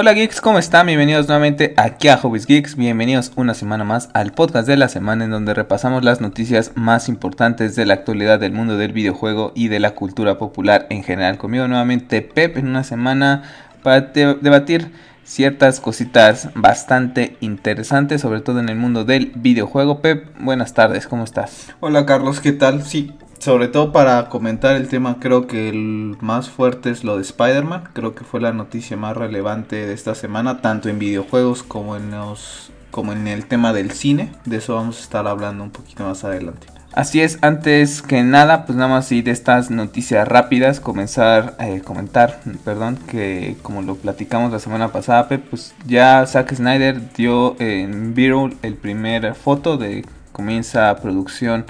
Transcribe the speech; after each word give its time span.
Hola 0.00 0.12
geeks, 0.12 0.40
¿cómo 0.40 0.60
están? 0.60 0.86
Bienvenidos 0.86 1.26
nuevamente 1.26 1.74
aquí 1.76 2.06
a 2.06 2.18
Hobbies 2.18 2.46
Geeks. 2.46 2.76
Bienvenidos 2.76 3.32
una 3.34 3.52
semana 3.52 3.82
más 3.82 4.10
al 4.12 4.30
podcast 4.30 4.68
de 4.68 4.76
la 4.76 4.88
semana 4.88 5.24
en 5.24 5.32
donde 5.32 5.54
repasamos 5.54 6.04
las 6.04 6.20
noticias 6.20 6.70
más 6.76 7.08
importantes 7.08 7.74
de 7.74 7.84
la 7.84 7.94
actualidad 7.94 8.38
del 8.38 8.52
mundo 8.52 8.76
del 8.76 8.92
videojuego 8.92 9.50
y 9.56 9.66
de 9.66 9.80
la 9.80 9.96
cultura 9.96 10.38
popular 10.38 10.86
en 10.90 11.02
general. 11.02 11.36
Conmigo 11.36 11.66
nuevamente 11.66 12.22
Pep 12.22 12.58
en 12.58 12.68
una 12.68 12.84
semana 12.84 13.42
para 13.82 14.02
debatir 14.02 14.92
ciertas 15.24 15.80
cositas 15.80 16.50
bastante 16.54 17.36
interesantes, 17.40 18.20
sobre 18.20 18.40
todo 18.40 18.60
en 18.60 18.68
el 18.68 18.76
mundo 18.76 19.04
del 19.04 19.32
videojuego. 19.34 20.00
Pep, 20.00 20.28
buenas 20.38 20.74
tardes, 20.74 21.08
¿cómo 21.08 21.24
estás? 21.24 21.74
Hola 21.80 22.06
Carlos, 22.06 22.38
¿qué 22.38 22.52
tal? 22.52 22.84
Sí, 22.84 23.14
sobre 23.38 23.68
todo 23.68 23.92
para 23.92 24.28
comentar 24.28 24.76
el 24.76 24.88
tema, 24.88 25.18
creo 25.20 25.46
que 25.46 25.68
el 25.68 26.16
más 26.20 26.50
fuerte 26.50 26.90
es 26.90 27.04
lo 27.04 27.16
de 27.16 27.22
Spider-Man. 27.22 27.90
Creo 27.92 28.14
que 28.14 28.24
fue 28.24 28.40
la 28.40 28.52
noticia 28.52 28.96
más 28.96 29.16
relevante 29.16 29.86
de 29.86 29.92
esta 29.92 30.14
semana, 30.14 30.60
tanto 30.60 30.88
en 30.88 30.98
videojuegos 30.98 31.62
como 31.62 31.96
en 31.96 32.10
los 32.10 32.70
como 32.90 33.12
en 33.12 33.28
el 33.28 33.46
tema 33.46 33.72
del 33.72 33.92
cine. 33.92 34.32
De 34.44 34.56
eso 34.56 34.74
vamos 34.74 34.98
a 34.98 35.02
estar 35.02 35.26
hablando 35.26 35.62
un 35.62 35.70
poquito 35.70 36.04
más 36.04 36.24
adelante. 36.24 36.66
Así 36.92 37.20
es, 37.20 37.38
antes 37.42 38.02
que 38.02 38.22
nada, 38.22 38.64
pues 38.64 38.76
nada 38.76 38.88
más 38.88 39.12
ir 39.12 39.22
de 39.22 39.30
estas 39.30 39.70
noticias 39.70 40.26
rápidas, 40.26 40.80
comenzar 40.80 41.54
eh, 41.60 41.80
comentar, 41.84 42.40
perdón, 42.64 42.98
que 43.06 43.56
como 43.62 43.82
lo 43.82 43.94
platicamos 43.94 44.50
la 44.50 44.58
semana 44.58 44.88
pasada, 44.88 45.28
pues 45.28 45.74
ya 45.86 46.26
Zack 46.26 46.54
Snyder 46.54 47.12
dio 47.12 47.54
en 47.60 48.14
Viral 48.14 48.56
el 48.62 48.74
primer 48.74 49.34
foto 49.34 49.76
de 49.76 50.04
comienza 50.32 50.96
producción 50.96 51.66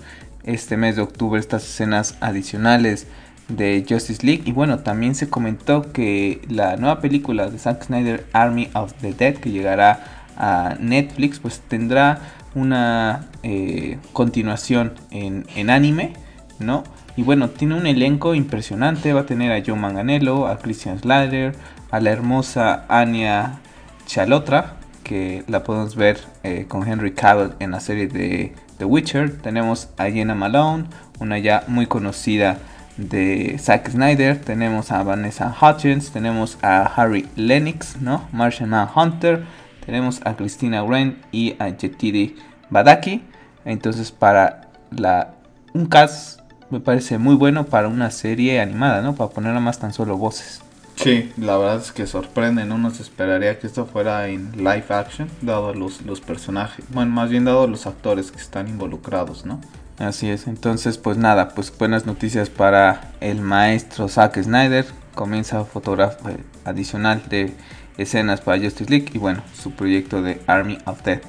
este 0.48 0.76
mes 0.76 0.96
de 0.96 1.02
octubre 1.02 1.38
estas 1.38 1.64
escenas 1.64 2.16
adicionales 2.20 3.06
de 3.48 3.84
Justice 3.88 4.24
League. 4.24 4.42
Y 4.44 4.52
bueno, 4.52 4.80
también 4.80 5.14
se 5.14 5.28
comentó 5.28 5.92
que 5.92 6.40
la 6.48 6.76
nueva 6.76 7.00
película 7.00 7.48
de 7.48 7.58
Zack 7.58 7.84
Snyder, 7.84 8.26
Army 8.32 8.68
of 8.74 8.92
the 9.00 9.12
Dead, 9.12 9.36
que 9.36 9.50
llegará 9.50 10.26
a 10.36 10.76
Netflix, 10.80 11.38
pues 11.38 11.60
tendrá 11.60 12.20
una 12.54 13.26
eh, 13.42 13.98
continuación 14.12 14.94
en, 15.10 15.70
anime, 15.70 16.14
¿no? 16.58 16.84
Y 17.16 17.22
bueno, 17.22 17.50
tiene 17.50 17.74
un 17.74 17.86
elenco 17.86 18.34
impresionante. 18.34 19.12
Va 19.12 19.22
a 19.22 19.26
tener 19.26 19.52
a 19.52 19.62
Joe 19.64 19.76
Manganello, 19.76 20.46
a 20.46 20.58
Christian 20.58 20.98
Slater, 20.98 21.54
a 21.90 22.00
la 22.00 22.10
hermosa 22.10 22.84
Anya 22.88 23.58
Chalotra, 24.06 24.76
que 25.02 25.42
la 25.48 25.64
podemos 25.64 25.96
ver 25.96 26.20
eh, 26.44 26.66
con 26.68 26.86
Henry 26.86 27.12
Cavill 27.12 27.54
en 27.58 27.72
la 27.72 27.80
serie 27.80 28.06
de 28.06 28.52
The 28.78 28.84
Witcher. 28.84 29.38
Tenemos 29.40 29.88
a 29.96 30.10
Jenna 30.10 30.34
Malone, 30.34 30.84
una 31.20 31.38
ya 31.38 31.64
muy 31.68 31.86
conocida 31.86 32.58
de 32.96 33.56
Zack 33.58 33.90
Snyder. 33.90 34.40
Tenemos 34.40 34.90
a 34.90 35.02
Vanessa 35.02 35.54
Hutchins, 35.60 36.10
tenemos 36.10 36.58
a 36.62 36.82
Harry 36.82 37.28
Lennox, 37.36 38.00
¿no? 38.00 38.26
Martian 38.32 38.72
Hunter. 38.94 39.44
Tenemos 39.84 40.20
a 40.24 40.36
Christina 40.36 40.82
Wren 40.82 41.20
y 41.32 41.56
a 41.58 41.70
Jetiri 41.70 42.36
Badaki. 42.70 43.22
Entonces, 43.64 44.12
para 44.12 44.70
la, 44.90 45.34
un 45.74 45.86
cast 45.86 46.40
me 46.70 46.80
parece 46.80 47.18
muy 47.18 47.34
bueno 47.34 47.64
para 47.64 47.88
una 47.88 48.10
serie 48.10 48.60
animada, 48.60 49.00
¿no? 49.00 49.14
Para 49.14 49.30
ponerla 49.30 49.60
más 49.60 49.78
tan 49.78 49.92
solo 49.92 50.16
voces. 50.16 50.60
Sí, 51.02 51.32
la 51.36 51.56
verdad 51.56 51.76
es 51.76 51.92
que 51.92 52.06
sorprende, 52.08 52.64
no 52.64 52.76
nos 52.76 52.98
esperaría 52.98 53.58
que 53.60 53.68
esto 53.68 53.86
fuera 53.86 54.26
en 54.26 54.50
live 54.56 54.86
action, 54.88 55.28
dado 55.42 55.72
los, 55.72 56.02
los 56.02 56.20
personajes, 56.20 56.84
bueno, 56.88 57.12
más 57.12 57.30
bien 57.30 57.44
dado 57.44 57.68
los 57.68 57.86
actores 57.86 58.32
que 58.32 58.38
están 58.38 58.68
involucrados, 58.68 59.46
¿no? 59.46 59.60
Así 59.98 60.28
es, 60.28 60.48
entonces 60.48 60.98
pues 60.98 61.16
nada, 61.16 61.50
pues 61.50 61.72
buenas 61.76 62.04
noticias 62.04 62.50
para 62.50 63.12
el 63.20 63.40
maestro 63.40 64.08
Zack 64.08 64.42
Snyder, 64.42 64.86
comienza 65.14 65.64
fotógrafo 65.64 66.30
eh, 66.30 66.36
adicional 66.64 67.22
de 67.28 67.52
escenas 67.96 68.40
para 68.40 68.60
Justice 68.60 68.90
League 68.90 69.10
y 69.14 69.18
bueno, 69.18 69.42
su 69.54 69.72
proyecto 69.72 70.20
de 70.20 70.40
Army 70.46 70.78
of 70.84 71.02
Death 71.02 71.22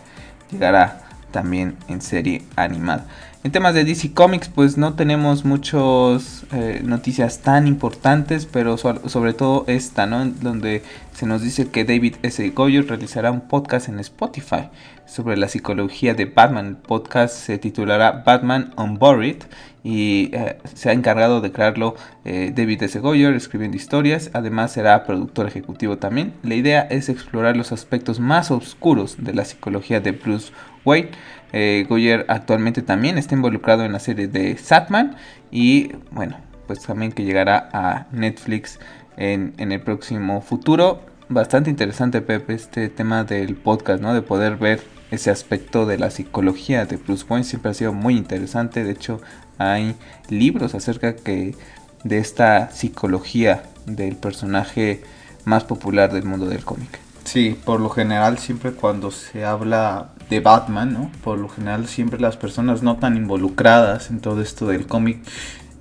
llegará 0.51 1.01
también 1.31 1.77
en 1.87 2.01
serie 2.01 2.43
animada. 2.55 3.05
En 3.41 3.53
temas 3.53 3.73
de 3.73 3.85
DC 3.85 4.13
Comics, 4.13 4.49
pues 4.49 4.77
no 4.77 4.95
tenemos 4.95 5.45
muchas 5.45 6.45
eh, 6.51 6.81
noticias 6.83 7.39
tan 7.39 7.67
importantes, 7.67 8.45
pero 8.45 8.75
sobre 8.77 9.31
todo 9.31 9.63
esta, 9.67 10.05
¿no? 10.05 10.25
Donde 10.25 10.83
se 11.13 11.25
nos 11.25 11.41
dice 11.41 11.69
que 11.69 11.85
David 11.85 12.15
S. 12.21 12.49
Goyer 12.49 12.85
realizará 12.85 13.31
un 13.31 13.47
podcast 13.47 13.87
en 13.87 13.97
Spotify 13.99 14.67
sobre 15.05 15.37
la 15.37 15.47
psicología 15.47 16.13
de 16.13 16.25
Batman. 16.25 16.67
El 16.67 16.75
podcast 16.75 17.33
se 17.33 17.57
titulará 17.57 18.23
Batman 18.25 18.73
Unburied 18.75 19.43
y 19.85 20.31
eh, 20.33 20.57
se 20.73 20.89
ha 20.89 20.93
encargado 20.93 21.39
de 21.39 21.53
crearlo 21.53 21.95
eh, 22.25 22.51
David 22.53 22.83
S. 22.83 22.99
Goyer 22.99 23.33
escribiendo 23.35 23.77
historias. 23.77 24.31
Además 24.33 24.73
será 24.73 25.05
productor 25.05 25.47
ejecutivo 25.47 25.97
también. 25.97 26.33
La 26.43 26.55
idea 26.55 26.81
es 26.81 27.07
explorar 27.07 27.55
los 27.55 27.71
aspectos 27.71 28.19
más 28.19 28.51
oscuros 28.51 29.15
de 29.17 29.33
la 29.33 29.45
psicología 29.45 30.01
de 30.01 30.11
Bruce 30.11 30.51
Wayne. 30.83 31.11
Eh, 31.51 31.85
Goyer 31.89 32.25
actualmente 32.27 32.81
también 32.81 33.17
está 33.17 33.35
involucrado 33.35 33.83
en 33.83 33.91
la 33.91 33.99
serie 33.99 34.27
de 34.27 34.57
Satman 34.57 35.15
y 35.51 35.91
bueno, 36.11 36.37
pues 36.67 36.81
también 36.81 37.11
que 37.11 37.23
llegará 37.23 37.69
a 37.73 38.07
Netflix 38.11 38.79
en, 39.17 39.53
el 39.57 39.81
próximo 39.81 40.41
futuro. 40.41 41.01
Bastante 41.27 41.69
interesante, 41.69 42.21
Pepe, 42.21 42.53
este 42.53 42.89
tema 42.89 43.23
del 43.23 43.55
podcast, 43.55 44.01
¿no? 44.01 44.13
De 44.13 44.21
poder 44.21 44.55
ver 44.57 44.81
ese 45.11 45.31
aspecto 45.31 45.85
de 45.85 45.97
la 45.97 46.11
psicología 46.11 46.85
de 46.85 46.97
Bruce 46.97 47.25
Wayne 47.27 47.43
siempre 47.43 47.71
ha 47.71 47.73
sido 47.73 47.93
muy 47.93 48.15
interesante. 48.15 48.83
De 48.83 48.91
hecho, 48.91 49.21
hay 49.57 49.95
libros 50.29 50.75
acerca 50.75 51.15
que 51.15 51.55
de 52.03 52.17
esta 52.19 52.71
psicología 52.71 53.63
del 53.85 54.15
personaje 54.15 55.03
más 55.45 55.63
popular 55.63 56.13
del 56.13 56.23
mundo 56.23 56.45
del 56.47 56.63
cómic. 56.63 56.99
Sí, 57.23 57.57
por 57.65 57.79
lo 57.79 57.89
general 57.89 58.37
siempre 58.37 58.71
cuando 58.71 59.11
se 59.11 59.45
habla 59.45 60.09
de 60.29 60.39
Batman, 60.39 60.93
¿no? 60.93 61.11
Por 61.23 61.39
lo 61.39 61.49
general 61.49 61.87
siempre 61.87 62.19
las 62.19 62.37
personas 62.37 62.83
no 62.83 62.97
tan 62.97 63.17
involucradas 63.17 64.09
en 64.09 64.19
todo 64.19 64.41
esto 64.41 64.67
del 64.67 64.85
cómic 64.85 65.19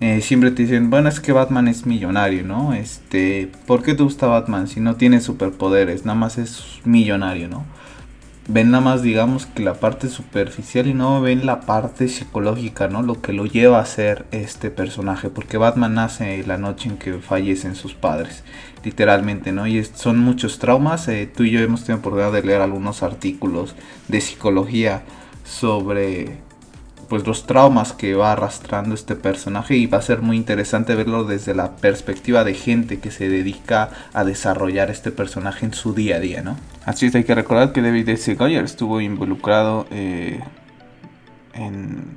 eh, 0.00 0.20
siempre 0.20 0.53
te 0.53 0.62
dicen, 0.62 0.91
bueno, 0.91 1.09
es 1.09 1.19
que 1.19 1.32
Batman 1.32 1.66
es 1.66 1.84
millonario, 1.84 2.44
¿no? 2.44 2.72
Este, 2.72 3.50
¿por 3.66 3.82
qué 3.82 3.94
te 3.94 4.04
gusta 4.04 4.28
Batman 4.28 4.69
si 4.69 4.78
no 4.78 4.94
tiene 4.94 5.20
superpoderes? 5.20 6.04
Nada 6.04 6.16
más 6.16 6.38
es 6.38 6.81
millonario, 6.84 7.48
¿no? 7.48 7.64
Ven 8.48 8.70
nada 8.70 8.82
más 8.82 9.03
digamos 9.03 9.44
que 9.44 9.62
la 9.62 9.75
parte 9.75 10.09
superficial 10.09 10.86
y 10.86 10.94
no 10.94 11.20
ven 11.20 11.44
la 11.44 11.60
parte 11.60 12.09
psicológica, 12.09 12.88
¿no? 12.88 13.03
Lo 13.03 13.20
que 13.20 13.34
lo 13.34 13.44
lleva 13.44 13.78
a 13.78 13.86
ser 13.86 14.25
este 14.31 14.70
personaje, 14.70 15.28
porque 15.28 15.59
Batman 15.59 15.94
nace 15.94 16.42
la 16.47 16.56
noche 16.56 16.88
en 16.88 16.97
que 16.97 17.19
fallecen 17.19 17.76
sus 17.76 17.94
padres, 17.94 18.44
literalmente, 18.82 19.53
¿no? 19.53 19.66
Y 19.66 19.84
son 19.84 20.19
muchos 20.19 20.58
traumas, 20.58 21.06
eh, 21.08 21.31
tú 21.32 21.44
y 21.44 21.50
yo 21.50 21.60
hemos 21.60 21.84
tenido 21.84 22.00
oportunidad 22.00 22.32
de 22.32 22.42
leer 22.42 22.62
algunos 22.62 23.03
artículos 23.03 23.75
de 24.08 24.20
psicología 24.22 25.03
sobre 25.44 26.38
pues 27.08 27.26
los 27.26 27.47
traumas 27.47 27.94
que 27.94 28.14
va 28.14 28.32
arrastrando 28.32 28.94
este 28.94 29.16
personaje 29.16 29.76
y 29.76 29.87
va 29.87 29.98
a 29.98 30.03
ser 30.03 30.20
muy 30.20 30.37
interesante 30.37 30.94
verlo 30.94 31.25
desde 31.25 31.54
la 31.54 31.76
perspectiva 31.76 32.44
de 32.44 32.53
gente 32.53 33.00
que 33.00 33.10
se 33.10 33.31
dedica 33.31 33.91
a 34.12 34.25
desarrollar 34.25 34.91
este 34.91 35.10
personaje 35.10 35.64
en 35.64 35.72
su 35.72 35.94
día 35.94 36.16
a 36.16 36.20
día, 36.20 36.42
¿no? 36.42 36.56
Así 36.88 37.04
es, 37.04 37.15
hay 37.15 37.25
que 37.25 37.34
recordar 37.34 37.72
que 37.72 37.82
David 37.82 38.09
S. 38.09 38.34
Goyer 38.34 38.65
estuvo 38.65 39.03
involucrado 39.03 39.87
eh, 39.91 40.41
en, 41.53 42.16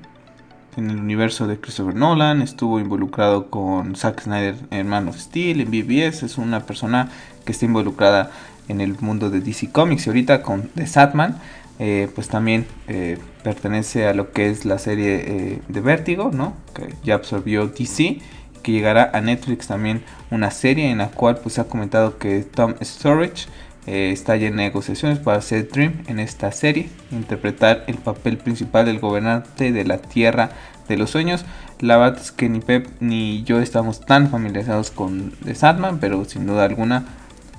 en, 0.77 0.89
el 0.89 0.95
universo 0.95 1.45
de 1.45 1.59
Christopher 1.59 1.93
Nolan, 1.93 2.41
estuvo 2.41 2.79
involucrado 2.79 3.49
con 3.49 3.97
Zack 3.97 4.21
Snyder 4.21 4.55
en 4.69 4.87
Man 4.87 5.09
of 5.09 5.17
Steel, 5.17 5.59
en 5.59 5.71
BBS, 5.71 6.23
es 6.23 6.37
una 6.37 6.61
persona 6.61 7.09
que 7.43 7.51
está 7.51 7.65
involucrada 7.65 8.31
en 8.69 8.79
el 8.79 8.97
mundo 9.01 9.29
de 9.29 9.41
DC 9.41 9.73
Comics 9.73 10.07
y 10.07 10.09
ahorita 10.09 10.41
con 10.41 10.69
The 10.69 10.87
Satman 10.87 11.37
eh, 11.79 12.07
pues 12.15 12.29
también 12.29 12.65
eh, 12.87 13.17
pertenece 13.43 14.07
a 14.07 14.13
lo 14.13 14.31
que 14.31 14.49
es 14.49 14.63
la 14.63 14.79
serie 14.79 15.15
eh, 15.15 15.61
de 15.67 15.81
Vértigo, 15.81 16.31
¿no? 16.31 16.53
Que 16.73 16.95
ya 17.03 17.15
absorbió 17.15 17.67
DC, 17.67 18.21
que 18.63 18.71
llegará 18.71 19.11
a 19.13 19.19
Netflix 19.19 19.67
también 19.67 20.01
una 20.29 20.49
serie 20.49 20.91
en 20.91 20.99
la 20.99 21.09
cual 21.09 21.39
pues 21.39 21.59
ha 21.59 21.65
comentado 21.65 22.17
que 22.17 22.43
Tom 22.43 22.75
Storage 22.81 23.47
está 23.85 24.35
ya 24.35 24.47
en 24.47 24.55
negociaciones 24.55 25.19
para 25.19 25.37
hacer 25.37 25.69
Dream 25.69 26.03
en 26.07 26.19
esta 26.19 26.51
serie, 26.51 26.89
interpretar 27.11 27.83
el 27.87 27.95
papel 27.95 28.37
principal 28.37 28.85
del 28.85 28.99
gobernante 28.99 29.71
de 29.71 29.85
la 29.85 29.97
Tierra 29.97 30.51
de 30.87 30.97
los 30.97 31.09
Sueños. 31.09 31.45
La 31.79 31.97
verdad 31.97 32.19
es 32.21 32.31
que 32.31 32.47
ni 32.47 32.59
Pep 32.59 32.87
ni 32.99 33.43
yo 33.43 33.59
estamos 33.59 34.01
tan 34.01 34.29
familiarizados 34.29 34.91
con 34.91 35.31
The 35.43 35.55
Sandman, 35.55 35.99
pero 35.99 36.23
sin 36.25 36.45
duda 36.45 36.65
alguna, 36.65 37.05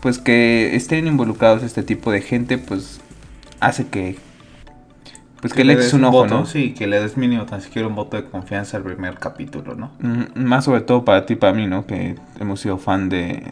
pues 0.01 0.19
que 0.19 0.77
estén 0.77 1.07
involucrados 1.07 1.63
este 1.63 1.83
tipo 1.83 2.13
de 2.13 2.21
gente, 2.21 2.59
pues 2.59 3.01
hace 3.61 3.89
que 3.89 4.17
pues 5.41 5.55
que, 5.55 5.65
le 5.65 5.75
des 5.75 5.93
un, 5.93 6.05
ojo, 6.05 6.25
¿no? 6.29 6.47
Sí, 6.47 6.73
que 6.73 6.87
le 6.87 7.01
des 7.01 7.17
mínimo 7.17 7.47
tan 7.47 7.61
siquiera 7.61 7.89
un 7.89 7.97
voto 7.97 8.17
de 8.17 8.27
confianza 8.27 8.77
al 8.77 8.85
primer 8.85 9.19
capítulo, 9.19 9.75
¿no? 9.75 9.91
más 10.37 10.67
sobre 10.67 10.83
todo 10.83 11.05
para 11.05 11.27
ti, 11.27 11.35
para 11.35 11.53
mí, 11.53 11.67
¿no? 11.67 11.85
Que 11.85 12.15
hemos 12.39 12.61
sido 12.61 12.79
fan 12.79 13.09
de 13.09 13.43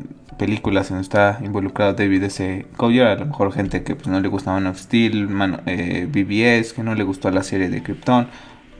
películas 0.40 0.86
en 0.90 0.96
donde 0.96 1.02
está 1.02 1.38
involucrado 1.44 1.92
David 1.92 2.22
S. 2.22 2.66
Goyer, 2.78 3.06
a 3.08 3.14
lo 3.14 3.26
mejor 3.26 3.52
gente 3.52 3.82
que 3.82 3.94
pues, 3.94 4.08
no 4.08 4.18
le 4.20 4.28
gusta 4.28 4.52
Man 4.52 4.68
of 4.68 4.78
Steel, 4.78 5.28
eh, 5.66 6.08
BBS, 6.10 6.72
que 6.72 6.82
no 6.82 6.94
le 6.94 7.04
gustó 7.04 7.30
la 7.30 7.42
serie 7.42 7.68
de 7.68 7.82
Krypton, 7.82 8.26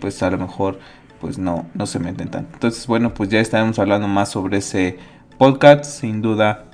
pues 0.01 0.23
a 0.23 0.31
lo 0.31 0.39
mejor 0.39 0.81
pues 1.21 1.37
no, 1.37 1.67
no 1.75 1.85
se 1.85 1.99
meten 1.99 2.31
tanto. 2.31 2.55
Entonces, 2.55 2.87
bueno, 2.87 3.13
pues 3.13 3.29
ya 3.29 3.41
estaremos 3.41 3.79
hablando 3.79 4.09
más 4.09 4.31
sobre 4.31 4.57
ese 4.57 4.97
podcast, 5.37 5.85
sin 5.85 6.23
duda 6.23 6.65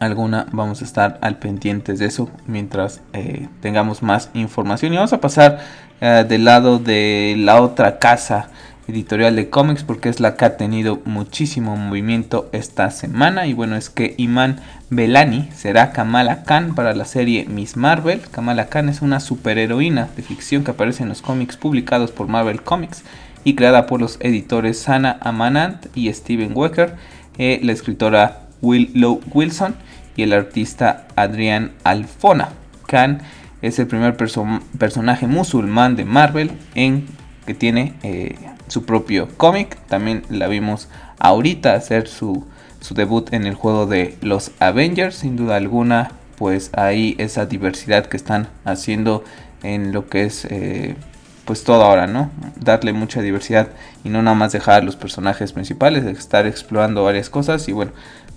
alguna 0.00 0.46
vamos 0.50 0.82
a 0.82 0.84
estar 0.86 1.18
al 1.20 1.38
pendientes 1.38 2.00
de 2.00 2.06
eso 2.06 2.30
mientras 2.48 3.02
eh, 3.12 3.48
tengamos 3.60 4.02
más 4.02 4.30
información 4.34 4.92
y 4.92 4.96
vamos 4.96 5.12
a 5.12 5.20
pasar 5.20 5.60
eh, 6.00 6.24
del 6.26 6.46
lado 6.46 6.80
de 6.80 7.36
la 7.38 7.60
otra 7.60 8.00
casa 8.00 8.48
editorial 8.90 9.36
de 9.36 9.48
cómics 9.48 9.84
porque 9.84 10.08
es 10.08 10.20
la 10.20 10.36
que 10.36 10.44
ha 10.44 10.56
tenido 10.56 11.00
muchísimo 11.04 11.76
movimiento 11.76 12.48
esta 12.52 12.90
semana 12.90 13.46
y 13.46 13.54
bueno 13.54 13.76
es 13.76 13.90
que 13.90 14.14
Iman 14.18 14.60
Belani 14.90 15.48
será 15.54 15.92
Kamala 15.92 16.42
Khan 16.44 16.74
para 16.74 16.94
la 16.94 17.04
serie 17.04 17.46
Miss 17.46 17.76
Marvel. 17.76 18.20
Kamala 18.30 18.68
Khan 18.68 18.88
es 18.88 19.02
una 19.02 19.20
superheroína 19.20 20.08
de 20.16 20.22
ficción 20.22 20.64
que 20.64 20.72
aparece 20.72 21.02
en 21.02 21.08
los 21.08 21.22
cómics 21.22 21.56
publicados 21.56 22.10
por 22.10 22.28
Marvel 22.28 22.62
Comics 22.62 23.04
y 23.44 23.54
creada 23.54 23.86
por 23.86 24.00
los 24.00 24.18
editores 24.20 24.78
Sana 24.78 25.18
Amanant 25.20 25.86
y 25.94 26.12
Steven 26.12 26.52
Wecker, 26.54 26.96
eh, 27.38 27.60
la 27.62 27.72
escritora 27.72 28.42
Willow 28.60 29.20
Wilson 29.32 29.74
y 30.16 30.22
el 30.24 30.32
artista 30.32 31.06
Adrián 31.16 31.72
Alfona. 31.84 32.50
Khan 32.86 33.22
es 33.62 33.78
el 33.78 33.86
primer 33.86 34.16
personaje 34.16 35.26
musulmán 35.26 35.96
de 35.96 36.04
Marvel 36.04 36.50
en 36.74 37.06
que 37.46 37.54
tiene 37.54 37.94
eh, 38.02 38.36
su 38.68 38.84
propio 38.84 39.28
cómic. 39.36 39.76
También 39.88 40.22
la 40.28 40.48
vimos 40.48 40.88
ahorita 41.18 41.74
hacer 41.74 42.08
su, 42.08 42.46
su, 42.80 42.94
debut 42.94 43.32
en 43.32 43.46
el 43.46 43.54
juego 43.54 43.86
de 43.86 44.16
los 44.22 44.52
Avengers. 44.60 45.16
Sin 45.16 45.36
duda 45.36 45.56
alguna, 45.56 46.12
pues 46.36 46.70
ahí 46.74 47.14
esa 47.18 47.46
diversidad 47.46 48.06
que 48.06 48.16
están 48.16 48.48
haciendo 48.64 49.24
en 49.62 49.92
lo 49.92 50.08
que 50.08 50.24
es 50.24 50.46
eh, 50.46 50.96
pues 51.44 51.64
todo 51.64 51.82
ahora, 51.82 52.06
¿no? 52.06 52.30
Darle 52.56 52.92
mucha 52.92 53.22
diversidad 53.22 53.68
y 54.04 54.08
no 54.08 54.22
nada 54.22 54.36
más 54.36 54.52
dejar 54.52 54.82
a 54.82 54.84
los 54.84 54.96
personajes 54.96 55.52
principales, 55.52 56.04
estar 56.04 56.46
explorando 56.46 57.02
varias 57.02 57.28
cosas 57.28 57.68
y 57.68 57.72
bueno, 57.72 57.92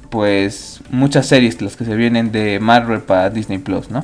pues 0.10 0.82
muchas 0.90 1.28
series 1.28 1.62
las 1.62 1.76
que 1.76 1.86
se 1.86 1.96
vienen 1.96 2.32
de 2.32 2.60
Marvel 2.60 3.02
para 3.02 3.30
Disney 3.30 3.60
Plus, 3.60 3.90
¿no? 3.90 4.04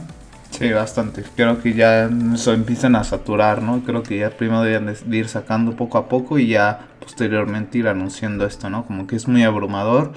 Sí, 0.52 0.72
bastante. 0.72 1.24
Creo 1.36 1.62
que 1.62 1.74
ya 1.74 2.10
se 2.36 2.52
empiezan 2.52 2.96
a 2.96 3.04
saturar, 3.04 3.62
¿no? 3.62 3.82
Creo 3.84 4.04
que 4.04 4.20
ya 4.20 4.30
primero 4.32 4.62
deben 4.62 4.94
de 5.06 5.18
ir 5.18 5.28
sacando 5.28 5.76
poco 5.76 5.98
a 5.98 6.10
poco 6.10 6.40
y 6.40 6.48
ya 6.48 6.88
posteriormente 7.00 7.78
ir 7.78 7.88
anunciando 7.88 8.46
esto, 8.46 8.70
¿no? 8.70 8.86
Como 8.86 9.08
que 9.08 9.16
es 9.16 9.28
muy 9.28 9.44
abrumador 9.44 10.12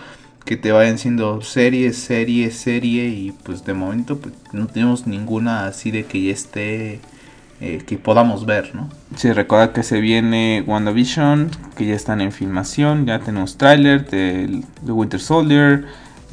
que 0.45 0.57
te 0.57 0.73
vayan 0.73 0.99
siendo 0.99 1.41
serie, 1.41 1.93
serie, 1.93 2.51
serie 2.51 3.09
y 3.09 3.33
pues 3.33 3.65
de 3.65 3.75
momento 3.75 4.19
pues, 4.19 4.35
no 4.53 4.67
tenemos 4.67 5.07
ninguna 5.07 5.67
así 5.67 5.91
de 5.91 6.05
que 6.05 6.21
ya 6.23 6.33
esté 6.33 7.01
eh, 7.61 7.83
que 7.87 7.97
podamos 7.97 8.45
ver, 8.45 8.75
¿no? 8.75 8.89
Sí, 9.15 9.33
recuerda 9.33 9.73
que 9.73 9.85
se 9.85 10.01
viene 10.01 10.65
WandaVision, 10.67 11.51
que 11.77 11.87
ya 11.87 11.95
están 11.95 12.21
en 12.21 12.33
filmación, 12.33 13.07
ya 13.07 13.21
tenemos 13.21 13.57
tráiler 13.57 14.11
de, 14.11 14.63
de 14.81 14.93
Winter 14.93 15.21
Soldier, 15.21 15.85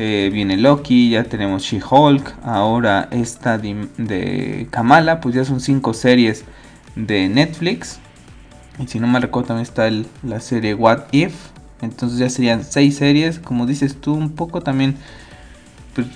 eh, 0.02 0.30
viene 0.32 0.56
Loki, 0.56 1.10
ya 1.10 1.26
tenemos 1.26 1.64
She-Hulk, 1.64 2.34
ahora 2.46 3.10
esta 3.12 3.58
de, 3.58 4.66
Kamala, 4.72 5.20
pues 5.20 5.36
ya 5.36 5.44
son 5.44 5.60
cinco 5.60 5.94
series 5.94 6.46
de 6.96 7.28
Netflix. 7.28 8.00
Y 8.80 8.88
si 8.88 9.02
no 9.02 9.08
me 9.08 9.20
recuerdo 9.20 9.50
también 9.50 9.64
está 9.64 9.90
la 10.24 10.40
serie 10.40 10.74
What 10.74 11.08
If. 11.12 11.34
Entonces 11.82 12.18
ya 12.18 12.30
serían 12.30 12.64
seis 12.64 12.96
series, 12.96 13.40
como 13.40 13.66
dices 13.66 14.00
tú, 14.00 14.14
un 14.14 14.30
poco 14.32 14.62
también, 14.62 14.96
pues, 15.94 16.08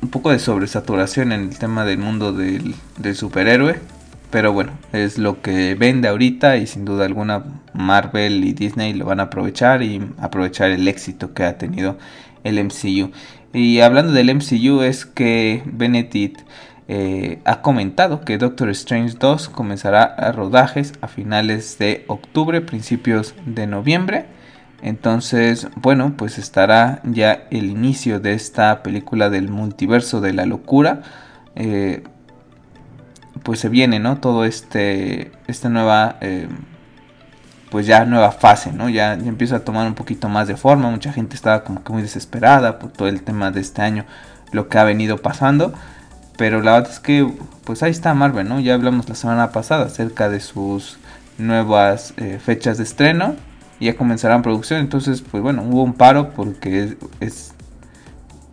un 0.00 0.10
poco 0.10 0.30
de 0.30 0.38
sobresaturación 0.38 1.32
en 1.32 1.40
el 1.40 1.58
tema 1.58 1.84
del 1.84 1.98
mundo 1.98 2.32
del, 2.32 2.76
del 2.98 3.16
superhéroe. 3.16 3.80
Pero 4.30 4.52
bueno, 4.52 4.72
es 4.92 5.18
lo 5.18 5.42
que 5.42 5.74
vende 5.74 6.06
ahorita 6.06 6.56
y 6.58 6.68
sin 6.68 6.84
duda 6.84 7.06
alguna 7.06 7.44
Marvel 7.72 8.44
y 8.44 8.52
Disney 8.52 8.92
lo 8.92 9.06
van 9.06 9.18
a 9.18 9.24
aprovechar 9.24 9.82
y 9.82 10.00
aprovechar 10.18 10.70
el 10.70 10.86
éxito 10.86 11.34
que 11.34 11.44
ha 11.44 11.58
tenido 11.58 11.96
el 12.48 12.64
MCU. 12.64 13.12
Y 13.52 13.80
hablando 13.80 14.12
del 14.12 14.34
MCU 14.34 14.82
es 14.82 15.06
que 15.06 15.62
Benedict 15.66 16.40
eh, 16.88 17.40
ha 17.44 17.60
comentado 17.60 18.22
que 18.22 18.38
Doctor 18.38 18.70
Strange 18.70 19.16
2 19.18 19.50
comenzará 19.50 20.04
a 20.04 20.32
rodajes 20.32 20.94
a 21.02 21.08
finales 21.08 21.78
de 21.78 22.04
octubre, 22.08 22.60
principios 22.60 23.34
de 23.46 23.66
noviembre. 23.66 24.26
Entonces, 24.80 25.68
bueno, 25.76 26.14
pues 26.16 26.38
estará 26.38 27.02
ya 27.04 27.46
el 27.50 27.66
inicio 27.66 28.20
de 28.20 28.34
esta 28.34 28.82
película 28.82 29.28
del 29.28 29.48
multiverso 29.48 30.20
de 30.20 30.32
la 30.32 30.46
locura. 30.46 31.02
Eh, 31.56 32.04
pues 33.42 33.60
se 33.60 33.68
viene, 33.68 33.98
¿no? 33.98 34.18
Todo 34.18 34.44
este, 34.44 35.32
esta 35.46 35.68
nueva 35.68 36.16
eh, 36.20 36.48
pues 37.70 37.86
ya 37.86 38.04
nueva 38.04 38.32
fase, 38.32 38.72
¿no? 38.72 38.88
Ya, 38.88 39.12
empieza 39.14 39.56
a 39.56 39.60
tomar 39.60 39.86
un 39.86 39.94
poquito 39.94 40.28
más 40.28 40.48
de 40.48 40.56
forma, 40.56 40.90
mucha 40.90 41.12
gente 41.12 41.34
estaba 41.34 41.64
como 41.64 41.82
que 41.82 41.92
muy 41.92 42.02
desesperada 42.02 42.78
por 42.78 42.90
todo 42.90 43.08
el 43.08 43.22
tema 43.22 43.50
de 43.50 43.60
este 43.60 43.82
año, 43.82 44.04
lo 44.52 44.68
que 44.68 44.78
ha 44.78 44.84
venido 44.84 45.18
pasando, 45.18 45.72
pero 46.36 46.62
la 46.62 46.72
verdad 46.72 46.90
es 46.90 47.00
que 47.00 47.30
pues 47.64 47.82
ahí 47.82 47.90
está 47.90 48.14
Marvel, 48.14 48.48
¿no? 48.48 48.60
Ya 48.60 48.74
hablamos 48.74 49.08
la 49.08 49.14
semana 49.14 49.52
pasada 49.52 49.86
acerca 49.86 50.28
de 50.28 50.40
sus 50.40 50.98
nuevas 51.36 52.14
eh, 52.16 52.38
fechas 52.42 52.78
de 52.78 52.84
estreno, 52.84 53.36
ya 53.80 53.96
comenzarán 53.96 54.42
producción, 54.42 54.80
entonces 54.80 55.20
pues 55.20 55.42
bueno, 55.42 55.62
hubo 55.62 55.82
un 55.82 55.94
paro 55.94 56.30
porque 56.30 56.96
es, 57.20 57.52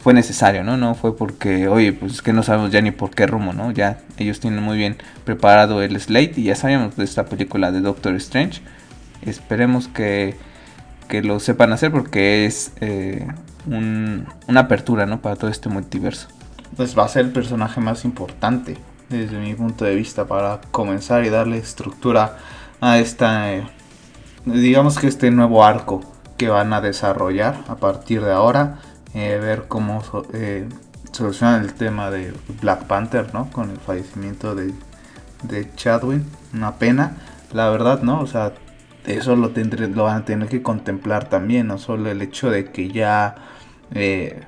fue 0.05 0.13
necesario, 0.13 0.63
¿no? 0.63 0.77
No 0.77 0.93
fue 0.93 1.17
porque, 1.17 1.67
oye, 1.67 1.91
pues 1.91 2.13
es 2.13 2.21
que 2.21 2.31
no 2.31 2.43
sabemos 2.43 2.71
ya 2.71 2.79
ni 2.79 2.91
por 2.91 3.09
qué 3.09 3.25
rumbo, 3.25 3.53
¿no? 3.53 3.71
Ya 3.71 3.97
ellos 4.17 4.39
tienen 4.39 4.61
muy 4.61 4.77
bien 4.77 4.97
preparado 5.23 5.81
el 5.81 5.99
slate 5.99 6.33
y 6.35 6.43
ya 6.43 6.55
sabíamos 6.55 6.95
de 6.95 7.05
esta 7.05 7.25
película 7.25 7.71
de 7.71 7.81
Doctor 7.81 8.13
Strange. 8.15 8.61
Esperemos 9.21 9.87
que, 9.87 10.37
lo 11.23 11.39
sepan 11.39 11.71
hacer 11.71 11.91
porque 11.91 12.45
es 12.45 12.73
eh, 12.81 13.27
una 13.67 14.59
apertura 14.59 15.05
¿no? 15.05 15.21
para 15.21 15.35
todo 15.35 15.49
este 15.49 15.69
multiverso. 15.69 16.27
Pues 16.75 16.97
va 16.97 17.05
a 17.05 17.07
ser 17.07 17.25
el 17.25 17.31
personaje 17.31 17.79
más 17.79 18.05
importante 18.05 18.77
desde 19.09 19.37
mi 19.39 19.53
punto 19.53 19.85
de 19.85 19.95
vista 19.95 20.25
para 20.25 20.61
comenzar 20.71 21.25
y 21.25 21.29
darle 21.29 21.57
estructura 21.57 22.37
a 22.81 22.97
esta, 22.97 23.53
eh, 23.53 23.67
digamos 24.45 24.97
que 24.97 25.07
este 25.07 25.31
nuevo 25.31 25.63
arco 25.63 26.01
que 26.37 26.49
van 26.49 26.73
a 26.73 26.81
desarrollar 26.81 27.63
a 27.67 27.75
partir 27.75 28.21
de 28.21 28.33
ahora, 28.33 28.79
eh, 29.13 29.39
ver 29.41 29.65
cómo 29.67 30.03
solucionan 31.11 31.61
el 31.61 31.73
tema 31.73 32.11
de 32.11 32.33
Black 32.61 32.83
Panther, 32.85 33.33
¿no? 33.33 33.49
Con 33.51 33.69
el 33.69 33.77
fallecimiento 33.77 34.53
de, 34.53 34.73
de 35.43 35.73
Chadwick, 35.75 36.23
una 36.53 36.75
pena, 36.75 37.15
la 37.53 37.69
verdad, 37.69 38.01
¿no? 38.01 38.19
O 38.19 38.27
sea, 38.27 38.51
eso 39.07 39.35
lo, 39.35 39.49
tendré, 39.51 39.87
lo 39.87 40.03
van 40.05 40.17
a 40.17 40.25
tener 40.25 40.49
que 40.49 40.61
contemplar 40.61 41.29
también, 41.29 41.67
no 41.67 41.77
solo 41.77 42.09
el 42.09 42.21
hecho 42.21 42.49
de 42.49 42.65
que 42.71 42.89
ya 42.89 43.35
eh, 43.93 44.41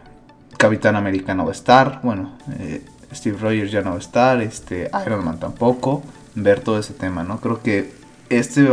Capitán 0.57 0.95
América 0.95 1.35
no 1.35 1.43
va 1.45 1.51
a 1.51 1.53
estar, 1.53 1.99
bueno, 2.03 2.37
eh, 2.59 2.83
Steve 3.13 3.37
Rogers 3.39 3.71
ya 3.71 3.81
no 3.81 3.91
va 3.91 3.95
a 3.97 3.99
estar, 3.99 4.41
este, 4.41 4.89
Iron 5.05 5.23
Man 5.23 5.39
tampoco, 5.39 6.03
ver 6.35 6.61
todo 6.61 6.79
ese 6.79 6.93
tema, 6.93 7.23
¿no? 7.23 7.39
Creo 7.39 7.61
que 7.61 7.91
este 8.29 8.67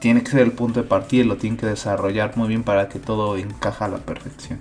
tiene 0.00 0.22
que 0.22 0.30
ser 0.30 0.40
el 0.40 0.52
punto 0.52 0.82
de 0.82 0.88
partida 0.88 1.22
y 1.22 1.26
lo 1.26 1.36
tienen 1.36 1.56
que 1.56 1.66
desarrollar 1.66 2.36
muy 2.36 2.48
bien 2.48 2.62
para 2.62 2.88
que 2.88 2.98
todo 2.98 3.36
encaja 3.36 3.86
a 3.86 3.88
la 3.88 3.98
perfección. 3.98 4.58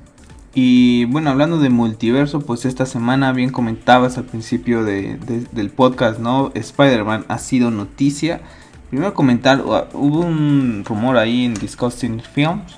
Y 0.57 1.03
bueno, 1.05 1.31
hablando 1.31 1.59
de 1.59 1.69
multiverso, 1.69 2.39
pues 2.39 2.63
esta 2.63 2.85
semana 2.85 3.33
bien 3.33 3.49
comentabas 3.49 4.17
al 4.17 4.23
principio 4.23 4.85
del 4.85 5.69
podcast, 5.75 6.19
¿no? 6.19 6.51
Spider-Man 6.55 7.25
ha 7.27 7.37
sido 7.39 7.71
noticia 7.71 8.39
Primero 8.95 9.13
comentar, 9.13 9.59
hubo 9.59 10.21
un 10.21 10.85
rumor 10.85 11.17
ahí 11.17 11.43
en 11.43 11.53
Discussing 11.53 12.21
Films 12.21 12.77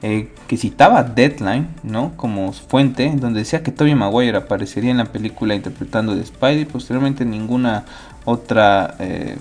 eh, 0.00 0.28
que 0.46 0.56
citaba 0.56 1.02
Deadline, 1.02 1.66
¿no? 1.82 2.16
Como 2.16 2.52
fuente, 2.52 3.12
donde 3.16 3.40
decía 3.40 3.64
que 3.64 3.72
Tobey 3.72 3.96
Maguire 3.96 4.36
aparecería 4.36 4.92
en 4.92 4.98
la 4.98 5.06
película 5.06 5.56
interpretando 5.56 6.14
de 6.14 6.24
Spidey. 6.24 6.66
Posteriormente 6.66 7.24
ninguna 7.24 7.84
otra, 8.24 8.94
eh, 9.00 9.36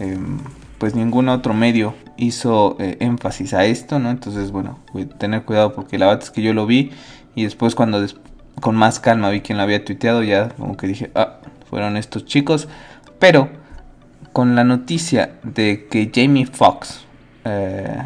em, 0.00 0.38
pues 0.78 0.96
ningún 0.96 1.28
otro 1.28 1.54
medio 1.54 1.94
hizo 2.16 2.76
eh, 2.80 2.96
énfasis 2.98 3.54
a 3.54 3.66
esto, 3.66 4.00
¿no? 4.00 4.10
Entonces, 4.10 4.50
bueno, 4.50 4.80
tener 5.18 5.44
cuidado 5.44 5.72
porque 5.72 5.98
la 5.98 6.06
verdad 6.06 6.24
es 6.24 6.32
que 6.32 6.42
yo 6.42 6.52
lo 6.52 6.66
vi 6.66 6.90
y 7.36 7.44
después 7.44 7.76
cuando 7.76 8.04
con 8.60 8.74
más 8.74 8.98
calma 8.98 9.30
vi 9.30 9.40
quién 9.40 9.56
lo 9.56 9.62
había 9.62 9.84
tuiteado, 9.84 10.24
ya 10.24 10.48
como 10.48 10.76
que 10.76 10.88
dije, 10.88 11.12
ah, 11.14 11.36
fueron 11.68 11.96
estos 11.96 12.24
chicos. 12.24 12.66
Pero 13.20 13.59
con 14.32 14.54
la 14.54 14.64
noticia 14.64 15.32
de 15.42 15.86
que 15.90 16.10
Jamie 16.14 16.46
Foxx 16.46 17.04
eh, 17.44 18.02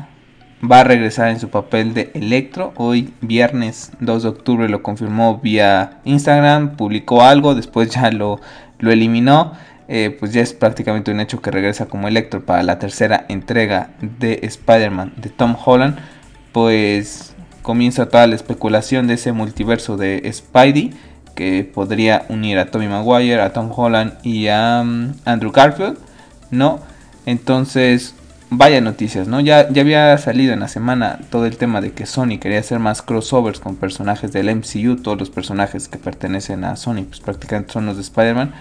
va 0.70 0.80
a 0.80 0.84
regresar 0.84 1.28
en 1.28 1.40
su 1.40 1.50
papel 1.50 1.94
de 1.94 2.10
Electro. 2.14 2.72
Hoy, 2.76 3.12
viernes 3.20 3.92
2 4.00 4.22
de 4.22 4.28
octubre, 4.28 4.68
lo 4.68 4.82
confirmó 4.82 5.38
vía 5.38 6.00
Instagram, 6.04 6.76
publicó 6.76 7.22
algo, 7.22 7.54
después 7.54 7.90
ya 7.90 8.10
lo, 8.10 8.40
lo 8.78 8.90
eliminó. 8.90 9.52
Eh, 9.86 10.16
pues 10.18 10.32
ya 10.32 10.40
es 10.40 10.54
prácticamente 10.54 11.10
un 11.10 11.20
hecho 11.20 11.42
que 11.42 11.50
regresa 11.50 11.86
como 11.86 12.08
Electro 12.08 12.46
para 12.46 12.62
la 12.62 12.78
tercera 12.78 13.26
entrega 13.28 13.90
de 14.00 14.40
Spider-Man 14.42 15.12
de 15.16 15.28
Tom 15.28 15.56
Holland. 15.62 15.98
Pues 16.52 17.34
comienza 17.62 18.08
toda 18.08 18.26
la 18.26 18.34
especulación 18.34 19.06
de 19.06 19.14
ese 19.14 19.32
multiverso 19.32 19.96
de 19.96 20.30
Spidey 20.32 20.92
que 21.34 21.64
podría 21.64 22.24
unir 22.28 22.58
a 22.58 22.70
Tommy 22.70 22.88
Maguire, 22.88 23.40
a 23.40 23.52
Tom 23.52 23.70
Holland 23.74 24.14
y 24.22 24.48
a 24.48 24.82
mm, 24.82 25.14
Andrew 25.24 25.52
Garfield. 25.52 25.98
¿No? 26.50 26.80
Entonces, 27.26 28.14
vaya 28.50 28.80
noticias, 28.80 29.28
¿no? 29.28 29.40
Ya, 29.40 29.68
ya 29.70 29.82
había 29.82 30.16
salido 30.18 30.52
en 30.52 30.60
la 30.60 30.68
semana 30.68 31.18
todo 31.30 31.46
el 31.46 31.56
tema 31.56 31.80
de 31.80 31.92
que 31.92 32.06
Sony 32.06 32.38
quería 32.40 32.60
hacer 32.60 32.78
más 32.78 33.02
crossovers 33.02 33.60
con 33.60 33.76
personajes 33.76 34.32
del 34.32 34.54
MCU, 34.54 34.96
todos 34.96 35.18
los 35.18 35.30
personajes 35.30 35.88
que 35.88 35.98
pertenecen 35.98 36.64
a 36.64 36.76
Sony, 36.76 37.04
pues 37.08 37.20
prácticamente 37.20 37.72
son 37.72 37.86
los 37.86 37.96
de 37.96 38.02
Spider-Man. 38.02 38.52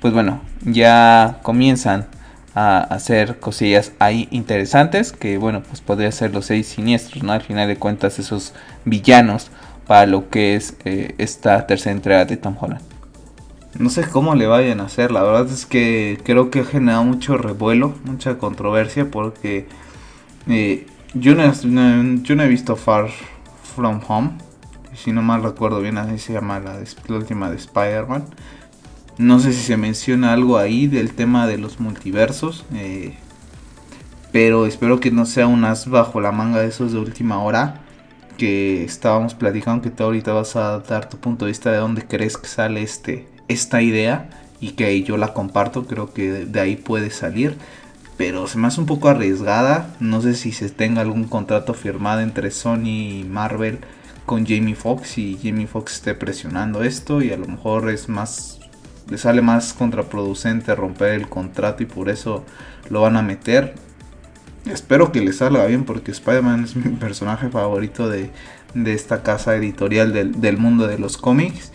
Pues 0.00 0.14
bueno, 0.14 0.40
ya 0.64 1.38
comienzan 1.42 2.06
a 2.54 2.78
hacer 2.78 3.38
cosillas 3.38 3.92
ahí 3.98 4.28
interesantes, 4.30 5.12
que 5.12 5.38
bueno, 5.38 5.62
pues 5.62 5.80
podría 5.80 6.10
ser 6.12 6.32
los 6.32 6.46
seis 6.46 6.66
siniestros, 6.66 7.22
¿no? 7.22 7.32
Al 7.32 7.42
final 7.42 7.68
de 7.68 7.76
cuentas, 7.76 8.18
esos 8.18 8.52
villanos 8.84 9.50
para 9.86 10.06
lo 10.06 10.28
que 10.28 10.54
es 10.54 10.76
eh, 10.84 11.14
esta 11.18 11.66
tercera 11.66 11.92
entrega 11.92 12.24
de 12.24 12.36
Tom 12.36 12.56
Holland. 12.60 12.82
No 13.76 13.90
sé 13.90 14.08
cómo 14.08 14.34
le 14.34 14.46
vayan 14.46 14.80
a 14.80 14.84
hacer, 14.84 15.12
la 15.12 15.22
verdad 15.22 15.46
es 15.46 15.66
que 15.66 16.18
creo 16.24 16.50
que 16.50 16.60
ha 16.60 16.64
generado 16.64 17.04
mucho 17.04 17.36
revuelo, 17.36 17.94
mucha 18.04 18.38
controversia, 18.38 19.10
porque 19.10 19.68
eh, 20.48 20.86
yo, 21.14 21.34
no, 21.34 21.52
yo 22.22 22.34
no 22.34 22.42
he 22.42 22.48
visto 22.48 22.76
Far 22.76 23.10
From 23.62 24.00
Home, 24.08 24.30
si 24.94 25.12
no 25.12 25.22
mal 25.22 25.42
recuerdo 25.42 25.80
bien, 25.80 25.98
así 25.98 26.18
se 26.18 26.32
llama 26.32 26.60
la, 26.60 26.78
última 27.10 27.50
de 27.50 27.56
Spider-Man. 27.56 28.24
No 29.18 29.38
sé 29.38 29.52
si 29.52 29.62
se 29.62 29.76
menciona 29.76 30.32
algo 30.32 30.58
ahí 30.58 30.86
del 30.86 31.12
tema 31.12 31.46
de 31.46 31.58
los 31.58 31.78
multiversos, 31.78 32.64
eh, 32.74 33.14
pero 34.32 34.66
espero 34.66 34.98
que 34.98 35.10
no 35.10 35.26
sea 35.26 35.46
un 35.46 35.64
as 35.64 35.88
bajo 35.88 36.20
la 36.20 36.32
manga 36.32 36.60
de 36.60 36.68
esos 36.68 36.92
de 36.92 36.98
última 36.98 37.42
hora 37.42 37.82
que 38.38 38.84
estábamos 38.84 39.34
platicando 39.34 39.82
que 39.82 39.90
tú 39.90 40.04
ahorita 40.04 40.32
vas 40.32 40.56
a 40.56 40.78
dar 40.78 41.08
tu 41.08 41.18
punto 41.18 41.44
de 41.44 41.50
vista 41.50 41.72
de 41.72 41.78
dónde 41.78 42.06
crees 42.06 42.36
que 42.36 42.46
sale 42.46 42.82
este 42.82 43.28
esta 43.48 43.82
idea 43.82 44.30
y 44.60 44.70
que 44.72 45.02
yo 45.02 45.16
la 45.16 45.34
comparto, 45.34 45.86
creo 45.86 46.12
que 46.12 46.44
de 46.46 46.60
ahí 46.60 46.76
puede 46.76 47.10
salir. 47.10 47.56
Pero 48.16 48.48
se 48.48 48.58
me 48.58 48.66
hace 48.66 48.80
un 48.80 48.86
poco 48.86 49.08
arriesgada. 49.08 49.94
No 50.00 50.20
sé 50.20 50.34
si 50.34 50.52
se 50.52 50.70
tenga 50.70 51.00
algún 51.02 51.24
contrato 51.24 51.74
firmado 51.74 52.20
entre 52.20 52.50
Sony 52.50 53.20
y 53.20 53.26
Marvel 53.28 53.78
con 54.26 54.46
Jamie 54.46 54.74
Foxx 54.74 55.18
y 55.18 55.38
Jamie 55.42 55.66
Foxx 55.66 55.94
esté 55.94 56.14
presionando 56.14 56.82
esto 56.82 57.22
y 57.22 57.32
a 57.32 57.38
lo 57.38 57.46
mejor 57.46 57.88
es 57.88 58.10
más 58.10 58.58
le 59.08 59.16
sale 59.16 59.40
más 59.40 59.72
contraproducente 59.72 60.74
romper 60.74 61.14
el 61.14 61.30
contrato 61.30 61.82
y 61.82 61.86
por 61.86 62.10
eso 62.10 62.44
lo 62.90 63.00
van 63.00 63.16
a 63.16 63.22
meter. 63.22 63.74
Espero 64.66 65.12
que 65.12 65.22
le 65.22 65.32
salga 65.32 65.64
bien 65.64 65.84
porque 65.84 66.10
Spider-Man 66.10 66.64
es 66.64 66.76
mi 66.76 66.94
personaje 66.96 67.48
favorito 67.48 68.08
de, 68.08 68.30
esta 68.84 69.22
casa 69.22 69.56
editorial 69.56 70.12
del, 70.12 70.40
del 70.42 70.58
mundo 70.58 70.86
de 70.86 70.98
los 70.98 71.16
cómics 71.16 71.72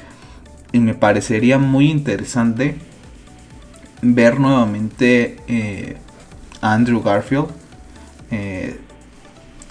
y 0.73 0.79
me 0.79 0.95
parecería 0.95 1.57
muy 1.59 1.89
interesante 1.89 2.75
ver 4.01 4.39
nuevamente 4.39 5.37
eh, 5.47 5.97
a 6.59 6.73
Andrew 6.73 7.01
Garfield 7.01 7.47
eh, 8.31 8.79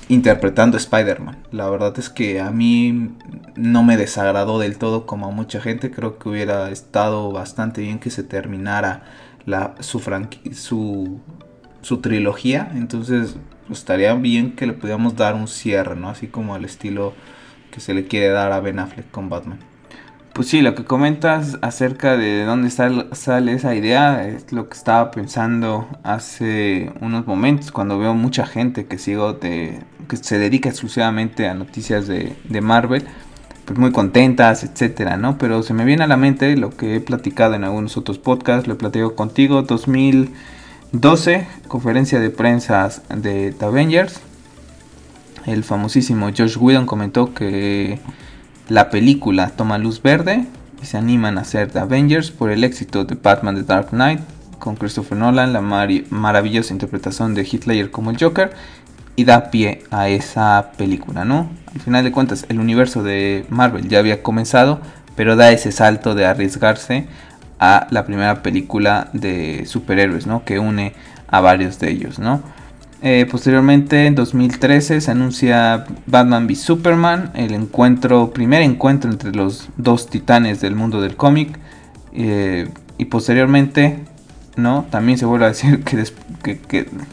interpretando 0.08 0.76
Spider-Man. 0.76 1.38
La 1.50 1.68
verdad 1.68 1.98
es 1.98 2.08
que 2.08 2.40
a 2.40 2.50
mí 2.50 3.10
no 3.56 3.82
me 3.82 3.96
desagradó 3.96 4.58
del 4.58 4.78
todo 4.78 5.04
como 5.04 5.26
a 5.26 5.30
mucha 5.30 5.60
gente. 5.60 5.90
Creo 5.90 6.18
que 6.18 6.28
hubiera 6.28 6.70
estado 6.70 7.32
bastante 7.32 7.80
bien 7.80 7.98
que 7.98 8.10
se 8.10 8.22
terminara 8.22 9.02
su, 9.80 11.20
su 11.82 12.00
trilogía. 12.00 12.70
Entonces 12.74 13.36
estaría 13.70 14.14
bien 14.14 14.54
que 14.54 14.66
le 14.66 14.72
pudiéramos 14.72 15.16
dar 15.16 15.34
un 15.34 15.48
cierre, 15.48 15.96
¿no? 15.96 16.10
Así 16.10 16.28
como 16.28 16.54
el 16.54 16.64
estilo 16.64 17.12
que 17.72 17.80
se 17.80 17.92
le 17.92 18.06
quiere 18.06 18.28
dar 18.28 18.52
a 18.52 18.60
Ben 18.60 18.78
Affleck 18.78 19.10
con 19.10 19.28
Batman. 19.28 19.71
Pues 20.32 20.48
sí, 20.48 20.62
lo 20.62 20.74
que 20.74 20.84
comentas 20.84 21.58
acerca 21.60 22.16
de 22.16 22.44
dónde 22.44 22.70
sale 22.70 23.52
esa 23.52 23.74
idea 23.74 24.26
es 24.26 24.50
lo 24.50 24.66
que 24.70 24.78
estaba 24.78 25.10
pensando 25.10 25.86
hace 26.04 26.90
unos 27.02 27.26
momentos 27.26 27.70
cuando 27.70 27.98
veo 27.98 28.14
mucha 28.14 28.46
gente 28.46 28.86
que 28.86 28.96
sigo 28.96 29.34
de, 29.34 29.80
que 30.08 30.16
se 30.16 30.38
dedica 30.38 30.70
exclusivamente 30.70 31.48
a 31.48 31.54
noticias 31.54 32.06
de, 32.06 32.34
Marvel, 32.62 33.04
pues 33.66 33.78
muy 33.78 33.92
contentas, 33.92 34.64
etcétera, 34.64 35.18
¿no? 35.18 35.36
Pero 35.36 35.62
se 35.62 35.74
me 35.74 35.84
viene 35.84 36.04
a 36.04 36.06
la 36.06 36.16
mente 36.16 36.56
lo 36.56 36.70
que 36.70 36.96
he 36.96 37.00
platicado 37.00 37.52
en 37.52 37.64
algunos 37.64 37.98
otros 37.98 38.18
podcasts, 38.18 38.66
lo 38.66 38.72
he 38.72 38.76
platicado 38.76 39.14
contigo, 39.14 39.60
2012, 39.60 41.46
conferencia 41.68 42.20
de 42.20 42.30
prensa 42.30 42.88
de 43.14 43.52
The 43.52 43.64
Avengers. 43.66 44.20
El 45.44 45.62
famosísimo 45.62 46.30
Josh 46.34 46.56
Whedon 46.56 46.86
comentó 46.86 47.34
que 47.34 48.00
la 48.72 48.88
película 48.88 49.50
toma 49.50 49.76
luz 49.76 50.00
verde 50.00 50.46
y 50.82 50.86
se 50.86 50.96
animan 50.96 51.36
a 51.36 51.42
hacer 51.42 51.70
The 51.70 51.80
Avengers 51.80 52.30
por 52.30 52.50
el 52.50 52.64
éxito 52.64 53.04
de 53.04 53.16
Batman 53.16 53.54
The 53.54 53.64
Dark 53.64 53.90
Knight 53.90 54.20
con 54.58 54.76
Christopher 54.76 55.18
Nolan, 55.18 55.52
la 55.52 55.60
maravillosa 55.60 56.72
interpretación 56.72 57.34
de 57.34 57.42
Hitler 57.42 57.90
como 57.90 58.10
el 58.10 58.18
Joker 58.18 58.50
y 59.14 59.24
da 59.24 59.50
pie 59.50 59.82
a 59.90 60.08
esa 60.08 60.70
película, 60.78 61.26
¿no? 61.26 61.50
Al 61.74 61.80
final 61.82 62.02
de 62.02 62.12
cuentas, 62.12 62.46
el 62.48 62.60
universo 62.60 63.02
de 63.02 63.44
Marvel 63.50 63.90
ya 63.90 63.98
había 63.98 64.22
comenzado, 64.22 64.80
pero 65.16 65.36
da 65.36 65.52
ese 65.52 65.70
salto 65.70 66.14
de 66.14 66.24
arriesgarse 66.24 67.06
a 67.58 67.88
la 67.90 68.06
primera 68.06 68.42
película 68.42 69.10
de 69.12 69.66
superhéroes, 69.66 70.26
¿no? 70.26 70.46
Que 70.46 70.58
une 70.58 70.94
a 71.28 71.40
varios 71.40 71.78
de 71.78 71.90
ellos, 71.90 72.18
¿no? 72.18 72.40
Eh, 73.04 73.26
posteriormente, 73.28 74.06
en 74.06 74.14
2013, 74.14 75.00
se 75.00 75.10
anuncia 75.10 75.86
Batman 76.06 76.46
v 76.46 76.54
Superman, 76.54 77.32
el 77.34 77.52
encuentro, 77.52 78.30
primer 78.30 78.62
encuentro 78.62 79.10
entre 79.10 79.32
los 79.32 79.70
dos 79.76 80.08
titanes 80.08 80.60
del 80.60 80.76
mundo 80.76 81.00
del 81.00 81.16
cómic. 81.16 81.58
Eh, 82.12 82.68
y 82.98 83.06
posteriormente, 83.06 83.98
¿no? 84.56 84.86
También 84.90 85.18
se 85.18 85.26
vuelve 85.26 85.46
a 85.46 85.48
decir 85.48 85.82
que, 85.82 86.04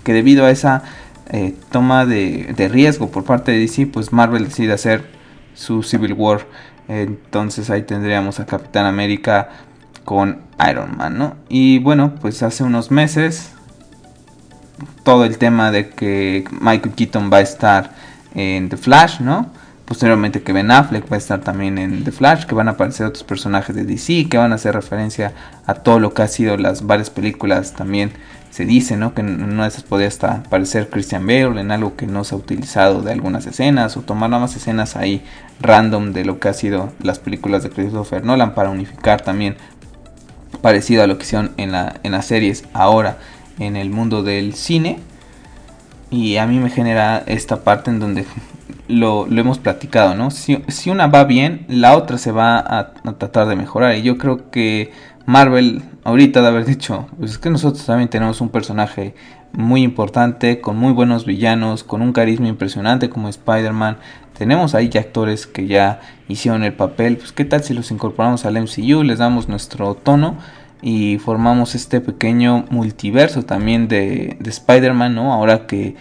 que, 0.03 0.13
debido 0.13 0.45
a 0.45 0.51
esa 0.51 0.83
eh, 1.31 1.55
toma 1.71 2.05
de, 2.05 2.53
de, 2.55 2.67
riesgo 2.67 3.09
por 3.09 3.23
parte 3.23 3.51
de 3.51 3.59
DC, 3.59 3.87
pues 3.87 4.13
Marvel 4.13 4.45
decide 4.45 4.73
hacer 4.73 5.05
su 5.55 5.81
Civil 5.81 6.13
War. 6.13 6.45
Entonces 6.87 7.71
ahí 7.71 7.81
tendríamos 7.81 8.39
a 8.39 8.45
Capitán 8.45 8.85
América 8.85 9.49
con 10.05 10.39
Iron 10.69 10.97
Man, 10.97 11.17
¿no? 11.17 11.35
Y 11.49 11.79
bueno, 11.79 12.15
pues 12.21 12.43
hace 12.43 12.63
unos 12.63 12.91
meses 12.91 13.53
todo 15.03 15.25
el 15.25 15.37
tema 15.37 15.71
de 15.71 15.89
que 15.89 16.45
Michael 16.51 16.95
Keaton 16.95 17.29
va 17.31 17.37
a 17.37 17.41
estar 17.41 17.91
en 18.35 18.69
The 18.69 18.77
Flash, 18.77 19.19
¿no? 19.21 19.49
Posteriormente 19.85 20.43
que 20.43 20.53
Ben 20.53 20.69
Affleck 20.69 21.11
va 21.11 21.15
a 21.15 21.17
estar 21.17 21.41
también 21.41 21.79
en 21.79 22.03
The 22.03 22.11
Flash, 22.11 22.45
que 22.45 22.53
van 22.53 22.67
a 22.67 22.71
aparecer 22.71 23.07
otros 23.07 23.23
personajes 23.23 23.75
de 23.75 23.85
DC, 23.85 24.27
que 24.29 24.37
van 24.37 24.51
a 24.51 24.55
hacer 24.55 24.75
referencia 24.75 25.33
a 25.65 25.73
todo 25.73 25.99
lo 25.99 26.13
que 26.13 26.21
ha 26.21 26.27
sido 26.27 26.57
las 26.57 26.85
varias 26.85 27.09
películas 27.09 27.73
también 27.73 28.11
se 28.51 28.65
dice, 28.65 28.97
¿no? 28.97 29.13
Que 29.13 29.21
en 29.21 29.41
una 29.43 29.63
de 29.63 29.69
esas 29.69 29.83
podría 29.83 30.07
hasta 30.07 30.33
aparecer 30.33 30.89
Christian 30.89 31.25
Bale 31.25 31.61
en 31.61 31.71
algo 31.71 31.95
que 31.95 32.07
no 32.07 32.23
se 32.23 32.35
ha 32.35 32.37
utilizado 32.37 33.01
de 33.01 33.11
algunas 33.11 33.45
escenas 33.45 33.95
o 33.95 34.01
tomar 34.01 34.29
nada 34.29 34.41
más 34.41 34.55
escenas 34.55 34.95
ahí 34.95 35.23
random 35.61 36.13
de 36.13 36.25
lo 36.25 36.39
que 36.39 36.49
ha 36.49 36.53
sido 36.53 36.91
las 37.01 37.19
películas 37.19 37.63
de 37.63 37.69
Christopher 37.69 38.25
Nolan 38.25 38.55
para 38.55 38.69
unificar 38.69 39.21
también 39.21 39.55
parecido 40.61 41.03
a 41.03 41.07
lo 41.07 41.17
que 41.17 41.23
hicieron 41.23 41.51
en, 41.57 41.71
la, 41.71 41.95
en 42.03 42.11
las 42.11 42.25
series 42.25 42.65
ahora 42.73 43.17
en 43.59 43.75
el 43.75 43.89
mundo 43.89 44.23
del 44.23 44.53
cine. 44.53 44.99
Y 46.09 46.37
a 46.37 46.47
mí 46.47 46.57
me 46.57 46.69
genera 46.69 47.23
esta 47.27 47.63
parte 47.63 47.91
en 47.91 47.99
donde 47.99 48.25
lo, 48.87 49.27
hemos 49.27 49.59
platicado, 49.59 50.15
¿no? 50.15 50.31
Si, 50.31 50.63
una 50.89 51.07
va 51.07 51.23
bien, 51.23 51.65
la 51.67 51.95
otra 51.95 52.17
se 52.17 52.31
va 52.31 52.57
a, 52.57 52.93
tratar 53.17 53.47
de 53.47 53.55
mejorar. 53.55 53.95
Y 53.95 54.01
yo 54.01 54.17
creo 54.17 54.49
que 54.49 54.91
Marvel, 55.25 55.83
ahorita 56.03 56.41
de 56.41 56.47
haber 56.47 56.65
dicho, 56.65 57.07
pues 57.19 57.31
es 57.31 57.37
que 57.37 57.51
nosotros 57.51 57.85
también 57.85 58.09
tenemos 58.09 58.41
un 58.41 58.49
personaje 58.49 59.13
muy 59.51 59.83
importante, 59.83 60.61
con 60.61 60.77
muy 60.77 60.91
buenos 60.93 61.25
villanos, 61.25 61.83
con 61.83 62.01
un 62.01 62.13
carisma 62.13 62.47
impresionante 62.47 63.09
como 63.09 63.29
Spider-Man. 63.29 63.97
Tenemos 64.35 64.73
ahí 64.73 64.89
ya 64.89 65.01
actores 65.01 65.45
que 65.45 65.67
ya 65.67 65.99
hicieron 66.27 66.63
el 66.63 66.73
papel. 66.73 67.17
Pues 67.17 67.31
qué 67.31 67.45
tal 67.45 67.63
si 67.63 67.73
los 67.73 67.91
incorporamos 67.91 68.45
al 68.45 68.59
MCU, 68.59 69.03
les 69.03 69.19
damos 69.19 69.49
nuestro 69.49 69.93
tono 69.93 70.37
y 70.81 71.17
formamos 71.17 71.75
este 71.75 72.01
pequeño 72.01 72.65
multiverso 72.69 73.43
también 73.43 73.87
de, 73.87 74.37
Spider-Man, 74.43 75.15
¿no? 75.15 75.33
Ahora 75.33 75.67
que 75.67 75.95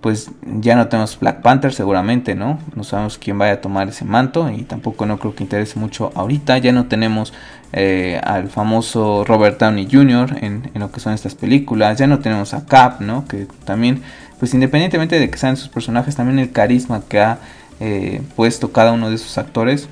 pues 0.00 0.30
ya 0.60 0.76
no 0.76 0.86
tenemos 0.86 1.18
Black 1.18 1.42
Panther 1.42 1.72
seguramente, 1.72 2.36
¿no? 2.36 2.60
No 2.76 2.84
sabemos 2.84 3.18
quién 3.18 3.38
vaya 3.38 3.54
a 3.54 3.60
tomar 3.60 3.88
ese 3.88 4.04
manto 4.04 4.48
y 4.50 4.62
tampoco 4.62 5.04
no 5.04 5.18
creo 5.18 5.34
que 5.34 5.42
interese 5.42 5.80
mucho 5.80 6.12
ahorita. 6.14 6.58
Ya 6.58 6.70
no 6.70 6.86
tenemos 6.86 7.32
eh, 7.72 8.20
al 8.22 8.48
famoso 8.48 9.24
Robert 9.24 9.58
Downey 9.58 9.88
Jr. 9.90 10.36
En, 10.42 10.70
lo 10.74 10.92
que 10.92 11.00
son 11.00 11.12
estas 11.12 11.34
películas. 11.34 11.98
Ya 11.98 12.06
no 12.06 12.20
tenemos 12.20 12.54
a 12.54 12.66
Cap, 12.66 13.00
¿no? 13.00 13.26
Que 13.26 13.48
también, 13.64 14.02
pues 14.38 14.54
independientemente 14.54 15.18
de 15.18 15.28
que 15.28 15.38
sean 15.38 15.56
sus 15.56 15.68
personajes, 15.68 16.14
también 16.14 16.38
el 16.38 16.52
carisma 16.52 17.02
que 17.08 17.18
ha 17.18 17.38
eh, 17.80 18.22
puesto 18.36 18.70
cada 18.70 18.92
uno 18.92 19.08
de 19.08 19.16
esos 19.16 19.38
actores 19.38 19.88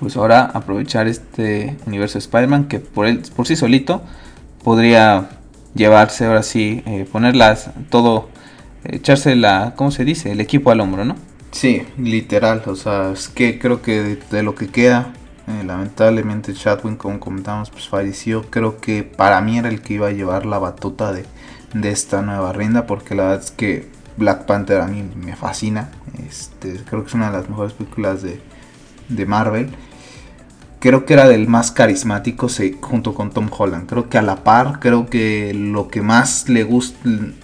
pues 0.00 0.16
ahora 0.16 0.44
aprovechar 0.44 1.08
este 1.08 1.76
universo 1.86 2.14
de 2.14 2.20
Spider-Man 2.20 2.68
que 2.68 2.80
por, 2.80 3.06
él, 3.06 3.22
por 3.34 3.46
sí 3.46 3.56
solito 3.56 4.02
podría 4.62 5.28
llevarse 5.74 6.26
ahora 6.26 6.42
sí, 6.42 6.82
eh, 6.86 7.06
ponerlas 7.10 7.70
todo, 7.90 8.28
echarse 8.84 9.36
la, 9.36 9.74
¿cómo 9.76 9.90
se 9.90 10.04
dice? 10.04 10.32
El 10.32 10.40
equipo 10.40 10.70
al 10.70 10.80
hombro, 10.80 11.04
¿no? 11.04 11.16
Sí, 11.52 11.82
literal, 11.98 12.62
o 12.66 12.76
sea, 12.76 13.12
es 13.12 13.28
que 13.28 13.58
creo 13.58 13.80
que 13.82 14.18
de, 14.30 14.42
lo 14.42 14.54
que 14.54 14.68
queda 14.68 15.12
Eh, 15.48 15.62
lamentablemente 15.64 16.54
Chadwick, 16.54 16.96
como 16.96 17.20
comentamos, 17.20 17.70
pues 17.70 17.88
falleció. 17.88 18.42
Creo 18.50 18.78
que 18.80 19.04
para 19.04 19.40
mí 19.40 19.58
era 19.58 19.68
el 19.68 19.80
que 19.80 19.94
iba 19.94 20.08
a 20.08 20.10
llevar 20.10 20.44
la 20.44 20.58
batuta 20.58 21.12
de, 21.12 21.24
de 21.72 21.90
esta 21.92 22.20
nueva 22.20 22.52
rinda, 22.52 22.84
porque 22.86 23.14
la 23.14 23.24
verdad 23.28 23.44
es 23.44 23.52
que 23.52 23.88
Black 24.16 24.46
Panther 24.46 24.80
a 24.80 24.88
mí 24.88 25.04
me 25.14 25.36
fascina. 25.36 25.90
Este, 26.28 26.74
creo 26.84 27.02
que 27.02 27.08
es 27.08 27.14
una 27.14 27.30
de 27.30 27.38
las 27.38 27.48
mejores 27.48 27.74
películas 27.74 28.22
de, 28.22 28.40
de 29.08 29.26
Marvel 29.26 29.70
creo 30.86 31.04
que 31.04 31.14
era 31.14 31.26
del 31.26 31.48
más 31.48 31.72
carismático 31.72 32.48
junto 32.80 33.12
con 33.12 33.30
Tom 33.30 33.48
Holland. 33.50 33.88
Creo 33.88 34.08
que 34.08 34.18
a 34.18 34.22
la 34.22 34.44
par, 34.44 34.78
creo 34.78 35.06
que 35.06 35.52
lo 35.52 35.88
que 35.88 36.00
más 36.00 36.48
le 36.48 36.64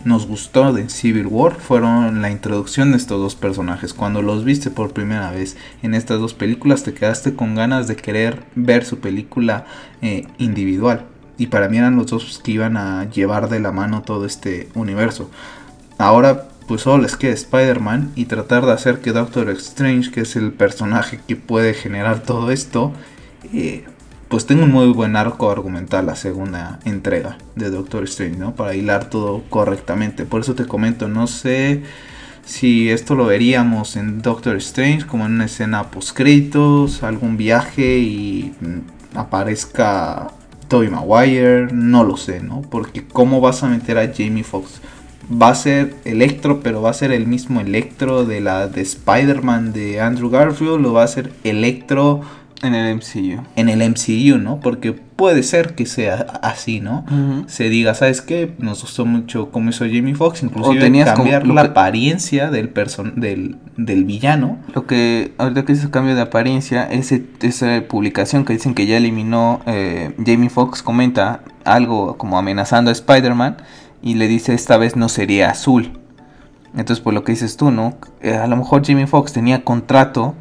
nos 0.04 0.26
gustó 0.28 0.72
de 0.72 0.88
Civil 0.88 1.26
War 1.26 1.54
fueron 1.54 2.22
la 2.22 2.30
introducción 2.30 2.92
de 2.92 2.98
estos 2.98 3.20
dos 3.20 3.34
personajes. 3.34 3.94
Cuando 3.94 4.22
los 4.22 4.44
viste 4.44 4.70
por 4.70 4.92
primera 4.92 5.32
vez 5.32 5.56
en 5.82 5.94
estas 5.94 6.20
dos 6.20 6.34
películas, 6.34 6.84
te 6.84 6.94
quedaste 6.94 7.34
con 7.34 7.56
ganas 7.56 7.88
de 7.88 7.96
querer 7.96 8.44
ver 8.54 8.84
su 8.84 9.00
película 9.00 9.64
eh, 10.02 10.26
individual. 10.38 11.06
Y 11.36 11.48
para 11.48 11.68
mí 11.68 11.78
eran 11.78 11.96
los 11.96 12.08
dos 12.08 12.40
que 12.44 12.52
iban 12.52 12.76
a 12.76 13.10
llevar 13.10 13.48
de 13.48 13.58
la 13.58 13.72
mano 13.72 14.02
todo 14.02 14.24
este 14.24 14.68
universo. 14.74 15.30
Ahora 15.98 16.48
pues 16.66 16.82
solo 16.82 17.02
les 17.02 17.16
queda 17.16 17.32
Spider-Man 17.32 18.12
y 18.14 18.26
tratar 18.26 18.66
de 18.66 18.72
hacer 18.72 19.00
que 19.00 19.12
Doctor 19.12 19.50
Strange, 19.50 20.10
que 20.10 20.20
es 20.22 20.36
el 20.36 20.52
personaje 20.52 21.20
que 21.26 21.36
puede 21.36 21.74
generar 21.74 22.22
todo 22.22 22.50
esto, 22.50 22.92
pues 24.28 24.46
tengo 24.46 24.64
un 24.64 24.72
muy 24.72 24.86
buen 24.92 25.16
arco 25.16 25.50
argumental 25.50 26.06
la 26.06 26.16
segunda 26.16 26.80
entrega 26.84 27.36
de 27.54 27.70
Doctor 27.70 28.04
Strange, 28.04 28.38
¿no? 28.38 28.54
Para 28.54 28.74
hilar 28.74 29.10
todo 29.10 29.42
correctamente. 29.50 30.24
Por 30.24 30.40
eso 30.40 30.54
te 30.54 30.66
comento, 30.66 31.08
no 31.08 31.26
sé 31.26 31.82
si 32.44 32.90
esto 32.90 33.14
lo 33.14 33.26
veríamos 33.26 33.96
en 33.96 34.22
Doctor 34.22 34.56
Strange 34.56 35.06
como 35.06 35.26
en 35.26 35.32
una 35.32 35.44
escena 35.44 35.90
post 35.90 36.16
créditos, 36.16 37.02
algún 37.02 37.36
viaje 37.36 37.98
y 37.98 38.54
aparezca 39.14 40.28
Tobey 40.68 40.88
Maguire, 40.88 41.68
no 41.72 42.02
lo 42.02 42.16
sé, 42.16 42.40
¿no? 42.40 42.62
Porque 42.62 43.04
cómo 43.06 43.40
vas 43.40 43.62
a 43.62 43.68
meter 43.68 43.98
a 43.98 44.10
Jamie 44.12 44.44
Foxx 44.44 44.80
va 45.30 45.48
a 45.48 45.54
ser 45.54 45.94
Electro, 46.04 46.60
pero 46.60 46.82
va 46.82 46.90
a 46.90 46.94
ser 46.94 47.12
el 47.12 47.26
mismo 47.26 47.60
Electro 47.60 48.24
de 48.24 48.40
la 48.40 48.68
de 48.68 48.80
Spider-Man 48.80 49.72
de 49.72 50.00
Andrew 50.00 50.30
Garfield, 50.30 50.84
o 50.86 50.92
va 50.92 51.04
a 51.04 51.08
ser 51.08 51.32
Electro 51.44 52.22
en 52.62 52.74
el 52.74 52.96
MCU. 52.96 53.42
En 53.56 53.68
el 53.68 53.90
MCU, 53.90 54.38
¿no? 54.38 54.60
Porque 54.60 54.92
puede 54.92 55.42
ser 55.42 55.74
que 55.74 55.84
sea 55.84 56.14
así, 56.42 56.80
¿no? 56.80 57.04
Se 57.46 57.68
diga, 57.68 57.94
¿sabes 57.94 58.20
qué? 58.20 58.54
Nos 58.58 58.82
gustó 58.82 59.04
mucho 59.04 59.50
cómo 59.50 59.70
hizo 59.70 59.84
Jamie 59.84 60.14
Foxx, 60.14 60.42
inclusive 60.42 60.80
tenías 60.80 61.12
cambiar 61.12 61.46
la 61.46 61.62
apariencia 61.62 62.50
del, 62.50 62.68
person 62.68 63.20
del, 63.20 63.56
del 63.76 64.04
villano. 64.04 64.58
Lo 64.74 64.86
que, 64.86 65.32
ahorita 65.38 65.64
que 65.64 65.72
hizo 65.72 65.90
cambio 65.90 66.14
de 66.14 66.22
apariencia, 66.22 66.84
ese, 66.84 67.24
esa 67.40 67.82
publicación 67.88 68.44
que 68.44 68.52
dicen 68.52 68.74
que 68.74 68.86
ya 68.86 68.96
eliminó 68.96 69.60
eh, 69.66 70.14
Jamie 70.24 70.50
Foxx 70.50 70.82
comenta 70.82 71.40
algo 71.64 72.16
como 72.16 72.38
amenazando 72.38 72.90
a 72.90 72.92
Spider-Man 72.92 73.56
y 74.02 74.14
le 74.14 74.28
dice 74.28 74.54
esta 74.54 74.76
vez 74.76 74.96
no 74.96 75.08
sería 75.08 75.50
azul. 75.50 75.98
Entonces, 76.74 77.00
por 77.00 77.14
lo 77.14 77.22
que 77.22 77.32
dices 77.32 77.56
tú, 77.56 77.70
¿no? 77.70 77.94
Eh, 78.20 78.34
a 78.34 78.46
lo 78.46 78.56
mejor 78.56 78.84
Jamie 78.84 79.06
Foxx 79.06 79.32
tenía 79.32 79.62
contrato 79.62 80.34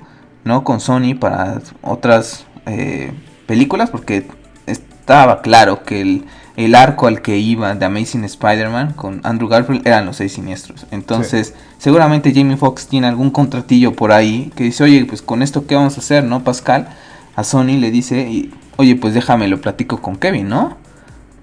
¿no? 0.43 0.63
Con 0.63 0.79
Sony 0.79 1.15
para 1.19 1.61
otras 1.81 2.45
eh, 2.65 3.11
películas, 3.45 3.89
porque 3.89 4.27
estaba 4.65 5.41
claro 5.41 5.83
que 5.83 6.01
el, 6.01 6.25
el, 6.55 6.75
arco 6.75 7.07
al 7.07 7.21
que 7.21 7.37
iba 7.37 7.73
de 7.75 7.85
Amazing 7.85 8.23
Spider-Man 8.23 8.93
con 8.93 9.21
Andrew 9.23 9.49
Garfield 9.49 9.85
eran 9.85 10.05
los 10.05 10.17
seis 10.17 10.33
siniestros. 10.33 10.85
Entonces, 10.91 11.53
seguramente 11.77 12.33
Jamie 12.33 12.57
Foxx 12.57 12.87
tiene 12.87 13.07
algún 13.07 13.31
contratillo 13.31 13.93
por 13.93 14.11
ahí 14.11 14.51
que 14.55 14.65
dice, 14.65 14.83
oye, 14.83 15.05
pues 15.05 15.21
con 15.21 15.41
esto, 15.41 15.67
¿qué 15.67 15.75
vamos 15.75 15.97
a 15.97 16.01
hacer, 16.01 16.23
no, 16.23 16.43
Pascal? 16.43 16.89
A 17.35 17.43
Sony 17.43 17.77
le 17.79 17.91
dice, 17.91 18.49
oye, 18.77 18.95
pues 18.95 19.13
déjame, 19.13 19.47
lo 19.47 19.61
platico 19.61 20.01
con 20.01 20.15
Kevin, 20.15 20.49
¿no? 20.49 20.77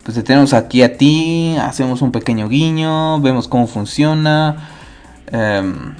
Pues 0.02 0.16
te 0.16 0.22
tenemos 0.22 0.54
aquí 0.54 0.82
a 0.82 0.96
ti, 0.96 1.56
hacemos 1.60 2.00
un 2.02 2.12
pequeño 2.12 2.48
guiño, 2.48 3.20
vemos 3.20 3.48
cómo 3.48 3.66
funciona. 3.66 4.68
Em, 5.30 5.94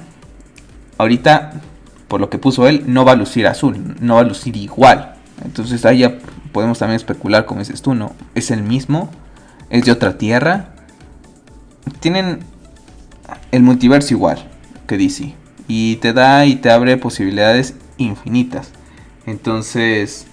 ahorita 0.97 1.61
por 2.09 2.19
lo 2.19 2.29
que 2.29 2.39
puso 2.39 2.67
él, 2.67 2.83
no 2.87 3.05
va 3.05 3.13
a 3.13 3.15
lucir 3.15 3.47
azul, 3.47 3.95
no 4.01 4.15
va 4.15 4.21
a 4.21 4.25
lucir 4.25 4.57
igual. 4.57 5.13
Entonces 5.45 5.85
ahí 5.85 5.99
ya 5.99 6.17
podemos 6.51 6.79
también 6.79 6.97
especular, 6.97 7.45
como 7.45 7.59
dices 7.59 7.81
tú, 7.81 7.93
¿no? 7.93 8.13
Es 8.35 8.51
el 8.51 8.63
mismo, 8.63 9.09
es 9.69 9.85
de 9.85 9.91
otra 9.91 10.17
tierra. 10.17 10.69
Tienen 12.01 12.39
el 13.51 13.61
multiverso 13.61 14.13
igual 14.15 14.43
que 14.87 14.97
DC. 14.97 15.35
Y 15.67 15.97
te 15.97 16.11
da 16.11 16.47
y 16.47 16.55
te 16.55 16.71
abre 16.71 16.97
posibilidades 16.97 17.75
infinitas. 17.97 18.71
Entonces, 19.27 20.25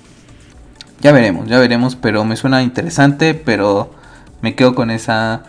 ya 1.01 1.13
veremos, 1.13 1.49
ya 1.49 1.59
veremos, 1.59 1.97
pero 1.97 2.25
me 2.25 2.37
suena 2.37 2.63
interesante, 2.63 3.35
pero 3.35 3.91
me 4.43 4.55
quedo 4.55 4.75
con 4.75 4.91
esa 4.91 5.43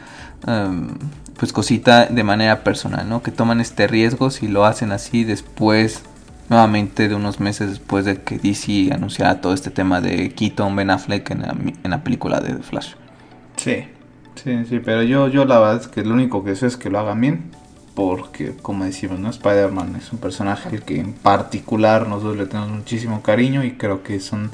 em, 0.46 0.90
pues 1.38 1.54
cosita 1.54 2.06
de 2.08 2.24
manera 2.24 2.64
personal, 2.64 3.08
¿no? 3.08 3.22
Que 3.22 3.32
toman 3.32 3.62
este 3.62 3.88
riesgo 3.88 4.32
si 4.32 4.48
lo 4.48 4.66
hacen 4.66 4.92
así 4.92 5.24
después 5.24 6.04
nuevamente 6.50 7.08
de 7.08 7.16
unos 7.16 7.40
meses 7.40 7.70
después 7.70 8.06
de 8.06 8.22
que 8.22 8.38
DC 8.38 8.94
anunciara 8.94 9.42
todo 9.42 9.54
este 9.54 9.70
tema 9.70 10.02
de 10.02 10.30
Keaton 10.30 10.76
Ben 10.76 10.90
Affleck 10.90 11.30
en 11.32 11.92
la, 11.92 12.04
película 12.04 12.40
de 12.40 12.54
The 12.54 12.64
Flash. 12.64 12.94
Sí, 13.58 13.84
sí, 14.36 14.66
sí, 14.68 14.80
pero 14.84 15.04
yo, 15.04 15.28
yo 15.28 15.46
la 15.46 15.60
verdad 15.60 15.82
es 15.82 15.88
que 15.88 16.04
lo 16.04 16.14
único 16.14 16.44
que 16.44 16.56
sé 16.56 16.68
es 16.68 16.78
que 16.78 16.90
lo 16.90 17.00
hagan 17.00 17.22
bien. 17.22 17.52
Porque, 17.96 18.54
como 18.62 18.86
decimos, 18.86 19.20
¿no? 19.20 19.32
Spider-Man 19.32 19.96
es 19.96 20.14
un 20.14 20.20
personaje 20.20 20.78
que 20.78 21.00
en 21.00 21.14
particular 21.14 22.08
nosotros 22.08 22.38
le 22.38 22.46
tenemos 22.46 22.70
muchísimo 22.70 23.24
cariño 23.24 23.64
y 23.64 23.72
creo 23.72 24.04
que 24.04 24.20
son 24.20 24.52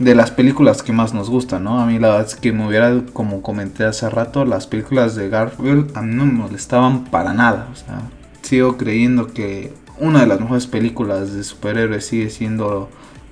de 0.00 0.14
las 0.14 0.30
películas 0.30 0.82
que 0.82 0.94
más 0.94 1.12
nos 1.12 1.28
gustan, 1.28 1.64
¿no? 1.64 1.78
A 1.78 1.84
mí 1.84 1.98
la 1.98 2.08
verdad 2.08 2.26
es 2.26 2.34
que 2.34 2.52
me 2.52 2.66
hubiera, 2.66 3.02
como 3.12 3.42
comenté 3.42 3.84
hace 3.84 4.08
rato, 4.08 4.46
las 4.46 4.66
películas 4.66 5.14
de 5.14 5.28
Garfield 5.28 5.94
a 5.94 6.00
mí 6.00 6.14
no 6.14 6.24
me 6.24 6.32
molestaban 6.32 7.04
para 7.04 7.34
nada. 7.34 7.68
O 7.70 7.76
sea, 7.76 8.00
sigo 8.40 8.78
creyendo 8.78 9.26
que 9.26 9.74
una 9.98 10.20
de 10.20 10.26
las 10.26 10.40
mejores 10.40 10.66
películas 10.66 11.34
de 11.34 11.44
superhéroes 11.44 12.06
sigue 12.06 12.30
siendo 12.30 12.88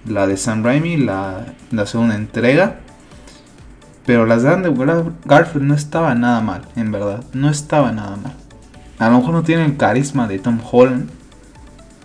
la 0.06 0.26
de 0.26 0.36
Sam 0.36 0.62
Raimi, 0.62 0.98
la, 0.98 1.54
segunda 1.86 2.14
entrega. 2.14 2.80
Pero 4.04 4.26
las 4.26 4.42
de 4.42 4.50
Andrew 4.50 5.14
Garfield 5.24 5.66
no 5.66 5.74
estaba 5.74 6.14
nada 6.14 6.42
mal, 6.42 6.66
en 6.76 6.92
verdad. 6.92 7.24
No 7.32 7.48
estaba 7.48 7.92
nada 7.92 8.16
mal. 8.16 8.34
A 8.98 9.08
lo 9.08 9.20
mejor 9.20 9.32
no 9.32 9.42
tiene 9.42 9.64
el 9.64 9.78
carisma 9.78 10.28
de 10.28 10.38
Tom 10.38 10.60
Holland. 10.70 11.08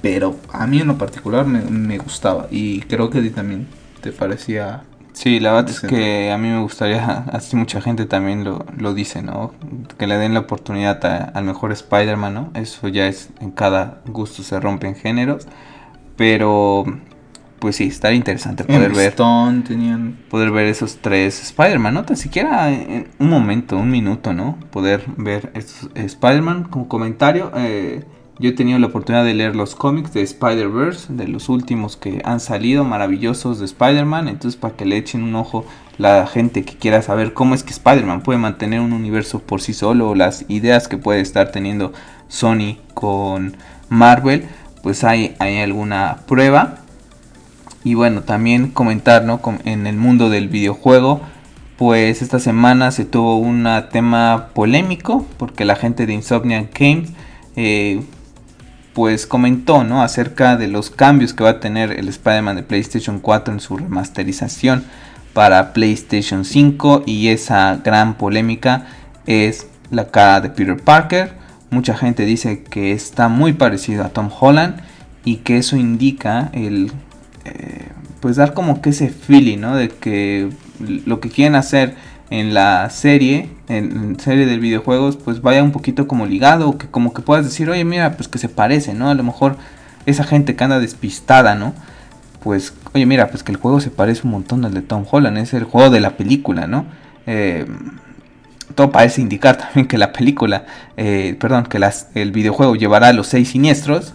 Pero 0.02 0.38
a 0.54 0.68
mí 0.68 0.80
en 0.80 0.88
lo 0.88 0.98
particular 0.98 1.46
me, 1.46 1.98
gustaba. 1.98 2.48
Y 2.50 2.80
creo 2.82 3.10
que 3.10 3.20
a 3.20 3.22
ti 3.22 3.30
también 3.30 3.68
te 4.04 4.12
parecía 4.12 4.84
Sí, 5.14 5.40
la 5.40 5.54
verdad 5.54 5.70
es 5.70 5.80
que 5.80 6.32
a 6.32 6.38
mí 6.40 6.50
me 6.50 6.60
gustaría, 6.60 7.06
así 7.32 7.56
mucha 7.56 7.82
gente 7.82 8.06
también 8.06 8.44
lo, 8.44 8.66
lo 8.78 8.94
dice, 8.94 9.22
¿no? 9.22 9.54
Que 9.98 10.08
le 10.08 10.18
den 10.18 10.34
la 10.34 10.42
oportunidad 10.42 11.32
al 11.36 11.44
mejor 11.44 11.72
Spider-Man, 11.72 12.34
¿no? 12.34 12.52
Eso 12.56 12.88
ya 12.88 13.08
es, 13.08 13.30
en 13.40 13.52
cada 13.52 14.02
gusto 14.08 14.42
se 14.42 14.60
rompen 14.60 14.96
géneros, 14.96 15.48
pero 16.18 16.84
pues 17.60 17.78
sí, 17.78 17.86
estaría 17.86 18.18
interesante 18.18 18.66
poder 18.66 18.92
ver 18.92 19.14
tenían... 19.66 20.18
poder 20.30 20.52
ver 20.52 20.66
esos 20.66 20.98
tres 20.98 21.42
Spider-Man, 21.42 21.94
no 21.94 22.04
tan 22.04 22.18
siquiera 22.18 22.70
en 22.72 23.08
un 23.20 23.30
momento, 23.30 23.78
un 23.78 23.90
minuto, 23.90 24.34
¿no? 24.34 24.58
Poder 24.72 25.06
ver 25.16 25.52
estos 25.54 25.90
Spider-Man 25.96 26.66
como 26.66 26.90
comentario. 26.90 27.52
Eh, 27.56 28.04
yo 28.44 28.50
he 28.50 28.54
tenido 28.54 28.78
la 28.78 28.88
oportunidad 28.88 29.24
de 29.24 29.34
leer 29.34 29.56
los 29.56 29.74
cómics 29.74 30.12
de 30.12 30.22
Spider-Verse, 30.22 31.14
de 31.14 31.30
los 31.30 31.48
últimos 31.48 31.96
que 31.96 32.22
han 32.26 32.42
salido, 32.42 32.84
maravillosos 32.84 33.60
de 33.60 33.64
Spider-Man. 33.64 34.28
Entonces, 34.28 34.60
para 34.60 34.76
que 34.76 34.84
le 34.84 34.98
echen 34.98 35.24
un 35.24 35.34
ojo 35.36 35.66
la 35.98 36.28
gente 36.28 36.66
que 36.66 36.76
quiera 36.76 37.02
saber 37.02 37.34
cómo 37.34 37.56
es 37.56 37.64
que 37.64 37.70
Spider-Man 37.70 38.22
puede 38.22 38.40
mantener 38.40 38.82
un 38.82 38.92
universo 38.92 39.40
por 39.40 39.62
sí 39.62 39.74
solo, 39.74 40.10
o 40.10 40.16
las 40.16 40.44
ideas 40.50 40.90
que 40.90 40.98
puede 40.98 41.22
estar 41.22 41.54
teniendo 41.54 41.94
Sony 42.28 42.80
con 42.94 43.56
Marvel, 43.88 44.46
pues 44.82 45.06
hay, 45.06 45.38
hay 45.40 45.62
alguna 45.62 46.18
prueba. 46.28 46.80
Y 47.86 47.94
bueno, 47.94 48.24
también 48.24 48.72
comentar, 48.72 49.24
¿no? 49.24 49.40
En 49.64 49.88
el 49.88 49.96
mundo 49.96 50.30
del 50.30 50.50
videojuego, 50.50 51.22
pues 51.78 52.22
esta 52.22 52.40
semana 52.40 52.92
se 52.92 53.06
tuvo 53.06 53.38
un 53.38 53.66
tema 53.90 54.50
polémico, 54.54 55.26
porque 55.38 55.64
la 55.64 55.78
gente 55.78 56.06
de 56.06 56.14
Insomniac 56.14 56.78
Games. 56.78 57.14
Eh, 57.56 58.04
pues 58.94 59.26
comentó 59.26 59.84
¿no? 59.84 60.04
acerca 60.04 60.56
de 60.56 60.68
los 60.68 60.90
cambios 60.90 61.34
que 61.34 61.44
va 61.44 61.52
a 61.52 61.60
tener 61.60 61.92
el 61.92 62.08
Spider-Man 62.08 62.56
de 62.56 62.64
PlayStation 62.64 63.20
4 63.20 63.54
en 63.54 63.60
su 63.60 63.78
remasterización 63.78 64.86
para 65.34 65.74
PlayStation 65.74 66.46
5 66.46 67.04
y 67.06 67.30
esa 67.30 67.82
gran 67.84 68.16
polémica 68.16 68.86
es 69.26 69.68
la 69.90 70.10
cara 70.10 70.42
de 70.42 70.50
Peter 70.50 70.78
Parker. 70.78 71.34
Mucha 71.72 71.96
gente 71.98 72.26
dice 72.26 72.64
que 72.64 72.92
está 72.92 73.30
muy 73.30 73.54
parecido 73.54 74.04
a 74.04 74.10
Tom 74.10 74.30
Holland 74.40 74.82
y 75.26 75.38
que 75.38 75.58
eso 75.58 75.76
indica 75.76 76.50
el 76.54 76.92
eh, 77.46 77.88
pues 78.20 78.36
dar 78.36 78.54
como 78.54 78.82
que 78.82 78.92
ese 78.92 79.10
feeling 79.10 79.60
¿no? 79.60 79.76
de 79.76 79.90
que 79.90 80.50
lo 80.80 81.20
que 81.20 81.30
quieren 81.30 81.56
hacer 81.56 81.96
en 82.30 82.54
la 82.54 82.90
serie, 82.90 83.50
en, 83.78 84.20
serie 84.20 84.46
de 84.46 84.58
videojuegos, 84.58 85.18
pues 85.18 85.42
vaya 85.42 85.64
un 85.64 85.72
poquito 85.72 86.08
como 86.08 86.26
ligado, 86.26 86.78
que 86.78 86.88
como 86.88 87.14
que 87.14 87.22
puedas 87.22 87.46
decir, 87.46 87.70
oye, 87.70 87.84
mira, 87.86 88.16
pues 88.16 88.28
que 88.28 88.38
se 88.38 88.50
parece, 88.50 88.94
¿no? 88.94 89.10
A 89.10 89.14
lo 89.14 89.24
mejor 89.24 89.58
esa 90.06 90.24
gente 90.24 90.56
que 90.56 90.64
anda 90.64 90.80
despistada, 90.80 91.56
¿no? 91.56 91.74
pues, 92.44 92.74
oye, 92.94 93.06
mira, 93.06 93.30
pues 93.30 93.42
que 93.42 93.52
el 93.52 93.58
juego 93.58 93.80
se 93.80 93.90
parece 93.90 94.22
un 94.26 94.32
montón 94.32 94.66
al 94.66 94.74
de 94.74 94.82
Tom 94.82 95.06
Holland, 95.10 95.38
es 95.38 95.54
el 95.54 95.64
juego 95.64 95.90
de 95.90 96.02
la 96.02 96.18
película, 96.18 96.68
¿no? 96.68 96.86
Eh, 97.26 97.66
todo 98.76 98.92
parece 98.92 99.22
indicar 99.22 99.58
también 99.58 99.88
que 99.88 99.98
la 99.98 100.12
película, 100.12 100.66
eh, 100.98 101.38
perdón, 101.40 101.66
que 101.66 101.80
el 102.16 102.32
videojuego 102.32 102.76
llevará 102.76 103.08
a 103.08 103.14
los 103.14 103.28
seis 103.28 103.50
siniestros. 103.50 104.14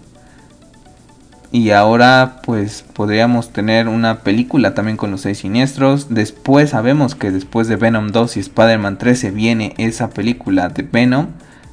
Y 1.51 1.71
ahora 1.71 2.41
pues 2.45 2.85
podríamos 2.93 3.53
tener 3.53 3.89
una 3.89 4.21
película 4.21 4.75
también 4.75 4.97
con 4.99 5.11
los 5.11 5.23
seis 5.23 5.39
siniestros. 5.39 6.09
Después 6.11 6.71
sabemos 6.71 7.15
que 7.15 7.31
después 7.31 7.69
de 7.69 7.77
Venom 7.77 8.09
2 8.09 8.37
y 8.37 8.41
Spider-Man 8.41 8.99
13 8.99 9.31
viene 9.31 9.75
esa 9.79 10.11
película 10.11 10.69
de 10.69 10.83
Venom 10.83 11.29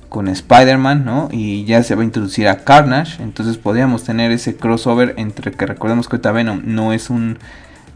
con 0.08 0.30
Spider-Man, 0.30 1.04
¿no? 1.04 1.28
Y 1.30 1.66
ya 1.66 1.84
se 1.84 1.94
va 1.94 2.04
a 2.04 2.06
introducir 2.06 2.48
a 2.48 2.64
Carnage. 2.64 3.22
Entonces 3.22 3.58
podríamos 3.58 4.06
tener 4.06 4.32
ese 4.32 4.56
crossover 4.56 5.14
entre 5.18 5.52
que 5.52 5.66
recordemos 5.66 6.08
que 6.08 6.16
ahorita 6.16 6.32
Venom 6.32 6.62
no 6.64 6.94
es 6.94 7.10
un 7.10 7.38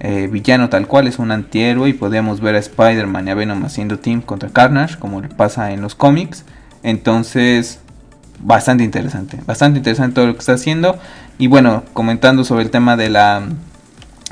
eh, 0.02 0.28
villano 0.32 0.68
tal 0.68 0.86
cual, 0.86 1.08
es 1.08 1.18
un 1.18 1.32
antihéroe 1.32 1.89
y 1.89 1.94
podemos 1.94 2.42
ver 2.42 2.56
a 2.56 2.60
Spider-Man 2.60 3.28
y 3.28 3.32
a 3.32 3.36
Venom 3.36 3.63
haciendo 3.63 4.00
team 4.00 4.22
contra 4.22 4.50
Carnage, 4.50 4.98
como 5.00 5.22
pasa 5.22 5.72
en 5.72 5.82
los 5.82 5.96
cómics. 5.96 6.44
Entonces, 6.84 7.80
bastante 8.39 8.84
interesante, 8.84 9.39
bastante 9.45 9.80
interesante 9.80 10.15
todo 10.15 10.28
lo 10.28 10.34
que 10.34 10.39
está 10.39 10.54
haciendo. 10.54 10.97
Y 11.38 11.47
bueno, 11.47 11.84
comentando 11.93 12.43
sobre 12.43 12.63
el 12.63 12.71
tema 12.71 12.97
de 12.97 13.10
la, 13.10 13.43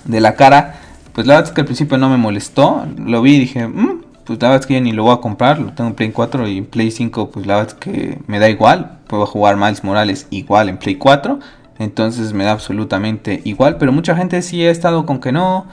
de 0.06 0.22
la 0.22 0.36
cara, 0.36 0.80
pues 1.14 1.28
la 1.28 1.36
verdad 1.36 1.50
es 1.50 1.56
que 1.56 1.62
al 1.62 1.66
principio 1.66 1.98
no 1.98 2.10
me 2.10 2.18
molestó, 2.18 2.86
lo 2.98 3.22
vi 3.22 3.36
y 3.36 3.40
dije, 3.40 3.68
mm, 3.68 4.02
pues 4.26 4.42
la 4.42 4.50
verdad 4.50 4.62
es 4.62 4.68
que 4.68 4.74
ya 4.76 4.82
ni 4.82 4.92
lo 4.92 5.04
voy 5.04 5.14
a 5.14 5.22
comprar, 5.22 5.60
lo 5.60 5.74
tengo 5.74 5.90
en 5.90 5.96
Play 5.96 6.12
4 6.12 6.48
y 6.48 6.58
en 6.60 6.66
Play 6.66 6.92
5, 6.92 7.32
pues 7.32 7.46
la 7.46 7.58
verdad 7.58 7.74
es 7.74 7.80
que 7.80 8.20
me 8.28 8.40
da 8.40 8.50
igual, 8.50 9.00
puedo 9.08 9.26
jugar 9.26 9.56
Miles 9.56 9.84
Morales 9.84 10.28
igual 10.32 10.70
en 10.70 10.78
Play 10.78 10.96
4 10.96 11.40
entonces 11.80 12.34
me 12.34 12.44
da 12.44 12.52
absolutamente 12.52 13.42
igual. 13.44 13.78
Pero 13.78 13.92
mucha 13.92 14.16
gente 14.16 14.42
sí 14.42 14.66
ha 14.66 14.72
estado 14.72 15.06
con 15.06 15.20
que 15.20 15.32
no. 15.32 15.66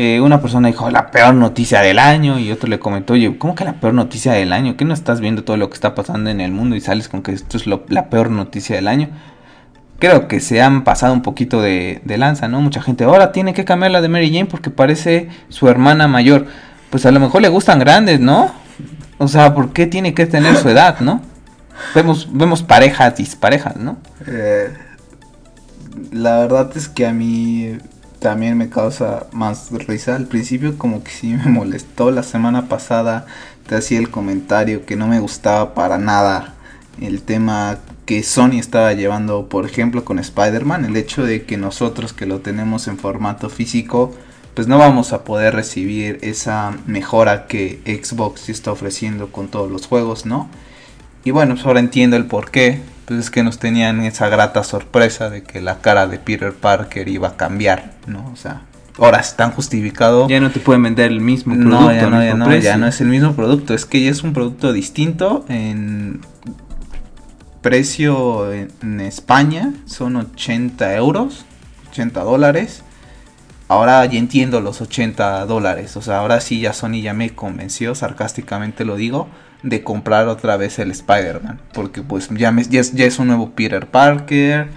Eh, 0.00 0.20
una 0.20 0.40
persona 0.40 0.68
dijo 0.68 0.88
la 0.90 1.10
peor 1.10 1.34
noticia 1.34 1.80
del 1.80 1.98
año 1.98 2.38
y 2.38 2.52
otro 2.52 2.68
le 2.68 2.78
comentó, 2.78 3.14
oye, 3.14 3.36
¿cómo 3.36 3.56
que 3.56 3.64
la 3.64 3.80
peor 3.80 3.94
noticia 3.94 4.30
del 4.30 4.52
año? 4.52 4.76
¿Qué 4.76 4.84
no 4.84 4.94
estás 4.94 5.18
viendo 5.18 5.42
todo 5.42 5.56
lo 5.56 5.68
que 5.68 5.74
está 5.74 5.96
pasando 5.96 6.30
en 6.30 6.40
el 6.40 6.52
mundo 6.52 6.76
y 6.76 6.80
sales 6.80 7.08
con 7.08 7.20
que 7.20 7.32
esto 7.32 7.56
es 7.56 7.66
la 7.66 8.08
peor 8.08 8.30
noticia 8.30 8.76
del 8.76 8.86
año? 8.86 9.08
Creo 9.98 10.28
que 10.28 10.38
se 10.38 10.62
han 10.62 10.84
pasado 10.84 11.12
un 11.12 11.22
poquito 11.22 11.60
de, 11.60 12.00
de 12.04 12.16
lanza, 12.16 12.46
¿no? 12.46 12.60
Mucha 12.60 12.80
gente, 12.80 13.02
ahora 13.02 13.32
tiene 13.32 13.54
que 13.54 13.64
cambiar 13.64 13.90
la 13.90 14.00
de 14.00 14.08
Mary 14.08 14.30
Jane 14.30 14.46
porque 14.46 14.70
parece 14.70 15.30
su 15.48 15.68
hermana 15.68 16.06
mayor. 16.06 16.46
Pues 16.90 17.04
a 17.04 17.10
lo 17.10 17.18
mejor 17.18 17.42
le 17.42 17.48
gustan 17.48 17.80
grandes, 17.80 18.20
¿no? 18.20 18.52
O 19.18 19.26
sea, 19.26 19.52
¿por 19.52 19.72
qué 19.72 19.88
tiene 19.88 20.14
que 20.14 20.26
tener 20.26 20.54
su 20.54 20.68
edad, 20.68 21.00
no? 21.00 21.22
Vemos, 21.96 22.28
vemos 22.30 22.62
parejas 22.62 23.16
disparejas, 23.16 23.74
¿no? 23.74 23.96
Eh, 24.28 24.72
la 26.12 26.38
verdad 26.38 26.70
es 26.76 26.88
que 26.88 27.04
a 27.04 27.12
mí 27.12 27.78
también 28.20 28.56
me 28.56 28.68
causa 28.68 29.26
más 29.32 29.70
risa. 29.70 30.16
Al 30.16 30.26
principio 30.26 30.76
como 30.78 31.02
que 31.02 31.10
sí 31.10 31.28
me 31.28 31.50
molestó. 31.50 32.10
La 32.10 32.22
semana 32.22 32.68
pasada 32.68 33.26
te 33.66 33.76
hacía 33.76 33.98
el 33.98 34.10
comentario 34.10 34.86
que 34.86 34.96
no 34.96 35.06
me 35.06 35.20
gustaba 35.20 35.74
para 35.74 35.98
nada 35.98 36.54
el 37.00 37.22
tema 37.22 37.78
que 38.06 38.22
Sony 38.22 38.58
estaba 38.58 38.92
llevando, 38.92 39.48
por 39.48 39.66
ejemplo, 39.66 40.04
con 40.04 40.18
Spider-Man. 40.18 40.84
El 40.84 40.96
hecho 40.96 41.24
de 41.24 41.44
que 41.44 41.56
nosotros 41.56 42.12
que 42.12 42.26
lo 42.26 42.40
tenemos 42.40 42.88
en 42.88 42.98
formato 42.98 43.50
físico, 43.50 44.14
pues 44.54 44.66
no 44.66 44.78
vamos 44.78 45.12
a 45.12 45.24
poder 45.24 45.54
recibir 45.54 46.18
esa 46.22 46.76
mejora 46.86 47.46
que 47.46 47.80
Xbox 47.84 48.48
está 48.48 48.72
ofreciendo 48.72 49.30
con 49.30 49.48
todos 49.48 49.70
los 49.70 49.86
juegos, 49.86 50.26
¿no? 50.26 50.48
Y 51.24 51.30
bueno, 51.30 51.54
pues 51.54 51.66
ahora 51.66 51.80
entiendo 51.80 52.16
el 52.16 52.26
por 52.26 52.50
qué 52.50 52.80
pues 53.08 53.20
es 53.20 53.30
que 53.30 53.42
nos 53.42 53.58
tenían 53.58 54.02
esa 54.02 54.28
grata 54.28 54.62
sorpresa 54.62 55.30
de 55.30 55.42
que 55.42 55.62
la 55.62 55.80
cara 55.80 56.06
de 56.06 56.18
Peter 56.18 56.52
Parker 56.52 57.08
iba 57.08 57.28
a 57.28 57.36
cambiar, 57.36 57.92
¿no? 58.06 58.30
O 58.30 58.36
sea, 58.36 58.60
ahora 58.98 59.18
están 59.18 59.50
justificado. 59.52 60.28
Ya 60.28 60.40
no 60.40 60.50
te 60.50 60.60
pueden 60.60 60.82
vender 60.82 61.10
el 61.10 61.22
mismo 61.22 61.54
producto. 61.54 61.80
No, 61.80 61.90
ya 61.90 62.10
no, 62.10 62.22
ya 62.22 62.34
no, 62.34 62.54
ya 62.54 62.76
no 62.76 62.86
es 62.86 63.00
el 63.00 63.08
mismo 63.08 63.32
producto. 63.32 63.72
Es 63.72 63.86
que 63.86 64.02
ya 64.02 64.10
es 64.10 64.22
un 64.22 64.34
producto 64.34 64.74
distinto 64.74 65.46
en 65.48 66.20
precio 67.62 68.52
en, 68.52 69.00
España 69.00 69.72
son 69.86 70.16
80 70.16 70.94
euros, 70.94 71.46
80 71.90 72.22
dólares. 72.22 72.82
Ahora 73.68 74.04
ya 74.04 74.18
entiendo 74.18 74.60
los 74.60 74.82
80 74.82 75.46
dólares. 75.46 75.96
O 75.96 76.02
sea, 76.02 76.18
ahora 76.18 76.42
sí 76.42 76.60
ya 76.60 76.74
Sony 76.74 77.00
ya 77.00 77.14
me 77.14 77.34
convenció, 77.34 77.94
sarcásticamente 77.94 78.84
lo 78.84 78.96
digo 78.96 79.28
de 79.62 79.82
comprar 79.82 80.28
otra 80.28 80.56
vez 80.56 80.78
el 80.78 80.90
Spider-Man. 80.90 81.60
Porque 81.72 82.02
pues 82.02 82.28
ya, 82.30 82.54
ya, 82.70 82.80
es, 82.80 83.18
un 83.18 83.28
nuevo 83.28 83.50
Peter 83.50 83.86
Parker. 83.86 84.68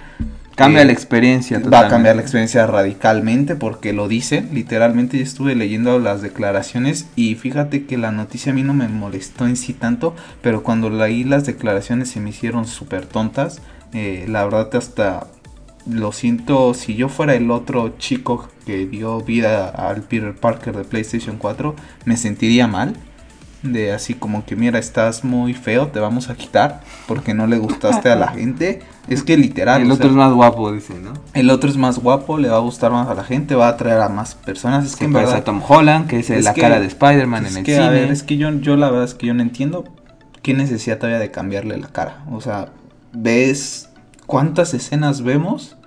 Cambia 0.56 0.86
la 0.86 0.92
experiencia. 0.92 1.60
Va 1.60 1.82
a 1.82 1.88
cambiar 1.88 2.16
la 2.18 2.22
experiencia 2.22 2.68
radicalmente 2.68 3.56
porque 3.56 3.94
lo 3.94 4.08
dice. 4.08 4.44
Literalmente 4.52 5.18
yo 5.18 5.24
estuve 5.24 5.56
leyendo 5.56 5.98
las 5.98 6.22
declaraciones 6.22 7.08
y 7.16 7.36
fíjate 7.36 7.86
que 7.86 7.98
la 7.98 8.12
noticia 8.12 8.52
a 8.52 8.56
mí 8.56 8.62
no 8.62 8.74
me 8.74 8.88
molestó 8.88 9.48
en 9.48 9.56
sí 9.56 9.74
tanto. 9.74 10.16
Pero 10.42 10.62
cuando 10.64 10.90
leí 10.90 11.24
las 11.24 11.46
declaraciones 11.46 12.10
se 12.10 12.20
me 12.20 12.30
hicieron 12.30 12.68
súper 12.68 13.06
tontas. 13.06 13.62
Eh, 13.94 14.26
la 14.28 14.44
verdad 14.44 14.70
hasta 14.76 15.28
lo 15.90 16.12
siento, 16.12 16.76
si 16.76 16.96
yo 16.96 17.10
fuera 17.10 17.34
el 17.34 17.50
otro 17.50 17.98
chico 17.98 18.48
que 18.68 18.86
dio 18.86 19.20
vida 19.22 19.68
al 19.70 20.04
Peter 20.04 20.36
Parker 20.36 20.78
de 20.78 20.84
PlayStation 20.84 21.38
4, 21.38 21.76
me 22.06 22.18
sentiría 22.18 22.68
mal 22.68 22.96
de 23.64 23.92
así 23.92 24.16
como 24.16 24.44
que 24.46 24.56
mira 24.56 24.80
estás 24.80 25.24
muy 25.24 25.54
feo 25.54 25.88
te 25.88 26.00
vamos 26.00 26.30
a 26.30 26.36
quitar 26.36 26.82
porque 27.08 27.34
no 27.34 27.46
le 27.46 27.58
gustaste 27.58 28.10
a 28.10 28.16
la 28.16 28.28
gente 28.34 28.82
es 29.08 29.24
que 29.24 29.38
literal 29.38 29.84
el 29.84 29.92
otro 29.92 30.10
es 30.10 30.16
más 30.16 30.34
guapo 30.34 30.72
dice 30.72 30.96
no 31.00 31.14
el 31.34 31.50
otro 31.50 31.70
es 31.70 31.78
más 31.78 32.00
guapo 32.00 32.38
le 32.38 32.50
va 32.50 32.58
a 32.58 32.62
gustar 32.62 32.92
más 32.92 33.08
a 33.08 33.14
la 33.14 33.24
gente 33.24 33.56
va 33.56 33.68
a 33.68 33.72
atraer 33.72 34.02
a 34.02 34.10
más 34.10 34.36
personas. 34.36 34.86
Es 34.86 34.96
que 34.96 35.06
en 35.06 35.14
verdad, 35.14 35.36
a 35.36 35.44
Tom 35.44 35.62
Holland 35.68 36.08
que 36.08 36.20
es, 36.20 36.30
la 36.44 36.54
cara 36.54 36.80
de 36.80 36.88
Spider-Man 36.88 37.46
en 37.46 37.58
el 37.58 37.64
que, 37.64 37.76
cine. 37.76 38.12
es 38.12 38.24
que 38.24 38.38
yo 38.38 38.52
yo 38.52 38.76
la 38.76 38.90
verdad 38.90 39.06
es 39.06 39.14
que 39.14 39.28
yo 39.28 39.34
no 39.34 39.42
entiendo 39.42 39.86
qué 40.42 40.54
necesidad 40.54 40.98
todavía 40.98 41.20
de 41.20 41.32
cambiarle 41.32 41.78
la 41.78 41.88
cara. 41.88 42.24
O 42.32 42.42
sea 42.42 42.70
ves 43.14 43.90
cuántas 44.26 44.74
escenas 44.74 45.22
vemos 45.22 45.78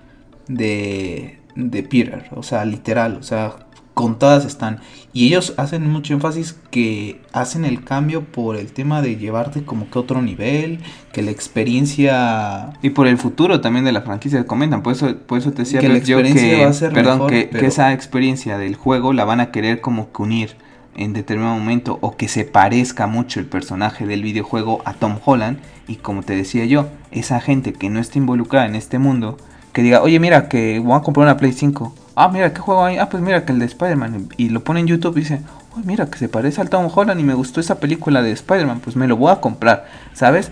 de 0.47 1.39
de 1.55 1.83
Peter 1.83 2.25
o 2.35 2.43
sea 2.43 2.65
literal 2.65 3.15
o 3.15 3.23
sea 3.23 3.53
contadas 3.95 4.45
están. 4.45 4.81
Y 5.13 5.27
ellos 5.27 5.55
hacen 5.57 5.89
mucho 5.89 6.13
énfasis 6.13 6.55
que 6.69 7.21
hacen 7.31 7.65
el 7.65 7.83
cambio 7.83 8.23
por 8.25 8.57
el 8.57 8.71
tema 8.71 9.01
de 9.01 9.15
llevarte 9.15 9.63
como 9.63 9.89
que 9.89 9.97
a 9.97 10.01
otro 10.01 10.21
nivel, 10.21 10.79
que 11.11 11.23
la 11.23 11.31
experiencia... 11.31 12.73
Y 12.83 12.91
por 12.91 13.07
el 13.07 13.17
futuro 13.17 13.61
también 13.61 13.85
de 13.85 13.93
la 13.93 14.01
franquicia, 14.01 14.45
comentan, 14.45 14.83
por 14.83 14.93
eso, 14.93 15.15
por 15.25 15.39
eso 15.39 15.51
te 15.53 15.63
decía 15.63 15.79
que 15.79 15.89
la 15.89 15.97
experiencia 15.97 16.65
va 16.65 16.69
a 16.69 16.73
ser 16.73 16.93
perdón, 16.93 17.27
que, 17.27 17.49
que, 17.49 17.65
esa 17.65 17.93
experiencia 17.93 18.59
del 18.59 18.75
juego 18.75 19.13
la 19.13 19.23
van 19.23 19.39
a 19.39 19.51
querer 19.51 19.81
como 19.81 20.11
que 20.11 20.21
unir 20.21 20.55
en 20.97 21.13
determinado 21.13 21.55
momento 21.55 21.97
o 22.01 22.17
que 22.17 22.27
se 22.27 22.43
parezca 22.43 23.07
mucho 23.07 23.39
el 23.39 23.45
personaje 23.45 24.05
del 24.05 24.21
videojuego 24.21 24.81
a 24.85 24.93
Tom 24.93 25.17
Holland 25.23 25.59
y 25.87 25.95
como 25.95 26.23
te 26.23 26.35
decía 26.35 26.65
yo, 26.65 26.87
esa 27.11 27.39
gente 27.39 27.71
que 27.71 27.89
no 27.89 28.01
está 28.01 28.17
involucrada 28.17 28.65
en 28.65 28.75
este 28.75 28.99
mundo, 28.99 29.37
que 29.71 29.81
diga, 29.81 30.01
oye 30.01 30.19
mira 30.19 30.49
que 30.49 30.79
voy 30.79 30.97
a 30.97 31.01
comprar 31.01 31.25
una 31.25 31.37
Play 31.37 31.53
5 31.53 32.04
ah, 32.15 32.29
mira, 32.29 32.53
¿qué 32.53 32.59
juego 32.59 32.83
hay? 32.83 32.97
Ah, 32.97 33.09
pues 33.09 33.21
mira, 33.21 33.45
que 33.45 33.51
el 33.51 33.59
de 33.59 33.65
Spider-Man. 33.65 34.29
Y 34.37 34.49
lo 34.49 34.63
pone 34.63 34.79
en 34.79 34.87
YouTube 34.87 35.17
y 35.17 35.21
dice, 35.21 35.41
uy, 35.75 35.83
mira, 35.85 36.07
que 36.07 36.17
se 36.17 36.29
parece 36.29 36.61
al 36.61 36.69
Tom 36.69 36.89
Holland 36.93 37.19
y 37.19 37.23
me 37.23 37.33
gustó 37.33 37.59
esa 37.59 37.79
película 37.79 38.21
de 38.21 38.31
Spider-Man, 38.31 38.79
pues 38.79 38.95
me 38.95 39.07
lo 39.07 39.17
voy 39.17 39.31
a 39.31 39.41
comprar, 39.41 39.85
¿sabes? 40.13 40.51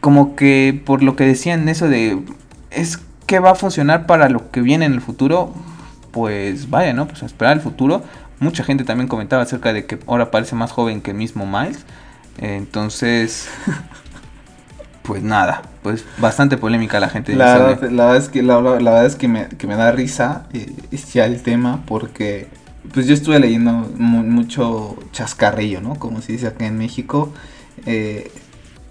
Como 0.00 0.34
que 0.36 0.80
por 0.84 1.02
lo 1.02 1.16
que 1.16 1.24
decían 1.24 1.68
eso 1.68 1.88
de, 1.88 2.22
es 2.70 2.98
que 3.26 3.38
va 3.38 3.52
a 3.52 3.54
funcionar 3.54 4.06
para 4.06 4.28
lo 4.28 4.50
que 4.50 4.60
viene 4.60 4.86
en 4.86 4.94
el 4.94 5.00
futuro, 5.00 5.52
pues 6.10 6.70
vaya, 6.70 6.92
¿no? 6.92 7.06
Pues 7.06 7.22
a 7.22 7.26
esperar 7.26 7.54
el 7.54 7.60
futuro. 7.60 8.02
Mucha 8.40 8.64
gente 8.64 8.84
también 8.84 9.08
comentaba 9.08 9.42
acerca 9.42 9.72
de 9.72 9.84
que 9.86 9.98
ahora 10.06 10.30
parece 10.30 10.54
más 10.54 10.72
joven 10.72 11.00
que 11.00 11.10
el 11.10 11.16
mismo 11.16 11.46
Miles. 11.46 11.84
Entonces, 12.38 13.48
pues 15.02 15.22
nada, 15.22 15.62
pues 15.88 16.04
bastante 16.18 16.58
polémica 16.58 17.00
la 17.00 17.08
gente. 17.08 17.34
La, 17.34 17.56
verdad, 17.56 17.90
la 17.90 18.04
verdad 18.04 18.16
es 18.18 18.28
que, 18.28 18.42
la, 18.42 18.60
verdad 18.60 19.06
es 19.06 19.16
que 19.16 19.26
me, 19.26 19.48
que 19.48 19.66
me 19.66 19.74
da 19.74 19.90
risa 19.90 20.44
eh, 20.52 20.70
ya 21.14 21.24
el 21.24 21.40
tema 21.40 21.80
porque 21.86 22.46
pues 22.92 23.06
yo 23.06 23.14
estuve 23.14 23.38
leyendo 23.40 23.72
mucho 23.72 24.98
chascarrillo, 25.12 25.80
¿no? 25.80 25.94
Como 25.94 26.20
se 26.20 26.32
dice 26.32 26.48
acá 26.48 26.66
en 26.66 26.76
México. 26.76 27.32
Eh, 27.86 28.30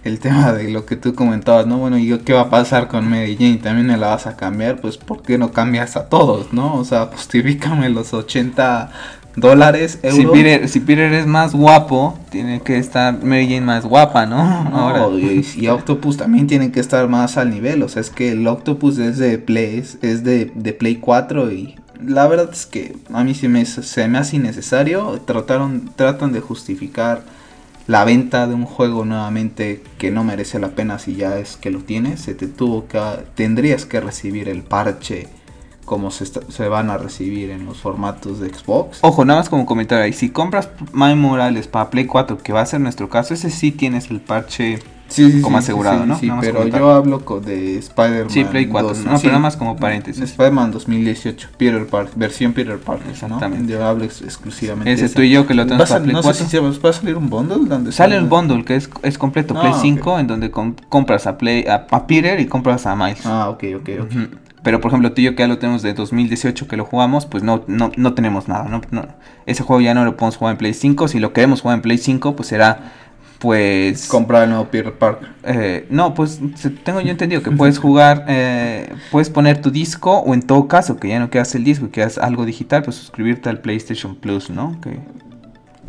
el 0.04 0.20
tema 0.20 0.54
de 0.54 0.72
lo 0.72 0.86
que 0.88 0.96
tú 0.96 1.14
comentabas, 1.14 1.68
¿no? 1.68 1.78
Bueno, 1.78 2.00
¿y 2.00 2.18
qué 2.20 2.34
va 2.34 2.42
a 2.42 2.50
pasar 2.50 2.88
con 2.88 3.08
Medellín? 3.08 3.60
¿También 3.60 3.86
me 3.86 3.98
la 3.98 4.08
vas 4.08 4.26
a 4.26 4.38
cambiar? 4.38 4.82
Pues, 4.82 4.98
¿por 4.98 5.22
qué 5.22 5.38
no 5.38 5.52
cambias 5.52 5.98
a 5.98 6.10
todos, 6.10 6.52
no? 6.52 6.76
O 6.76 6.84
sea, 6.84 7.06
justifícame 7.14 7.90
los 7.90 8.12
80 8.14 8.90
dólares, 9.38 10.00
euros. 10.04 10.18
Si 10.18 10.26
Peter, 10.26 10.68
si 10.68 10.80
Peter 10.82 11.14
es 11.14 11.26
más 11.26 11.54
guapo, 11.54 12.20
tiene 12.30 12.60
que 12.62 12.78
estar 12.78 13.24
Mary 13.24 13.46
Jane 13.46 13.62
más 13.62 13.86
guapa, 13.86 14.26
¿no? 14.26 14.42
Ahora. 14.74 15.08
Y, 15.18 15.68
Octopus 15.68 16.18
también 16.18 16.48
tiene 16.48 16.72
que 16.72 16.82
estar 16.82 17.08
más 17.08 17.38
al 17.38 17.52
nivel. 17.52 17.84
O 17.84 17.88
sea, 17.88 18.02
es 18.02 18.10
que 18.10 18.32
el 18.32 18.46
Octopus 18.46 18.98
es 18.98 19.18
de 19.18 19.38
Play, 19.38 19.78
es, 20.02 20.24
de, 20.24 20.76
Play 20.78 20.98
4 20.98 21.52
y 21.52 21.76
la 22.04 22.28
verdad 22.28 22.50
es 22.52 22.66
que 22.66 22.96
a 23.14 23.24
mí 23.24 23.34
se 23.34 23.48
me, 23.48 23.64
se 23.66 24.08
me 24.08 24.18
hace 24.18 24.36
innecesario. 24.36 25.22
Trataron, 25.26 25.92
tratan 25.96 26.34
de 26.34 26.42
justificar 26.42 27.22
la 27.86 28.04
venta 28.04 28.48
de 28.48 28.56
un 28.56 28.66
juego 28.66 29.06
nuevamente 29.06 29.82
que 29.98 30.12
no 30.12 30.24
merece 30.24 30.60
la 30.60 30.70
pena 30.70 31.00
si 31.00 31.16
ya 31.16 31.38
es 31.38 31.58
que 31.58 31.70
lo 31.70 31.80
tienes. 31.80 32.22
Se 32.22 32.34
te 32.34 32.48
tuvo 32.48 32.88
que, 32.88 33.00
tendrías 33.36 33.86
que 33.86 34.02
recibir 34.02 34.50
el 34.50 34.64
parche 34.64 35.28
como 35.88 36.12
se, 36.12 36.26
está- 36.26 36.42
se 36.50 36.68
van 36.68 36.90
a 36.90 36.98
recibir 36.98 37.50
en 37.50 37.66
los 37.66 37.78
formatos 37.78 38.42
de 38.42 38.50
Xbox. 38.54 39.00
Ojo, 39.04 39.24
nada 39.24 39.40
más 39.40 39.48
como 39.48 39.66
comentario 39.66 40.04
ahí, 40.04 40.12
si 40.12 40.30
compras 40.32 40.68
Miles 40.92 41.16
Morales 41.16 41.68
para 41.70 41.90
Play 41.90 42.06
4, 42.06 42.40
que 42.40 42.52
va 42.52 42.60
a 42.60 42.66
ser 42.66 42.82
nuestro 42.82 43.08
caso, 43.08 43.34
ese 43.34 43.50
sí 43.50 43.72
tienes 43.72 44.12
el 44.12 44.20
parche 44.20 44.80
Sí, 45.08 45.32
sí, 45.32 45.42
como 45.42 45.56
sí, 45.60 45.64
asegurado, 45.64 46.06
¿no? 46.06 46.20
Sí, 46.20 46.30
pero 46.42 46.68
yo 46.68 46.92
hablo 46.92 47.20
de 47.40 47.78
Spider-Man. 47.78 48.30
Sí, 48.30 48.44
Play 48.44 48.68
4, 48.68 48.90
2, 48.90 49.06
no, 49.06 49.16
pero 49.16 49.28
nada 49.30 49.40
más 49.40 49.56
como 49.56 49.78
paréntesis. 49.78 50.22
Spider-Man 50.22 50.72
2018, 50.72 51.48
Peter 51.58 51.88
Parker, 51.88 52.14
versión 52.18 52.52
Peter 52.52 52.78
Parker. 52.78 53.12
Exactamente. 53.12 53.64
¿no? 53.64 53.70
Yo 53.80 53.86
hablo 53.88 54.04
ex- 54.04 54.22
exclusivamente 54.22 54.92
Ese 54.92 55.08
tú 55.08 55.22
y 55.22 55.30
yo 55.30 55.48
que 55.48 55.54
lo 55.54 55.66
tenemos 55.66 55.88
para 55.88 56.04
Play 56.04 56.14
no 56.14 56.22
4. 56.22 56.44
sé 56.44 56.52
si 56.52 56.58
va, 56.58 56.90
a 56.90 56.94
salir 56.94 57.16
un 57.16 57.30
bundle 57.30 57.70
donde 57.70 57.94
Sale 57.94 58.18
el 58.18 58.26
bundle 58.26 58.66
que 58.66 58.76
es, 58.76 58.90
es 59.04 59.18
completo, 59.18 59.54
Ah, 59.56 59.62
Play 59.62 59.72
ok. 59.72 59.80
5, 59.82 60.20
en 60.20 60.28
donde 60.28 60.52
com- 60.52 60.76
compras 60.90 61.26
a, 61.26 61.38
Play, 61.38 61.66
a, 61.66 61.88
a 61.90 62.06
Peter 62.06 62.38
y 62.42 62.46
compras 62.48 62.86
a 62.86 62.94
Miles. 62.98 63.26
Ah, 63.26 63.48
ok, 63.50 63.64
ok, 63.78 63.90
ok. 64.02 64.12
Pero 64.68 64.82
por 64.82 64.90
ejemplo, 64.92 65.14
tú 65.14 65.22
y 65.22 65.24
yo 65.24 65.32
que 65.34 65.44
ya 65.44 65.48
lo 65.48 65.60
tenemos 65.60 65.82
de 65.82 65.94
2018 65.94 66.68
que 66.68 66.76
lo 66.76 66.84
jugamos, 66.84 67.26
pues 67.26 67.42
no, 67.42 67.64
no, 67.68 67.90
no 67.96 68.14
tenemos 68.16 68.50
nada, 68.50 68.66
¿no? 68.68 68.82
No- 68.92 69.08
Ese 69.46 69.64
juego 69.64 69.80
ya 69.80 69.94
no 69.94 70.04
lo 70.04 70.18
podemos 70.18 70.36
jugar 70.36 70.56
en 70.56 70.58
Play 70.58 70.74
5. 70.74 71.08
Si 71.08 71.20
lo 71.22 71.32
queremos 71.32 71.62
jugar 71.62 71.76
en 71.78 71.82
Play 71.84 71.98
5, 71.98 72.36
pues 72.36 72.50
será, 72.50 72.92
pues... 73.40 74.10
Comprar 74.10 74.44
el 74.44 74.50
nuevo 74.50 74.66
Peter 74.66 74.92
Parker. 74.92 75.30
eh, 75.44 75.88
no, 75.90 76.14
pues 76.14 76.42
tengo 76.84 77.00
yo 77.00 77.12
entendido 77.12 77.42
que 77.42 77.52
puedes 77.52 77.80
jugar, 77.80 78.26
eh, 78.28 78.94
puedes 79.10 79.30
poner 79.30 79.62
tu 79.62 79.72
disco 79.72 80.18
o 80.18 80.34
en 80.34 80.42
todo 80.42 80.68
caso 80.68 80.98
que 80.98 81.08
ya 81.08 81.20
no 81.20 81.30
quieras 81.30 81.56
el 81.56 81.64
disco 81.64 81.86
y 81.86 81.90
quieras 81.90 82.18
algo 82.18 82.44
digital, 82.44 82.84
pues 82.84 82.98
suscribirte 82.98 83.48
al 83.48 83.62
PlayStation 83.62 84.18
Plus, 84.18 84.50
¿no? 84.50 84.82
Que 84.82 85.00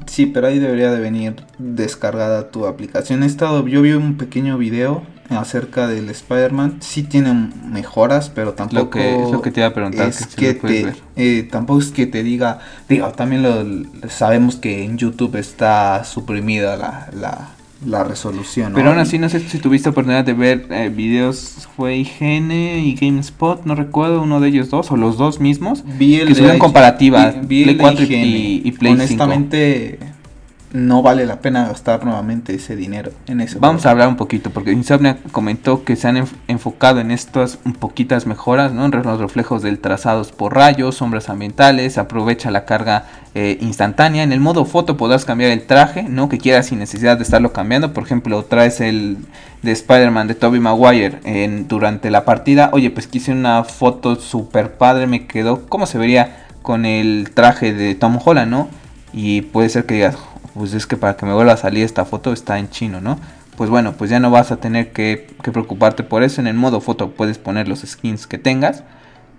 Sí, 0.09 0.27
pero 0.27 0.49
ahí 0.49 0.59
debería 0.59 0.91
de 0.91 1.01
venir 1.01 1.37
descargada 1.59 2.51
tu 2.51 2.67
aplicación. 2.67 3.23
He 3.23 3.27
estado, 3.27 3.67
yo 3.69 3.83
vi 3.83 3.93
un 3.93 4.17
pequeño 4.17 4.59
video 4.59 5.03
acerca 5.31 5.87
del 5.87 6.09
Spider-Man. 6.09 6.79
Sí 6.81 7.03
tiene 7.03 7.51
mejoras, 7.67 8.31
pero 8.31 8.55
tampoco 8.55 8.85
lo 8.85 8.91
que 8.91 9.23
es 9.23 9.31
lo 9.31 9.43
que 9.43 9.51
te 9.51 9.61
iba 9.61 9.69
a 9.69 9.75
preguntar, 9.75 10.09
es 10.09 10.27
que 10.27 10.55
te, 10.55 10.95
eh, 11.17 11.49
tampoco 11.51 11.81
es 11.81 11.91
que 11.91 12.07
te 12.07 12.23
diga, 12.23 12.61
digo, 12.89 13.09
también 13.09 13.43
lo, 13.43 14.09
sabemos 14.09 14.57
que 14.57 14.85
en 14.85 14.97
YouTube 14.97 15.37
está 15.37 16.05
suprimida 16.05 16.77
la, 16.77 17.11
la, 17.13 17.49
la 17.87 18.03
resolución. 18.05 18.73
¿no? 18.73 18.77
Pero 18.77 18.91
aún 18.91 18.99
así, 18.99 19.19
no 19.19 19.29
sé 19.29 19.41
si 19.41 19.59
tuviste 19.59 19.89
oportunidad 19.89 20.25
de 20.25 20.33
ver 20.35 20.67
eh, 20.71 20.89
videos, 20.95 21.69
fue 21.77 21.97
IGN 21.97 22.51
y 22.53 22.95
GameSpot, 23.01 23.65
no 23.65 23.75
recuerdo, 23.75 24.21
uno 24.23 24.41
de 24.41 24.49
ellos 24.49 24.69
dos, 24.71 24.91
o 24.91 24.97
los 24.97 25.17
dos 25.17 25.39
mismos. 25.41 25.85
Vi 25.99 26.17
el 26.17 26.29
que 26.29 26.35
subieron 26.35 26.59
comparativas, 26.59 27.35
vi- 27.47 27.47
vi 27.47 27.63
Play 27.65 27.73
el 27.73 27.77
de 27.79 27.83
4 27.83 28.05
y- 28.05 28.63
y- 28.65 28.73
Play 28.73 28.93
5. 29.07 29.25
No 30.79 31.03
vale 31.03 31.27
la 31.27 31.41
pena 31.41 31.67
gastar 31.67 32.05
nuevamente 32.05 32.55
ese 32.55 32.77
dinero 32.77 33.11
en 33.27 33.41
ese 33.41 33.59
Vamos 33.59 33.85
a 33.85 33.91
hablar 33.91 34.07
un 34.07 34.17
poquito, 34.17 34.51
porque 34.51 34.71
Insomnia 34.71 35.19
comentó 35.33 35.83
que 35.83 35.97
se 35.97 36.07
han 36.07 36.17
enf- 36.17 36.37
enfocado 36.47 37.01
en 37.01 37.11
estas 37.11 37.59
poquitas 37.81 38.27
mejoras, 38.27 38.73
¿no? 38.73 38.85
En 38.85 38.93
los 38.93 39.19
reflejos 39.19 39.63
del 39.63 39.81
trazados 39.81 40.31
por 40.31 40.55
rayos, 40.55 40.95
sombras 40.95 41.29
ambientales, 41.31 41.99
aprovecha 41.99 42.53
la 42.53 42.65
carga 42.65 43.07
eh, 43.35 43.59
instantánea. 43.61 44.23
En 44.23 44.31
el 44.33 44.39
modo 44.39 44.65
foto 44.65 44.97
podrás 44.97 45.25
cambiar 45.25 45.51
el 45.51 45.67
traje, 45.67 46.05
¿no? 46.05 46.29
Que 46.29 46.39
quieras 46.39 46.67
sin 46.67 46.79
necesidad 46.79 47.17
de 47.17 47.25
estarlo 47.25 47.53
cambiando. 47.53 47.93
Por 47.93 48.05
ejemplo, 48.05 48.45
traes 48.45 48.81
el 48.81 49.17
de 49.63 49.73
Spider-Man 49.73 50.29
de 50.29 50.37
Tobey 50.37 50.61
Maguire 50.61 51.19
en, 51.25 51.67
durante 51.67 52.11
la 52.11 52.25
partida. 52.25 52.71
Oye, 52.73 52.91
pues 52.91 53.09
quise 53.09 53.33
una 53.33 53.65
foto 53.65 54.15
super 54.15 54.75
padre, 54.75 55.09
me 55.09 55.27
quedó. 55.27 55.67
¿Cómo 55.69 55.87
se 55.87 55.99
vería 55.99 56.47
con 56.63 56.87
el 56.87 57.31
traje 57.35 57.73
de 57.75 57.97
Tom 57.97 58.19
Holland, 58.25 58.51
no? 58.51 58.69
Y 59.11 59.41
puede 59.41 59.71
ser 59.71 59.87
que 59.87 59.95
digas, 59.95 60.17
pues 60.59 60.75
es 60.75 60.87
que 60.87 60.97
para 60.97 61.17
que 61.17 61.25
me 61.25 61.33
vuelva 61.33 61.53
a 61.53 61.57
salir 61.57 61.85
esta 61.85 62.05
foto 62.05 62.33
está 62.33 62.59
en 62.59 62.69
chino, 62.71 63.01
¿no? 63.01 63.19
Pues 63.57 63.71
bueno, 63.71 63.95
pues 63.95 64.11
ya 64.11 64.21
no 64.21 64.31
vas 64.31 64.53
a 64.53 64.57
tener 64.59 64.93
que, 64.93 65.27
que 65.43 65.51
preocuparte 65.51 66.03
por 66.05 66.23
eso. 66.23 66.41
En 66.41 66.47
el 66.47 66.55
modo 66.55 66.81
foto 66.81 67.11
puedes 67.13 67.39
poner 67.39 67.67
los 67.69 67.81
skins 67.81 68.27
que 68.27 68.39
tengas. 68.39 68.85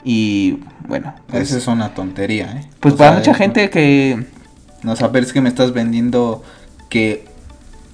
Y 0.03 0.59
bueno, 0.87 1.13
pues, 1.27 1.49
Esa 1.49 1.57
es 1.57 1.67
una 1.67 1.93
tontería, 1.93 2.51
¿eh? 2.53 2.69
pues 2.79 2.93
O 2.95 2.97
para 2.97 3.11
sea, 3.11 3.19
mucha 3.19 3.31
es- 3.31 3.37
gente 3.37 3.69
que... 3.69 4.25
No 4.83 4.95
saber 4.95 5.23
es 5.23 5.33
que 5.33 5.41
me 5.41 5.49
estás 5.49 5.73
vendiendo 5.73 6.41
que 6.89 7.25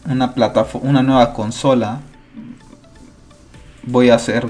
una 0.07 0.33
plataforma, 0.35 0.87
una 0.89 1.01
nueva 1.03 1.33
consola 1.33 2.01
voy 3.83 4.09
a 4.09 4.15
hacer 4.15 4.49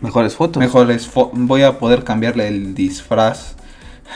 Mejores 0.00 0.34
fotos. 0.34 0.60
mejores 0.60 1.12
fo- 1.12 1.30
voy 1.34 1.62
a 1.62 1.78
poder 1.78 2.04
cambiarle 2.04 2.48
el 2.48 2.74
disfraz 2.74 3.54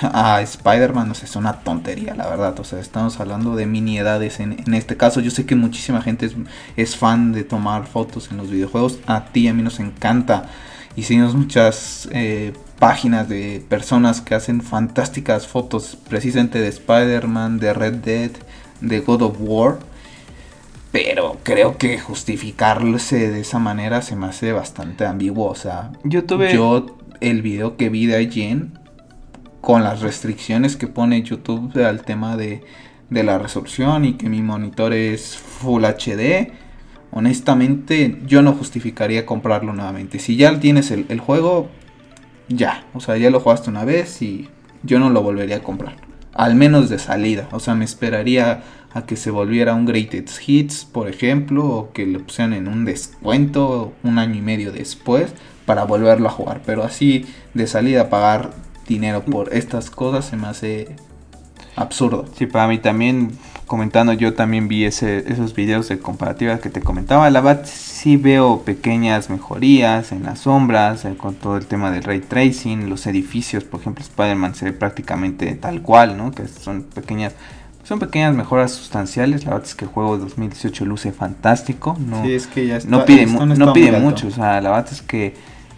a 0.03 0.41
Spider-Man, 0.43 1.09
no 1.09 1.15
sé, 1.15 1.27
es 1.27 1.37
una 1.37 1.61
tontería, 1.61 2.15
la 2.15 2.29
verdad. 2.29 2.59
O 2.61 2.65
sea, 2.65 2.81
estamos 2.81 3.21
hablando 3.21 3.57
de 3.57 3.67
miniedades 3.67 4.41
en, 4.41 4.63
en 4.65 4.75
este 4.75 4.97
caso. 4.97 5.21
Yo 5.21 5.31
sé 5.31 5.47
que 5.47 5.55
muchísima 5.55 6.03
gente 6.03 6.27
es, 6.27 6.35
es 6.77 6.97
fan 6.97 7.33
de 7.33 7.45
tomar 7.45 7.87
fotos 7.87 8.31
en 8.31 8.37
los 8.37 8.51
videojuegos. 8.51 8.99
A 9.07 9.27
ti, 9.27 9.49
a 9.49 9.55
mí 9.55 9.63
nos 9.63 9.81
encanta. 9.81 10.51
Y 10.97 11.03
seguimos 11.03 11.35
muchas 11.35 12.09
eh, 12.13 12.53
páginas 12.79 13.29
de 13.29 13.65
personas 13.69 14.21
que 14.21 14.35
hacen 14.35 14.63
fantásticas 14.63 15.47
fotos, 15.47 15.97
precisamente 16.09 16.61
de 16.61 16.69
Spider-Man, 16.69 17.59
de 17.59 17.75
Red 17.75 17.95
Dead, 17.95 18.31
de 18.81 19.01
God 19.01 19.23
of 19.23 19.37
War. 19.41 19.79
Pero 20.93 21.39
creo 21.43 21.77
que 21.77 21.99
justificarse 21.99 23.31
de 23.31 23.41
esa 23.41 23.59
manera 23.59 24.01
se 24.03 24.15
me 24.15 24.27
hace 24.27 24.53
bastante 24.53 25.05
ambiguo. 25.05 25.49
O 25.49 25.57
sea, 25.57 25.91
Yo 26.05 26.25
tuve... 26.25 26.55
yo 26.55 26.87
el 27.21 27.43
video 27.43 27.77
que 27.77 27.89
vi 27.89 28.07
de 28.07 28.23
IGN 28.23 28.84
con 29.65 29.83
las 29.83 30.03
restricciones 30.03 30.77
que 30.77 30.89
pone 30.89 31.23
YouTube 31.23 31.83
al 31.83 32.03
tema 32.03 32.37
de, 32.37 32.63
de 33.09 33.23
la 33.23 33.39
resolución 33.39 34.05
y 34.05 34.13
que 34.13 34.29
mi 34.29 34.43
monitor 34.43 34.93
es 34.93 35.39
Full 35.39 35.85
HD, 35.85 36.53
honestamente 37.11 38.21
yo 38.27 38.43
no 38.43 38.53
justificaría 38.53 39.25
comprarlo 39.25 39.73
nuevamente. 39.73 40.19
Si 40.19 40.37
ya 40.37 40.61
tienes 40.61 40.91
el, 40.91 41.07
el 41.09 41.19
juego, 41.19 41.71
ya, 42.49 42.85
o 42.93 43.01
sea, 43.01 43.17
ya 43.17 43.31
lo 43.31 43.41
jugaste 43.41 43.71
una 43.71 43.87
vez 43.87 44.21
y 44.21 44.51
yo 44.83 44.99
no 44.99 45.09
lo 45.09 45.23
volvería 45.23 45.57
a 45.57 45.63
comprar. 45.63 45.97
Al 46.35 46.57
menos 46.57 46.91
de 46.91 46.99
salida, 46.99 47.49
o 47.51 47.59
sea, 47.59 47.75
me 47.75 47.87
esperaría 47.87 48.65
a 48.93 49.07
que 49.07 49.17
se 49.17 49.31
volviera 49.31 49.75
un 49.75 49.87
Greatest 49.87 50.47
Hits, 50.47 50.85
por 50.85 51.09
ejemplo, 51.09 51.67
o 51.67 51.93
que 51.93 52.05
le 52.05 52.19
pusieran 52.19 52.53
en 52.53 52.69
un 52.69 52.85
descuento 52.85 53.95
un 54.03 54.19
año 54.19 54.35
y 54.35 54.43
medio 54.43 54.73
después 54.73 55.33
para 55.65 55.85
volverlo 55.85 56.29
a 56.29 56.33
jugar. 56.33 56.61
Pero 56.67 56.85
así 56.85 57.25
de 57.55 57.67
salida 57.67 58.11
pagar 58.11 58.51
dinero 58.87 59.25
por 59.25 59.55
estas 59.55 59.91
cosas 59.91 60.25
se 60.27 60.37
me 60.37 60.47
hace 60.49 60.97
absurdo. 61.77 62.27
Sí, 62.37 62.47
para 62.47 62.69
mí 62.69 62.79
también, 62.79 63.33
comentando, 63.67 64.13
yo 64.13 64.35
también 64.35 64.69
vi 64.69 64.85
ese, 64.85 65.25
esos 65.31 65.55
videos 65.55 65.89
de 65.89 65.99
comparativas 65.99 66.61
que 66.61 66.71
te 66.71 66.81
comentaba. 66.81 67.29
La 67.31 67.41
verdad, 67.41 67.67
sí 67.67 68.17
veo 68.17 68.61
pequeñas 68.63 69.31
mejorías 69.31 70.13
en 70.13 70.23
las 70.23 70.41
sombras, 70.41 71.05
eh, 71.05 71.17
con 71.17 71.35
todo 71.35 71.57
el 71.57 71.67
tema 71.67 71.91
del 71.91 72.03
ray 72.05 72.21
tracing, 72.21 72.89
los 72.89 73.07
edificios, 73.07 73.65
por 73.65 73.81
ejemplo, 73.81 74.03
Spider-Man 74.05 74.55
se 74.55 74.67
ve 74.67 74.73
prácticamente 74.73 75.53
tal 75.55 75.83
cual, 75.83 76.17
¿no? 76.17 76.31
Que 76.31 76.47
son 76.47 76.83
pequeñas. 76.85 77.35
Son 77.83 77.99
pequeñas 77.99 78.35
mejoras 78.35 78.73
sustanciales. 78.73 79.45
La 79.45 79.51
verdad 79.51 79.67
es 79.69 79.75
que 79.75 79.85
el 79.85 79.91
juego 79.91 80.17
de 80.17 80.25
2018 80.25 80.87
luce 80.87 81.13
fantástico. 81.13 81.99
No, 81.99 82.23
Sí, 82.25 82.33
es 82.33 82.47
que 82.47 82.67
ya 82.67 82.79
está- 82.79 82.89
no 82.89 83.05
pide, 83.05 83.27
no 83.27 83.45
no 83.45 83.73
pide 83.75 83.93
mucho. 84.01 84.29
O 84.29 84.31
sea, 84.31 84.59
la 84.63 84.71
verdad 84.71 84.89
es 84.91 85.03
que 85.03 85.35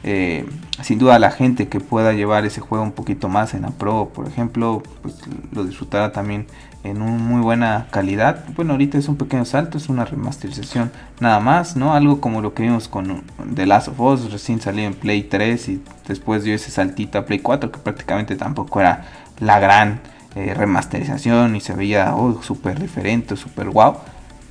eh, 0.09 0.47
sin 0.83 1.01
duda 1.01 1.19
la 1.19 1.33
gente 1.33 1.66
que 1.66 1.81
pueda 1.81 2.12
llevar 2.12 2.45
ese 2.45 2.61
juego 2.61 2.85
un 2.85 2.92
poquito 2.92 3.29
más 3.29 3.55
en 3.55 3.62
la 3.62 3.71
Pro, 3.71 4.12
por 4.14 4.29
ejemplo, 4.29 4.85
pues 5.03 5.16
lo 5.51 5.64
disfrutará 5.64 6.12
también 6.12 6.47
en 6.85 7.03
una 7.03 7.19
muy 7.19 7.42
buena 7.42 7.88
calidad. 7.90 8.45
Bueno, 8.55 8.75
ahorita 8.75 8.99
es 8.99 9.09
un 9.09 9.16
pequeño 9.16 9.45
salto, 9.45 9.79
es 9.79 9.88
una 9.88 10.05
remasterización 10.05 10.92
nada 11.19 11.40
más, 11.40 11.75
¿no? 11.75 11.92
Algo 11.92 12.21
como 12.21 12.40
lo 12.40 12.55
que 12.55 12.62
vimos 12.62 12.87
con 12.87 13.25
The 13.53 13.66
Last 13.66 13.88
of 13.88 13.99
Us, 13.99 14.31
recién 14.31 14.61
salió 14.61 14.85
en 14.85 14.95
Play 14.95 15.25
3 15.25 15.69
y 15.71 15.83
después 16.07 16.45
dio 16.45 16.55
ese 16.55 16.71
saltito 16.71 17.19
a 17.19 17.27
Play 17.27 17.40
4 17.40 17.73
que 17.73 17.81
prácticamente 17.81 18.37
tampoco 18.37 18.81
era 18.81 19.07
la 19.40 19.59
gran 19.59 20.01
eh, 20.37 20.55
remasterización 20.55 21.57
y 21.57 21.61
se 21.61 21.75
veía 21.75 22.14
oh, 22.14 22.40
súper 22.45 22.81
diferente, 22.81 23.37
súper 23.37 23.71
guau. 23.71 23.97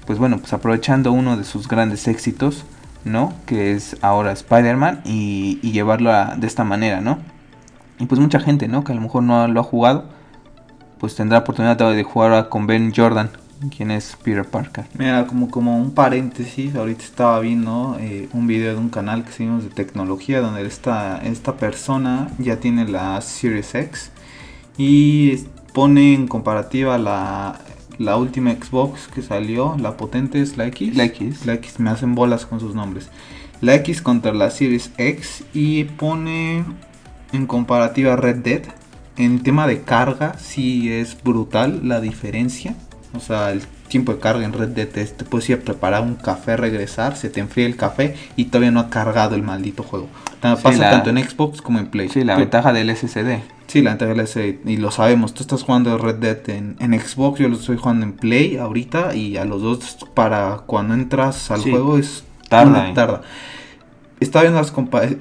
Pues 0.06 0.20
bueno, 0.20 0.38
pues 0.38 0.52
aprovechando 0.52 1.14
uno 1.14 1.38
de 1.38 1.46
sus 1.46 1.70
grandes 1.70 2.10
éxitos, 2.10 2.66
¿no? 3.06 3.34
Que 3.46 3.72
es 3.74 3.96
ahora 4.02 4.32
Spider-Man 4.34 5.02
y, 5.06 5.60
llevarlo 5.72 6.12
a- 6.12 6.36
de 6.36 6.48
esta 6.48 6.64
manera, 6.64 7.00
¿no? 7.02 7.20
Y 8.00 8.06
pues 8.08 8.20
mucha 8.20 8.40
gente, 8.40 8.68
¿no? 8.68 8.84
Que 8.84 8.92
a 8.92 8.96
lo 8.96 9.02
mejor 9.02 9.24
no 9.24 9.48
lo 9.48 9.60
ha 9.62 9.64
jugado, 9.64 10.06
pues 11.00 11.16
tendrá 11.16 11.40
oportunidad 11.40 11.78
de 11.78 12.04
jugar 12.04 12.50
con 12.50 12.68
Ben 12.68 12.92
Jordan, 12.94 13.30
quien 13.76 13.92
es 13.92 14.18
Peter 14.22 14.44
Parker. 14.46 14.86
Mira, 14.98 15.28
como, 15.28 15.50
como 15.50 15.78
un 15.78 15.92
paréntesis, 15.92 16.76
ahorita 16.76 17.04
estaba 17.04 17.40
viendo 17.40 17.98
eh, 18.00 18.28
un 18.34 18.48
video 18.48 18.74
de 18.74 18.80
un 18.80 18.90
canal 18.90 19.24
que 19.24 19.32
seguimos 19.32 19.64
de 19.64 19.70
tecnología 19.70 20.42
donde 20.42 20.66
esta, 20.66 21.20
esta 21.24 21.56
persona 21.56 22.28
ya 22.38 22.58
tiene 22.60 22.86
la 22.88 23.22
Series 23.22 23.74
X 23.76 24.12
y 24.78 25.38
pone 25.74 26.14
en 26.14 26.28
comparativa 26.28 26.98
la, 26.98 27.60
la 27.98 28.18
última 28.18 28.52
Xbox 28.52 29.08
que 29.08 29.22
salió, 29.22 29.76
la 29.80 29.98
potente 29.98 30.42
es 30.42 30.58
la 30.58 30.68
X. 30.68 30.96
La 30.96 31.06
X. 31.06 31.46
La 31.46 31.54
X, 31.54 31.80
me 31.80 31.90
hacen 31.90 32.16
bolas 32.16 32.46
con 32.46 32.60
sus 32.60 32.76
nombres. 32.76 33.10
La 33.62 33.76
X 33.76 34.02
contra 34.02 34.34
la 34.34 34.52
Series 34.52 34.92
X 34.98 35.44
y 35.54 35.86
pone 35.86 36.64
en 37.32 37.48
comparativa 37.48 38.16
Red 38.16 38.38
Dead. 38.38 38.62
En 39.18 39.44
tema 39.44 39.66
de 39.66 39.82
carga, 39.82 40.38
sí 40.38 40.92
es 40.92 41.18
brutal 41.24 41.88
la 41.88 42.02
diferencia. 42.02 42.76
O 43.16 43.20
sea, 43.20 43.52
el 43.52 43.62
tiempo 43.88 44.14
de 44.14 44.20
carga 44.20 44.46
en 44.46 44.54
Red 44.54 44.70
Dead 44.70 44.88
te 44.88 45.26
puedes 45.26 45.50
ir 45.50 45.58
a 45.58 45.62
preparar 45.62 46.02
un 46.02 46.16
café, 46.16 46.58
regresar, 46.58 47.16
se 47.16 47.30
te 47.30 47.40
enfría 47.40 47.66
el 47.66 47.76
café 47.76 48.16
y 48.36 48.46
todavía 48.46 48.72
no 48.72 48.80
ha 48.80 48.90
cargado 48.90 49.36
el 49.36 49.44
maldito 49.44 49.84
juego. 49.84 50.08
pasa 50.42 50.90
tanto 50.92 51.10
en 51.10 51.18
Xbox 51.18 51.62
como 51.62 51.80
en 51.80 51.88
Play. 51.88 52.10
Sí, 52.10 52.24
la 52.24 52.36
ventaja 52.36 52.74
del 52.74 52.96
SSD. 52.96 53.40
Sí, 53.68 53.82
la 53.82 53.92
ventaja 53.92 54.14
del 54.14 54.28
SSD. 54.28 54.68
Y 54.70 54.78
lo 54.78 54.92
sabemos, 54.92 55.34
tú 55.34 55.44
estás 55.44 55.64
jugando 55.64 55.98
Red 55.98 56.16
Dead 56.16 56.50
en, 56.50 57.00
Xbox, 57.00 57.40
yo 57.40 57.48
lo 57.48 57.56
estoy 57.56 57.78
jugando 57.78 58.06
en 58.06 58.14
Play 58.14 58.58
ahorita 58.58 59.16
y 59.16 59.38
a 59.38 59.46
los 59.46 59.62
dos 59.62 59.98
para 60.14 60.64
cuando 60.66 60.94
entras 60.94 61.52
al 61.52 61.62
juego 61.62 61.98
es 61.98 62.24
tarda. 62.50 62.94
tarda 62.94 63.22
está 64.20 64.42
viendo 64.42 64.60
las 64.60 64.74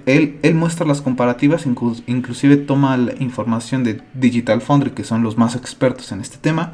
él, 0.07 0.39
él 0.43 0.55
muestra 0.55 0.87
las 0.87 1.01
comparativas, 1.01 1.67
inclusive 1.67 2.57
toma 2.57 2.97
la 2.97 3.13
información 3.19 3.85
de 3.85 4.01
Digital 4.15 4.61
Foundry, 4.61 4.91
que 4.91 5.05
son 5.05 5.23
los 5.23 5.37
más 5.37 5.57
expertos 5.57 6.13
en 6.13 6.21
este 6.21 6.37
tema, 6.37 6.73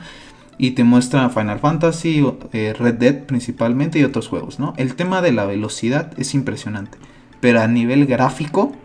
y 0.61 0.73
te 0.73 0.85
muestra 0.85 1.31
Final 1.31 1.59
Fantasy, 1.59 2.23
eh, 2.53 2.75
Red 2.79 2.97
Dead 2.97 3.19
principalmente 3.21 3.99
y 3.99 4.05
otros 4.05 4.29
juegos, 4.29 4.59
¿no? 4.59 4.75
El 4.77 4.95
tema 4.95 5.23
de 5.23 5.33
la 5.33 5.47
velocidad 5.47 6.13
es 6.19 6.35
impresionante, 6.35 6.99
pero 7.41 7.63
a 7.63 7.67
nivel 7.67 8.05
gráfico 8.05 8.77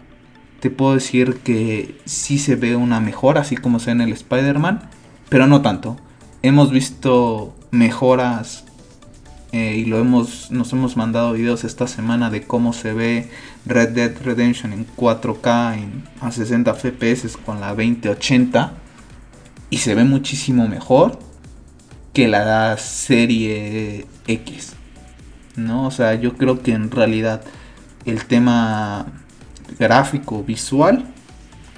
te 0.61 0.69
puedo 0.69 0.93
decir 0.93 1.39
que 1.43 1.99
sí 2.05 2.37
se 2.37 2.55
ve 2.55 2.77
una 2.77 3.01
mejora, 3.01 3.41
así 3.41 3.57
como 3.57 3.79
se 3.79 3.87
ve 3.87 3.91
en 3.91 4.01
el 4.01 4.13
Spider-Man, 4.13 4.89
pero 5.27 5.47
no 5.47 5.61
tanto. 5.61 5.97
Hemos 6.43 6.71
visto 6.71 7.53
mejoras 7.71 8.63
eh, 9.51 9.75
y 9.75 9.83
lo 9.83 9.99
hemos, 9.99 10.51
nos 10.51 10.71
hemos 10.71 10.95
mandado 10.95 11.33
videos 11.33 11.65
esta 11.65 11.87
semana 11.87 12.29
de 12.29 12.43
cómo 12.43 12.71
se 12.71 12.93
ve 12.93 13.29
Red 13.65 13.89
Dead 13.89 14.13
Redemption 14.23 14.71
en 14.71 14.87
4K 14.95 15.77
a 16.21 16.31
60 16.31 16.73
FPS 16.73 17.35
con 17.35 17.59
la 17.59 17.75
2080 17.75 18.71
y 19.69 19.79
se 19.79 19.93
ve 19.93 20.05
muchísimo 20.05 20.69
mejor 20.69 21.19
que 22.15 22.29
la 22.29 22.77
serie 22.77 24.05
X. 24.25 24.73
¿No? 25.57 25.85
O 25.85 25.91
sea, 25.91 26.15
yo 26.15 26.35
creo 26.37 26.63
que 26.63 26.71
en 26.71 26.89
realidad 26.89 27.43
el 28.05 28.25
tema 28.25 29.05
gráfico, 29.77 30.43
visual, 30.43 31.05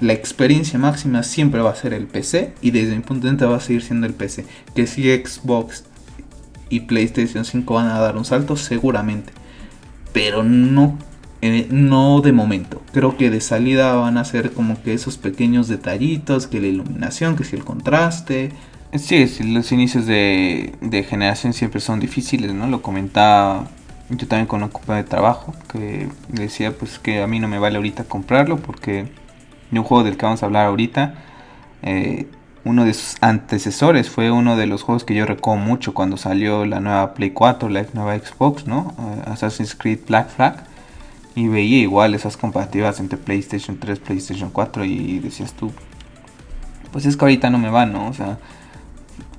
la 0.00 0.12
experiencia 0.12 0.78
máxima 0.78 1.24
siempre 1.24 1.60
va 1.60 1.70
a 1.70 1.74
ser 1.74 1.92
el 1.92 2.06
PC 2.06 2.54
y 2.62 2.70
desde 2.70 2.94
mi 2.94 3.02
punto 3.02 3.26
de 3.26 3.32
vista 3.32 3.46
va 3.46 3.56
a 3.56 3.60
seguir 3.60 3.82
siendo 3.82 4.06
el 4.06 4.14
PC. 4.14 4.46
Que 4.74 4.86
si 4.86 5.10
Xbox 5.10 5.84
y 6.70 6.80
PlayStation 6.80 7.44
5 7.44 7.74
van 7.74 7.88
a 7.88 7.98
dar 7.98 8.16
un 8.16 8.24
salto 8.24 8.56
seguramente. 8.56 9.32
Pero 10.12 10.44
no, 10.44 10.96
eh, 11.42 11.66
no 11.70 12.20
de 12.20 12.32
momento. 12.32 12.80
Creo 12.92 13.16
que 13.16 13.30
de 13.30 13.40
salida 13.40 13.94
van 13.94 14.18
a 14.18 14.24
ser 14.24 14.52
como 14.52 14.80
que 14.82 14.94
esos 14.94 15.18
pequeños 15.18 15.66
detallitos, 15.66 16.46
que 16.46 16.60
la 16.60 16.68
iluminación, 16.68 17.34
que 17.34 17.42
si 17.42 17.56
el 17.56 17.64
contraste. 17.64 18.52
Sí, 18.96 19.26
los 19.44 19.70
inicios 19.70 20.06
de, 20.06 21.06
generación 21.08 21.52
siempre 21.52 21.80
son 21.80 22.00
difíciles, 22.00 22.54
¿no? 22.54 22.66
Lo 22.66 22.80
comentaba 22.80 23.66
yo 24.08 24.26
también 24.26 24.46
con 24.46 24.62
un 24.62 24.70
compañero 24.70 25.04
de 25.04 25.10
trabajo, 25.10 25.52
que 25.70 26.08
decía 26.28 26.72
pues 26.72 26.98
que 26.98 27.22
a 27.22 27.26
mí 27.26 27.38
no 27.38 27.48
me 27.48 27.58
vale 27.58 27.76
ahorita 27.76 28.04
comprarlo 28.04 28.56
porque 28.56 29.06
de 29.70 29.78
un 29.78 29.84
juego 29.84 30.04
del 30.04 30.16
que 30.16 30.24
vamos 30.24 30.42
a 30.42 30.46
hablar 30.46 30.66
ahorita, 30.66 31.14
eh, 31.82 32.28
uno 32.64 32.86
de 32.86 32.94
sus 32.94 33.16
antecesores 33.20 34.08
fue 34.08 34.30
uno 34.30 34.56
de 34.56 34.66
los 34.66 34.82
juegos 34.82 35.04
que 35.04 35.14
yo 35.14 35.26
recuerdo 35.26 35.62
mucho 35.62 35.92
cuando 35.92 36.16
salió 36.16 36.64
la 36.64 36.80
nueva 36.80 37.12
Play 37.12 37.30
4, 37.30 37.68
la 37.68 37.84
nueva 37.92 38.18
Xbox, 38.18 38.66
¿no? 38.66 38.94
Eh, 38.98 39.30
Assassin's 39.30 39.74
Creed 39.74 40.00
Black 40.06 40.30
Flag. 40.30 40.64
Y 41.34 41.48
veía 41.48 41.78
igual 41.78 42.14
esas 42.14 42.36
comparativas 42.36 43.00
entre 43.00 43.18
PlayStation 43.18 43.78
3, 43.78 44.00
PlayStation 44.00 44.50
4 44.50 44.84
y 44.84 45.18
decías 45.20 45.52
tú, 45.52 45.72
pues 46.90 47.06
es 47.06 47.16
que 47.16 47.24
ahorita 47.24 47.50
no 47.50 47.58
me 47.58 47.70
va, 47.70 47.86
¿no? 47.86 48.08
O 48.08 48.12
sea, 48.14 48.38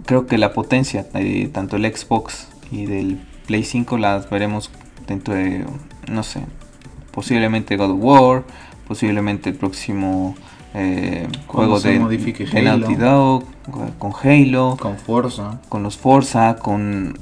creo 0.09 0.25
que 0.25 0.39
la 0.39 0.53
potencia 0.53 1.03
de 1.13 1.51
tanto 1.53 1.75
el 1.75 1.85
Xbox 1.85 2.47
y 2.71 2.87
del 2.87 3.21
Play 3.45 3.63
5 3.63 3.99
las 3.99 4.27
veremos 4.27 4.71
dentro 5.05 5.35
de, 5.35 5.63
no 6.11 6.23
sé, 6.23 6.41
posiblemente 7.11 7.77
God 7.77 7.91
of 7.91 7.99
War, 8.01 8.43
posiblemente 8.87 9.51
el 9.51 9.55
próximo 9.55 10.33
eh, 10.73 11.27
juegos 11.45 11.83
de, 11.83 11.99
de 11.99 12.61
Naughty 12.63 12.95
Dog, 12.95 13.43
con 13.99 14.11
Halo, 14.23 14.77
con 14.79 14.97
Forza, 14.97 15.61
con 15.69 15.83
los 15.83 15.95
Forza, 15.95 16.55
con 16.55 17.19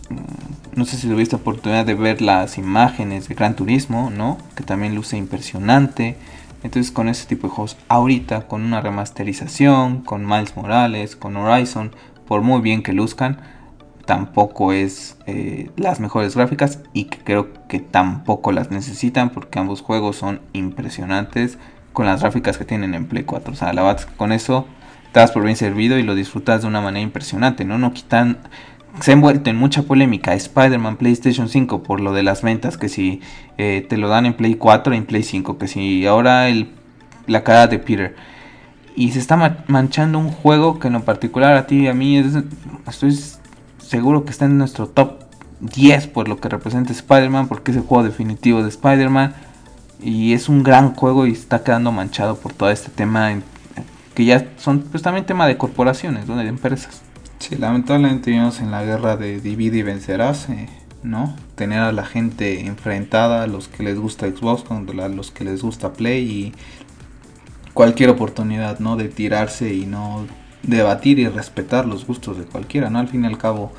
no 0.73 0.86
sé 0.86 0.95
si 0.95 1.10
tuviste 1.10 1.36
oportunidad 1.36 1.86
de 1.86 1.93
ver 1.93 2.21
las 2.21 2.58
imágenes 2.58 3.28
de 3.28 3.36
Gran 3.36 3.58
Turismo, 3.58 4.10
¿no? 4.12 4.38
Que 4.56 4.63
también 4.63 4.95
luce 4.95 5.17
impresionante. 5.17 6.15
Entonces 6.63 6.91
con 6.93 7.10
ese 7.10 7.26
tipo 7.28 7.47
de 7.47 7.54
juegos 7.54 7.76
ahorita 7.89 8.47
con 8.47 8.62
una 8.62 8.80
remasterización, 8.80 10.04
con 10.04 10.26
Miles 10.26 10.56
Morales, 10.56 11.17
con 11.17 11.36
Horizon, 11.36 11.91
por 12.27 12.41
muy 12.41 12.61
bien 12.61 12.83
que 12.83 12.93
luzcan, 12.93 13.39
tampoco 14.05 14.71
es 14.71 15.17
eh, 15.27 15.69
las 15.75 15.99
mejores 15.99 16.35
gráficas 16.35 16.79
y 16.93 17.05
que 17.05 17.19
creo 17.19 17.49
que 17.67 17.79
tampoco 17.79 18.51
las 18.51 18.71
necesitan 18.71 19.29
porque 19.29 19.59
ambos 19.59 19.81
juegos 19.81 20.15
son 20.15 20.41
impresionantes 20.53 21.59
con 21.93 22.05
las 22.05 22.21
gráficas 22.21 22.57
que 22.57 22.65
tienen 22.65 22.95
en 22.95 23.05
Play 23.05 23.23
4. 23.23 23.51
O 23.51 23.55
sea, 23.55 23.73
la 23.73 23.83
verdad 23.83 24.07
con 24.17 24.31
eso 24.31 24.65
te 25.11 25.19
das 25.19 25.31
por 25.31 25.43
bien 25.43 25.57
servido 25.57 25.97
y 25.97 26.03
lo 26.03 26.15
disfrutas 26.15 26.61
de 26.61 26.67
una 26.67 26.81
manera 26.81 27.03
impresionante, 27.03 27.65
¿no? 27.65 27.77
No 27.77 27.93
quitan... 27.93 28.37
Se 29.01 29.11
ha 29.11 29.13
envuelto 29.13 29.49
en 29.49 29.57
mucha 29.57 29.83
polémica 29.83 30.33
Spider-Man 30.33 30.97
PlayStation 30.97 31.49
5 31.49 31.83
por 31.83 31.99
lo 31.99 32.13
de 32.13 32.23
las 32.23 32.41
ventas, 32.41 32.77
que 32.77 32.89
si 32.89 33.21
eh, 33.57 33.85
te 33.87 33.97
lo 33.97 34.07
dan 34.07 34.25
en 34.25 34.33
Play 34.33 34.55
4 34.55 34.93
en 34.93 35.05
Play 35.05 35.21
5, 35.21 35.57
que 35.59 35.67
si 35.67 36.05
ahora 36.07 36.49
el, 36.49 36.71
la 37.27 37.43
cara 37.43 37.67
de 37.67 37.77
Peter. 37.77 38.15
Y 38.97 39.12
se 39.12 39.19
está 39.19 39.63
manchando 39.67 40.17
un 40.17 40.31
juego 40.31 40.79
que 40.79 40.88
en 40.88 40.93
lo 40.93 41.03
particular 41.03 41.55
a 41.55 41.67
ti 41.67 41.83
y 41.83 41.88
a 41.88 41.93
mí 41.93 42.17
estoy 42.88 43.17
seguro 43.77 44.25
que 44.25 44.31
está 44.31 44.45
en 44.45 44.57
nuestro 44.57 44.88
top 44.88 45.19
10 45.62 46.07
por 46.07 46.27
lo 46.27 46.39
que 46.39 46.49
representa 46.49 46.93
Spider-Man, 46.93 47.47
porque 47.47 47.69
es 47.69 47.77
el 47.77 47.83
juego 47.83 48.03
definitivo 48.03 48.63
de 48.63 48.69
Spider-Man 48.69 49.36
y 50.01 50.33
es 50.33 50.49
un 50.49 50.63
gran 50.63 50.95
juego 50.95 51.27
y 51.27 51.33
está 51.33 51.63
quedando 51.63 51.91
manchado 51.91 52.38
por 52.38 52.53
todo 52.53 52.71
este 52.71 52.89
tema 52.89 53.31
que 54.15 54.25
ya 54.25 54.47
son 54.57 54.79
pues 54.79 55.03
también 55.03 55.27
tema 55.27 55.45
de 55.45 55.57
corporaciones, 55.57 56.25
de 56.25 56.47
empresas. 56.47 57.03
Sí, 57.38 57.55
lamentablemente 57.55 58.31
vivimos 58.31 58.60
en 58.62 58.71
la 58.71 58.83
guerra 58.83 59.15
de 59.15 59.39
divide 59.39 59.77
y 59.77 59.83
vencerás, 59.83 60.49
eh, 60.49 60.67
¿no? 61.03 61.36
Tener 61.53 61.81
a 61.81 61.91
la 61.91 62.03
gente 62.03 62.65
enfrentada, 62.65 63.43
a 63.43 63.47
los 63.47 63.67
que 63.67 63.83
les 63.83 63.99
gusta 63.99 64.25
Xbox, 64.25 64.63
a 64.71 65.07
los 65.07 65.29
que 65.29 65.43
les 65.43 65.62
gusta 65.62 65.93
Play 65.93 66.23
y 66.23 66.53
cualquier 67.77 68.09
oportunidad, 68.09 68.79
¿no? 68.79 68.95
De 68.95 69.07
tirarse 69.07 69.71
y 69.71 69.85
no 69.85 70.25
debatir 70.63 71.19
y 71.19 71.27
respetar 71.27 71.85
los 71.85 72.07
gustos 72.07 72.35
de 72.39 72.45
cualquiera, 72.45 72.89
¿no? 72.89 72.97
Al 72.97 73.07
fin 73.07 73.23
y 73.23 73.27
al 73.27 73.37
cabo, 73.37 73.71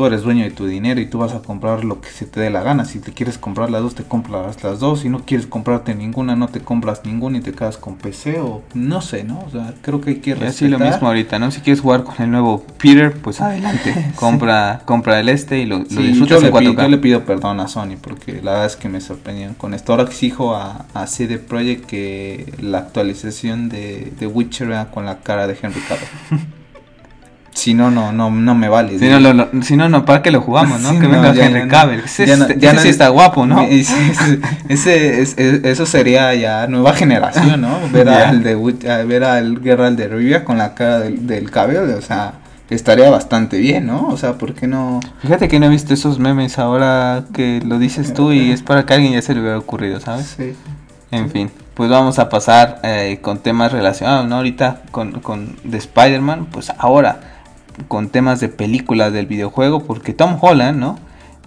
tú 0.00 0.06
eres 0.06 0.22
dueño 0.22 0.44
de 0.44 0.50
tu 0.50 0.64
dinero 0.64 0.98
y 0.98 1.04
tú 1.04 1.18
vas 1.18 1.34
a 1.34 1.40
comprar 1.40 1.84
lo 1.84 2.00
que 2.00 2.08
se 2.08 2.24
te 2.24 2.40
dé 2.40 2.48
la 2.48 2.62
gana. 2.62 2.86
Si 2.86 3.00
te 3.00 3.12
quieres 3.12 3.36
comprar 3.36 3.68
las 3.68 3.82
dos, 3.82 3.94
te 3.94 4.02
compras 4.02 4.64
las 4.64 4.80
dos. 4.80 5.00
Si 5.00 5.10
no 5.10 5.26
quieres 5.26 5.46
comprarte 5.46 5.94
ninguna, 5.94 6.36
no 6.36 6.48
te 6.48 6.60
compras 6.60 7.02
ninguna 7.04 7.36
y 7.36 7.40
te 7.42 7.52
quedas 7.52 7.76
con 7.76 7.96
PC 7.96 8.40
o 8.40 8.62
no 8.72 9.02
sé, 9.02 9.24
¿no? 9.24 9.40
O 9.46 9.50
sea, 9.50 9.74
creo 9.82 10.00
que 10.00 10.08
hay 10.08 10.16
que 10.16 10.30
respetar. 10.30 10.54
Así 10.54 10.68
lo 10.68 10.78
mismo 10.78 11.06
ahorita, 11.06 11.38
¿no? 11.38 11.50
Si 11.50 11.60
quieres 11.60 11.82
jugar 11.82 12.04
con 12.04 12.14
el 12.18 12.30
nuevo 12.30 12.64
Peter, 12.78 13.12
pues 13.12 13.40
adelante. 13.42 14.12
compra 14.14 14.80
compra 14.86 15.20
el 15.20 15.28
este 15.28 15.58
y 15.58 15.66
lo, 15.66 15.80
disfrutas 15.80 16.40
yo 16.40 16.60
le, 16.60 16.74
yo 16.74 16.88
le 16.88 16.96
pido 16.96 17.26
perdón 17.26 17.60
a 17.60 17.68
Sony 17.68 17.98
porque 18.00 18.40
la 18.42 18.52
verdad 18.52 18.66
es 18.68 18.76
que 18.76 18.88
me 18.88 19.02
sorprendieron 19.02 19.54
con 19.54 19.74
esto. 19.74 19.92
Ahora 19.92 20.04
exijo 20.04 20.54
a, 20.54 20.86
a 20.94 21.06
CD 21.06 21.36
Projekt 21.36 21.84
que 21.84 22.54
la 22.62 22.78
actualización 22.78 23.68
de, 23.68 24.14
de 24.18 24.26
Witcher 24.26 24.68
vea 24.68 24.90
con 24.90 25.04
la 25.04 25.18
cara 25.18 25.46
de 25.46 25.58
Henry 25.60 25.82
Cavill. 25.82 26.48
Si 27.52 27.74
no, 27.74 27.90
no, 27.90 28.12
no, 28.12 28.30
no 28.30 28.54
me 28.54 28.68
vale. 28.68 28.98
Si 28.98 29.08
no, 29.08 29.18
no, 29.20 29.48
si 29.62 29.76
no, 29.76 29.88
no, 29.88 30.04
¿para 30.04 30.22
qué 30.22 30.30
lo 30.30 30.40
jugamos, 30.40 30.80
no? 30.80 30.98
que 30.98 31.06
venga 31.06 31.34
Henry 31.34 31.68
Cavill. 31.68 32.02
ya, 32.58 32.78
sí 32.78 32.88
está 32.88 33.08
guapo, 33.08 33.46
¿no? 33.46 33.60
Ese, 34.68 35.22
eso 35.22 35.86
sería 35.86 36.34
ya 36.34 36.66
nueva 36.68 36.94
generación, 36.94 37.60
¿no? 37.60 37.78
Ver 37.92 38.08
al 38.08 38.42
de 38.42 38.54
ver 39.04 39.24
al 39.24 39.60
Geralt 39.62 39.98
de 39.98 40.08
Rivia 40.08 40.44
con 40.44 40.58
la 40.58 40.74
cara 40.74 41.00
del, 41.00 41.26
del 41.26 41.50
o 41.50 42.02
sea, 42.02 42.34
estaría 42.70 43.10
bastante 43.10 43.58
bien, 43.58 43.86
¿no? 43.86 44.08
O 44.08 44.16
sea, 44.16 44.34
¿por 44.34 44.54
qué 44.54 44.66
no? 44.66 45.00
Fíjate 45.20 45.48
que 45.48 45.58
no 45.58 45.66
he 45.66 45.68
visto 45.68 45.92
esos 45.92 46.18
memes 46.18 46.58
ahora 46.58 47.24
que 47.34 47.60
lo 47.64 47.78
dices 47.78 48.14
tú 48.14 48.32
y 48.32 48.52
es 48.52 48.62
para 48.62 48.86
que 48.86 48.92
a 48.92 48.96
alguien 48.96 49.14
ya 49.14 49.22
se 49.22 49.34
le 49.34 49.40
hubiera 49.40 49.58
ocurrido, 49.58 50.00
¿sabes? 50.00 50.34
Sí. 50.36 50.54
En 51.10 51.30
fin, 51.30 51.50
pues 51.74 51.90
vamos 51.90 52.20
a 52.20 52.28
pasar 52.28 52.78
eh, 52.84 53.18
con 53.20 53.38
temas 53.38 53.72
relacionados, 53.72 54.28
¿no? 54.28 54.36
Ahorita 54.36 54.82
con, 54.92 55.20
con 55.20 55.56
de 55.64 55.78
Spider-Man, 55.78 56.46
pues 56.52 56.72
ahora 56.78 57.39
con 57.88 58.08
temas 58.08 58.40
de 58.40 58.48
películas 58.48 59.12
del 59.12 59.26
videojuego, 59.26 59.84
porque 59.84 60.12
Tom 60.12 60.38
Holland, 60.40 60.78
¿no? 60.78 60.98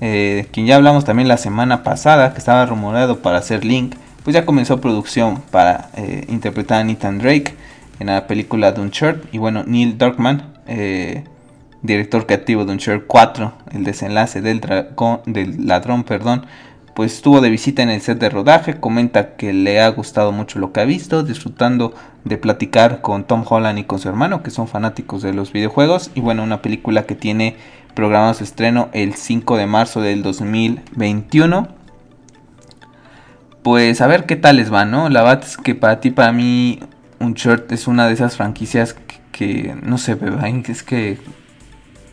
Eh, 0.02 0.48
quien 0.52 0.66
ya 0.66 0.76
hablamos 0.76 1.06
también 1.06 1.28
la 1.28 1.38
semana 1.38 1.84
pasada, 1.84 2.34
que 2.34 2.40
estaba 2.40 2.66
rumorado 2.66 3.20
para 3.20 3.38
hacer 3.38 3.64
Link, 3.64 3.96
pues 4.24 4.34
ya 4.34 4.46
comenzó 4.46 4.82
producción 4.82 5.42
para 5.52 5.90
eh, 5.96 6.26
interpretar 6.30 6.82
a 6.82 6.84
Nathan 6.84 7.20
Drake 7.20 7.56
en 8.00 8.08
la 8.08 8.28
película 8.28 8.72
Dunkirk. 8.72 9.28
Y 9.32 9.38
bueno, 9.38 9.64
Neil 9.66 9.98
Druckmann, 9.98 10.54
eh, 10.68 11.24
director 11.82 12.26
creativo 12.26 12.66
de 12.66 12.74
Uncharted 12.74 13.06
4, 13.08 13.54
el 13.72 13.84
desenlace 13.84 14.42
del, 14.42 14.62
del 15.26 15.68
ladrón, 15.68 16.04
perdón, 16.04 16.46
pues 16.96 17.14
estuvo 17.14 17.42
de 17.42 17.50
visita 17.50 17.82
en 17.82 17.90
el 17.90 18.02
set 18.02 18.20
de 18.20 18.30
rodaje, 18.30 18.80
comenta 18.80 19.36
que 19.36 19.52
le 19.54 19.82
ha 19.82 19.90
gustado 19.90 20.32
mucho 20.32 20.60
lo 20.60 20.72
que 20.72 20.82
ha 20.82 20.86
visto, 20.86 21.24
disfrutando 21.24 21.94
de 22.24 22.38
platicar 22.38 23.02
con 23.02 23.24
Tom 23.24 23.44
Holland 23.48 23.80
y 23.80 23.84
con 23.84 24.00
su 24.00 24.10
hermano, 24.10 24.44
que 24.44 24.52
son 24.52 24.68
fanáticos 24.68 25.22
de 25.24 25.34
los 25.34 25.52
videojuegos, 25.52 26.12
y 26.14 26.22
bueno, 26.22 26.44
una 26.44 26.62
película 26.62 27.04
que 27.06 27.16
tiene 27.16 27.56
programado 27.96 28.34
su 28.34 28.44
estreno 28.44 28.90
el 28.94 29.16
5 29.16 29.58
de 29.58 29.66
marzo 29.66 30.02
del 30.02 30.24
2021. 30.24 31.68
Pues 33.64 34.02
a 34.02 34.08
ver 34.08 34.26
qué 34.26 34.36
tal 34.36 34.58
les 34.58 34.72
va, 34.72 34.86
¿no? 34.86 35.10
La 35.10 35.24
verdad 35.24 35.44
es 35.44 35.58
que 35.58 35.74
para 35.74 36.00
ti, 36.00 36.12
para 36.12 36.32
mí, 36.32 36.80
Uncharted 37.20 37.74
es 37.74 37.88
una 37.88 38.08
de 38.08 38.14
esas 38.14 38.36
franquicias 38.36 38.96
que, 39.32 39.76
no 39.82 39.98
sé, 39.98 40.18
es 40.68 40.84
que 40.84 41.18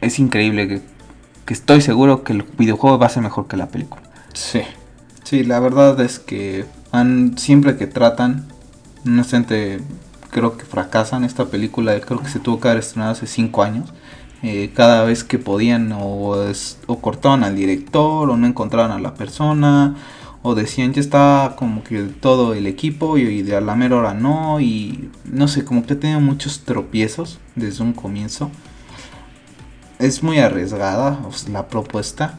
es 0.00 0.18
increíble, 0.18 0.68
que, 0.68 0.80
que 1.44 1.54
estoy 1.54 1.80
seguro 1.80 2.22
que 2.22 2.32
el 2.32 2.44
videojuego 2.56 2.98
va 2.98 3.06
a 3.06 3.10
ser 3.10 3.22
mejor 3.22 3.48
que 3.48 3.56
la 3.56 3.68
película. 3.68 4.09
Sí, 4.34 4.62
sí, 5.24 5.44
la 5.44 5.60
verdad 5.60 6.00
es 6.00 6.18
que 6.18 6.64
han, 6.92 7.36
siempre 7.38 7.76
que 7.76 7.86
tratan, 7.86 8.46
no 9.04 9.24
sé, 9.24 9.80
creo 10.30 10.56
que 10.56 10.64
fracasan. 10.64 11.24
Esta 11.24 11.46
película, 11.46 11.98
creo 12.00 12.20
que 12.20 12.28
se 12.28 12.38
tuvo 12.38 12.60
que 12.60 12.68
haber 12.68 12.80
estrenado 12.80 13.12
hace 13.12 13.26
5 13.26 13.62
años. 13.62 13.92
Eh, 14.42 14.72
cada 14.74 15.04
vez 15.04 15.22
que 15.22 15.38
podían 15.38 15.92
o, 15.92 16.34
o, 16.86 17.00
cortaban 17.00 17.44
al 17.44 17.56
director 17.56 18.30
o 18.30 18.36
no 18.38 18.46
encontraban 18.46 18.90
a 18.90 18.98
la 18.98 19.12
persona 19.12 19.96
o 20.42 20.54
decían 20.54 20.94
ya 20.94 21.00
está 21.02 21.56
como 21.58 21.84
que 21.84 22.04
todo 22.04 22.54
el 22.54 22.66
equipo 22.66 23.18
y, 23.18 23.42
de 23.42 23.56
a 23.56 23.60
la 23.60 23.74
mera 23.74 23.96
hora 23.96 24.14
no 24.14 24.58
y 24.58 25.10
no 25.24 25.46
sé 25.46 25.62
como 25.66 25.84
que 25.84 25.94
tenía 25.94 26.18
muchos 26.20 26.60
tropiezos 26.60 27.38
desde 27.54 27.82
un 27.82 27.92
comienzo. 27.92 28.50
Es 29.98 30.22
muy 30.22 30.38
arriesgada 30.38 31.20
la 31.52 31.68
propuesta 31.68 32.38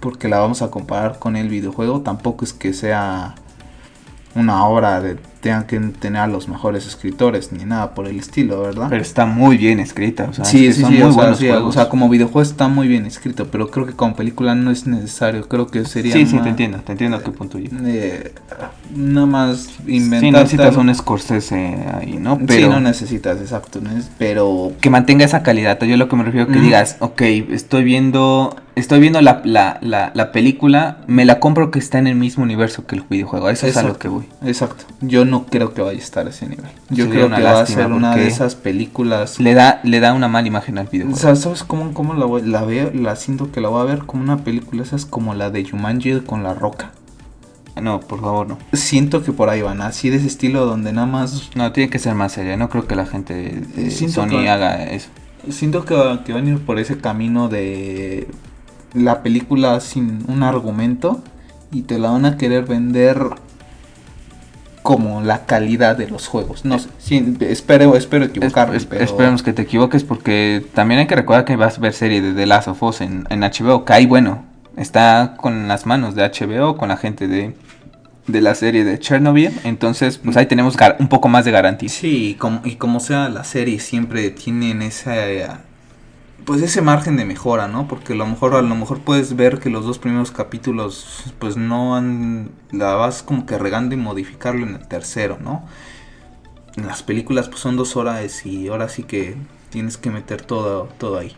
porque 0.00 0.28
la 0.28 0.38
vamos 0.38 0.62
a 0.62 0.70
comparar 0.70 1.18
con 1.18 1.36
el 1.36 1.48
videojuego. 1.48 2.02
Tampoco 2.02 2.44
es 2.44 2.52
que 2.52 2.72
sea 2.72 3.34
una 4.34 4.66
obra 4.66 5.00
de 5.00 5.16
tengan 5.40 5.64
que 5.64 5.78
tener 5.78 6.22
a 6.22 6.26
los 6.26 6.48
mejores 6.48 6.86
escritores 6.86 7.52
ni 7.52 7.64
nada 7.64 7.94
por 7.94 8.06
el 8.06 8.18
estilo, 8.18 8.62
¿verdad? 8.62 8.86
Pero 8.88 9.02
está 9.02 9.26
muy 9.26 9.56
bien 9.56 9.80
escrita, 9.80 10.28
o 10.30 10.32
sea, 10.32 10.44
sí, 10.44 10.72
sí, 10.72 10.84
sí, 10.84 11.02
o, 11.02 11.72
sea, 11.72 11.88
como 11.88 12.08
videojuego 12.08 12.42
está 12.42 12.68
muy 12.68 12.88
bien 12.88 13.06
escrito, 13.06 13.46
pero 13.50 13.70
creo 13.70 13.86
que 13.86 13.92
como 13.92 14.16
película 14.16 14.54
no 14.54 14.70
es 14.70 14.86
necesario, 14.86 15.48
creo 15.48 15.68
que 15.68 15.84
sería 15.84 16.12
Sí, 16.12 16.26
sí, 16.26 16.38
te 16.38 16.48
entiendo, 16.48 16.78
te 16.78 16.92
entiendo 16.92 17.16
a 17.16 17.22
qué 17.22 17.30
punto 17.30 17.58
eh, 17.58 18.32
nada 18.94 19.26
más 19.26 19.68
inventar 19.86 20.20
Sí, 20.20 20.30
necesitas 20.30 20.76
un 20.76 20.94
Scorsese 20.94 21.76
ahí, 21.94 22.18
¿no? 22.18 22.38
Pero 22.38 22.66
sí, 22.66 22.68
no 22.68 22.80
necesitas, 22.80 23.40
exacto, 23.40 23.80
pero 24.18 24.72
que 24.80 24.90
mantenga 24.90 25.24
esa 25.24 25.42
calidad, 25.42 25.80
yo 25.82 25.96
lo 25.96 26.08
que 26.08 26.16
me 26.16 26.24
refiero 26.24 26.48
que 26.48 26.60
digas, 26.60 26.96
ok, 27.00 27.22
estoy 27.22 27.84
viendo 27.84 28.56
estoy 28.78 29.00
viendo 29.00 29.20
la, 29.20 29.42
la, 29.44 29.78
la, 30.14 30.32
película, 30.32 30.98
me 31.06 31.24
la 31.24 31.40
compro 31.40 31.70
que 31.70 31.78
está 31.78 31.98
en 31.98 32.06
el 32.06 32.14
mismo 32.14 32.44
universo 32.44 32.86
que 32.86 32.96
el 32.96 33.02
videojuego. 33.08 33.50
Eso 33.50 33.66
es 33.66 33.76
a 33.76 33.82
lo 33.82 33.98
que 33.98 34.08
voy. 34.08 34.24
Exacto. 34.44 34.84
Yo 35.00 35.24
no 35.28 35.46
creo 35.46 35.74
que 35.74 35.82
vaya 35.82 35.98
a 35.98 36.02
estar 36.02 36.26
a 36.26 36.30
ese 36.30 36.48
nivel. 36.48 36.70
Yo 36.90 37.08
creo 37.08 37.28
que 37.28 37.42
va 37.42 37.60
a 37.60 37.66
ser 37.66 37.92
una 37.92 38.16
de 38.16 38.26
esas 38.26 38.54
películas. 38.54 39.38
Le 39.38 39.54
da, 39.54 39.80
le 39.84 40.00
da 40.00 40.12
una 40.12 40.28
mala 40.28 40.48
imagen 40.48 40.78
al 40.78 40.86
videojuego. 40.86 41.16
O 41.16 41.20
sea, 41.20 41.36
¿sabes 41.36 41.62
cómo, 41.62 41.94
cómo 41.94 42.14
la, 42.14 42.26
la 42.44 42.64
veo? 42.64 42.90
La 42.92 43.16
siento 43.16 43.52
que 43.52 43.60
la 43.60 43.68
voy 43.68 43.82
a 43.82 43.84
ver 43.84 44.00
como 44.00 44.22
una 44.22 44.38
película. 44.38 44.82
Esa 44.82 44.96
es 44.96 45.06
como 45.06 45.34
la 45.34 45.50
de 45.50 45.68
Jumanji 45.68 46.20
con 46.20 46.42
la 46.42 46.54
roca. 46.54 46.92
No, 47.80 48.00
por 48.00 48.20
favor, 48.20 48.48
no. 48.48 48.58
Siento 48.72 49.22
que 49.22 49.32
por 49.32 49.48
ahí 49.48 49.62
van, 49.62 49.80
así 49.82 50.10
de 50.10 50.16
ese 50.16 50.26
estilo 50.26 50.66
donde 50.66 50.92
nada 50.92 51.06
más. 51.06 51.50
No, 51.54 51.70
tiene 51.72 51.90
que 51.90 51.98
ser 51.98 52.14
más 52.14 52.32
seria. 52.32 52.56
No 52.56 52.68
creo 52.68 52.86
que 52.86 52.96
la 52.96 53.06
gente 53.06 53.34
de 53.34 53.90
Sony 53.90 54.48
haga 54.48 54.84
eso. 54.84 55.08
Siento 55.50 55.84
que, 55.84 55.94
que 56.24 56.32
van 56.32 56.46
a 56.46 56.50
ir 56.50 56.58
por 56.58 56.78
ese 56.78 56.98
camino 56.98 57.48
de 57.48 58.28
la 58.94 59.22
película 59.22 59.80
sin 59.80 60.24
un 60.28 60.42
argumento 60.42 61.22
y 61.70 61.82
te 61.82 61.98
la 61.98 62.10
van 62.10 62.24
a 62.24 62.36
querer 62.36 62.64
vender 62.64 63.18
como 64.88 65.20
la 65.20 65.44
calidad 65.44 65.98
de 65.98 66.08
los 66.08 66.28
juegos. 66.28 66.64
No 66.64 66.78
sé, 66.78 66.88
espero, 67.40 67.94
espero 67.94 68.24
equivocarme. 68.24 68.78
Esperemos 68.78 69.42
que 69.42 69.52
te 69.52 69.60
equivoques 69.60 70.02
porque 70.02 70.64
también 70.72 71.00
hay 71.00 71.06
que 71.06 71.14
recordar 71.14 71.44
que 71.44 71.56
vas 71.56 71.76
a 71.76 71.80
ver 71.82 71.92
serie 71.92 72.22
de 72.22 72.32
The 72.32 72.46
Last 72.46 72.68
of 72.68 72.82
Us 72.82 73.02
en, 73.02 73.24
HBO, 73.28 73.84
que 73.84 73.92
ahí 73.92 74.06
bueno, 74.06 74.46
está 74.78 75.34
con 75.36 75.68
las 75.68 75.84
manos 75.84 76.14
de 76.14 76.22
HBO, 76.22 76.78
con 76.78 76.88
la 76.88 76.96
gente 76.96 77.28
de, 77.28 77.54
de 78.28 78.40
la 78.40 78.54
serie 78.54 78.82
de 78.82 78.98
Chernobyl, 78.98 79.52
entonces 79.64 80.16
pues 80.16 80.38
ahí 80.38 80.46
tenemos 80.46 80.74
un 80.98 81.08
poco 81.08 81.28
más 81.28 81.44
de 81.44 81.50
garantía. 81.50 81.90
Sí, 81.90 82.30
y 82.30 82.34
como, 82.36 82.62
y 82.64 82.76
como 82.76 82.98
sea 83.00 83.28
la 83.28 83.44
serie 83.44 83.80
siempre 83.80 84.30
tienen 84.30 84.80
esa 84.80 85.12
pues 86.48 86.62
ese 86.62 86.80
margen 86.80 87.18
de 87.18 87.26
mejora, 87.26 87.68
¿no? 87.68 87.86
Porque 87.88 88.14
a 88.14 88.16
lo 88.16 88.24
mejor 88.24 88.54
a 88.54 88.62
lo 88.62 88.74
mejor 88.74 89.00
puedes 89.00 89.36
ver 89.36 89.58
que 89.58 89.68
los 89.68 89.84
dos 89.84 89.98
primeros 89.98 90.30
capítulos 90.30 91.24
pues 91.38 91.58
no 91.58 91.94
han 91.94 92.52
la 92.70 92.94
vas 92.94 93.22
como 93.22 93.44
que 93.44 93.58
regando 93.58 93.94
y 93.94 93.98
modificarlo 93.98 94.66
en 94.66 94.76
el 94.76 94.88
tercero, 94.88 95.36
¿no? 95.38 95.66
En 96.78 96.86
las 96.86 97.02
películas 97.02 97.50
pues 97.50 97.60
son 97.60 97.76
dos 97.76 97.96
horas 97.96 98.46
y 98.46 98.68
ahora 98.68 98.88
sí 98.88 99.02
que 99.02 99.36
tienes 99.68 99.98
que 99.98 100.08
meter 100.08 100.40
todo 100.40 100.88
todo 100.96 101.18
ahí. 101.18 101.36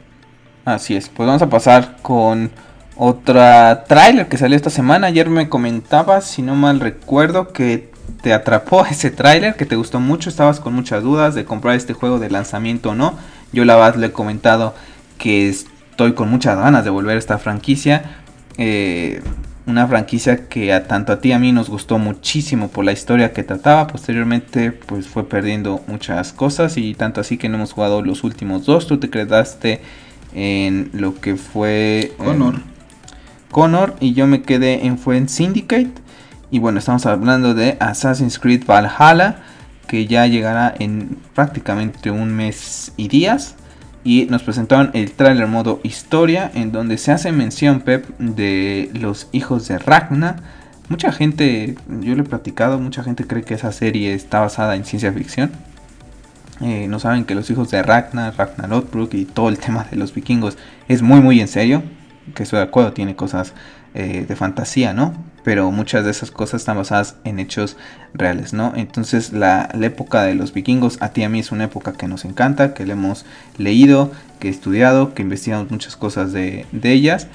Así 0.64 0.94
es. 0.94 1.08
Pues 1.08 1.26
vamos 1.26 1.42
a 1.42 1.50
pasar 1.50 1.96
con 2.02 2.52
otra 2.94 3.82
tráiler 3.88 4.28
que 4.28 4.38
salió 4.38 4.54
esta 4.54 4.70
semana. 4.70 5.08
Ayer 5.08 5.28
me 5.28 5.48
comentabas, 5.48 6.24
si 6.24 6.40
no 6.40 6.54
mal 6.54 6.78
recuerdo, 6.78 7.48
que 7.48 7.90
te 8.22 8.32
atrapó 8.32 8.86
ese 8.88 9.10
tráiler, 9.10 9.56
que 9.56 9.66
te 9.66 9.74
gustó 9.74 9.98
mucho, 9.98 10.30
estabas 10.30 10.60
con 10.60 10.72
muchas 10.72 11.02
dudas 11.02 11.34
de 11.34 11.44
comprar 11.44 11.74
este 11.74 11.94
juego 11.94 12.20
de 12.20 12.30
lanzamiento 12.30 12.90
o 12.90 12.94
no. 12.94 13.18
Yo 13.52 13.64
la 13.64 13.74
verdad 13.74 13.96
le 13.96 14.06
he 14.06 14.12
comentado 14.12 14.72
que 15.20 15.48
estoy 15.48 16.14
con 16.14 16.28
muchas 16.28 16.56
ganas 16.56 16.82
de 16.82 16.90
volver 16.90 17.14
a 17.14 17.18
esta 17.18 17.38
franquicia. 17.38 18.16
Eh, 18.58 19.22
una 19.66 19.86
franquicia 19.86 20.48
que 20.48 20.72
a 20.72 20.88
tanto 20.88 21.12
a 21.12 21.20
ti 21.20 21.28
y 21.28 21.32
a 21.32 21.38
mí 21.38 21.52
nos 21.52 21.68
gustó 21.68 21.98
muchísimo 21.98 22.68
por 22.68 22.84
la 22.84 22.92
historia 22.92 23.32
que 23.32 23.44
trataba. 23.44 23.86
Posteriormente, 23.86 24.72
pues 24.72 25.06
fue 25.06 25.28
perdiendo 25.28 25.82
muchas 25.86 26.32
cosas 26.32 26.76
y 26.76 26.94
tanto 26.94 27.20
así 27.20 27.36
que 27.36 27.48
no 27.48 27.56
hemos 27.56 27.72
jugado 27.72 28.02
los 28.02 28.24
últimos 28.24 28.64
dos. 28.64 28.88
Tú 28.88 28.98
te 28.98 29.10
quedaste 29.10 29.82
en 30.34 30.90
lo 30.92 31.20
que 31.20 31.36
fue 31.36 32.12
Connor. 32.16 32.62
Connor 33.50 33.94
y 34.00 34.14
yo 34.14 34.26
me 34.26 34.42
quedé 34.42 34.86
en 34.86 34.98
fue 34.98 35.18
en 35.18 35.28
Syndicate. 35.28 35.92
Y 36.50 36.58
bueno, 36.58 36.78
estamos 36.78 37.06
hablando 37.06 37.54
de 37.54 37.76
Assassin's 37.78 38.38
Creed 38.38 38.64
Valhalla 38.66 39.42
que 39.86 40.06
ya 40.06 40.26
llegará 40.26 40.74
en 40.78 41.18
prácticamente 41.34 42.10
un 42.10 42.32
mes 42.32 42.92
y 42.96 43.08
días 43.08 43.56
y 44.04 44.26
nos 44.26 44.42
presentaron 44.42 44.90
el 44.94 45.12
trailer 45.12 45.46
modo 45.46 45.80
historia 45.82 46.50
en 46.54 46.72
donde 46.72 46.98
se 46.98 47.12
hace 47.12 47.32
mención 47.32 47.80
Pep 47.80 48.06
de 48.18 48.90
los 48.94 49.28
hijos 49.32 49.68
de 49.68 49.78
Ragna. 49.78 50.36
Mucha 50.88 51.12
gente, 51.12 51.76
yo 52.00 52.14
lo 52.14 52.22
he 52.22 52.26
platicado, 52.26 52.78
mucha 52.78 53.02
gente 53.02 53.26
cree 53.26 53.42
que 53.42 53.54
esa 53.54 53.72
serie 53.72 54.14
está 54.14 54.40
basada 54.40 54.74
en 54.74 54.84
ciencia 54.84 55.12
ficción. 55.12 55.50
Eh, 56.60 56.86
no 56.88 56.98
saben 56.98 57.24
que 57.24 57.34
los 57.34 57.48
hijos 57.50 57.70
de 57.70 57.82
Ragnar, 57.82 58.34
Ragnar 58.36 58.68
Lothbrok 58.68 59.14
y 59.14 59.24
todo 59.24 59.48
el 59.48 59.58
tema 59.58 59.86
de 59.90 59.96
los 59.96 60.14
vikingos 60.14 60.58
es 60.88 61.00
muy 61.00 61.20
muy 61.20 61.40
en 61.40 61.48
serio. 61.48 61.82
Que 62.34 62.42
estoy 62.42 62.58
de 62.58 62.64
acuerdo, 62.64 62.92
tiene 62.92 63.16
cosas 63.16 63.54
eh, 63.94 64.24
de 64.28 64.36
fantasía, 64.36 64.92
¿no? 64.92 65.14
Pero 65.42 65.70
muchas 65.70 66.04
de 66.04 66.10
esas 66.10 66.30
cosas 66.30 66.60
están 66.60 66.76
basadas 66.76 67.16
en 67.24 67.38
hechos 67.38 67.76
reales, 68.14 68.52
¿no? 68.52 68.72
Entonces 68.76 69.32
la, 69.32 69.68
época 69.80 70.22
de 70.22 70.34
los 70.34 70.52
vikingos 70.52 70.98
a 71.00 71.10
ti 71.10 71.22
a 71.22 71.28
mí 71.28 71.38
es 71.38 71.52
una 71.52 71.64
época 71.64 71.92
que 71.92 72.08
nos 72.08 72.24
encanta, 72.24 72.74
que 72.74 72.84
le 72.84 72.92
hemos 72.92 73.24
leído, 73.56 74.12
que 74.38 74.48
he 74.48 74.50
estudiado, 74.50 75.14
que 75.14 75.22
investigamos 75.22 75.70
muchas 75.70 75.96
cosas 75.96 76.32
de, 76.32 76.66
ellas. 76.82 77.28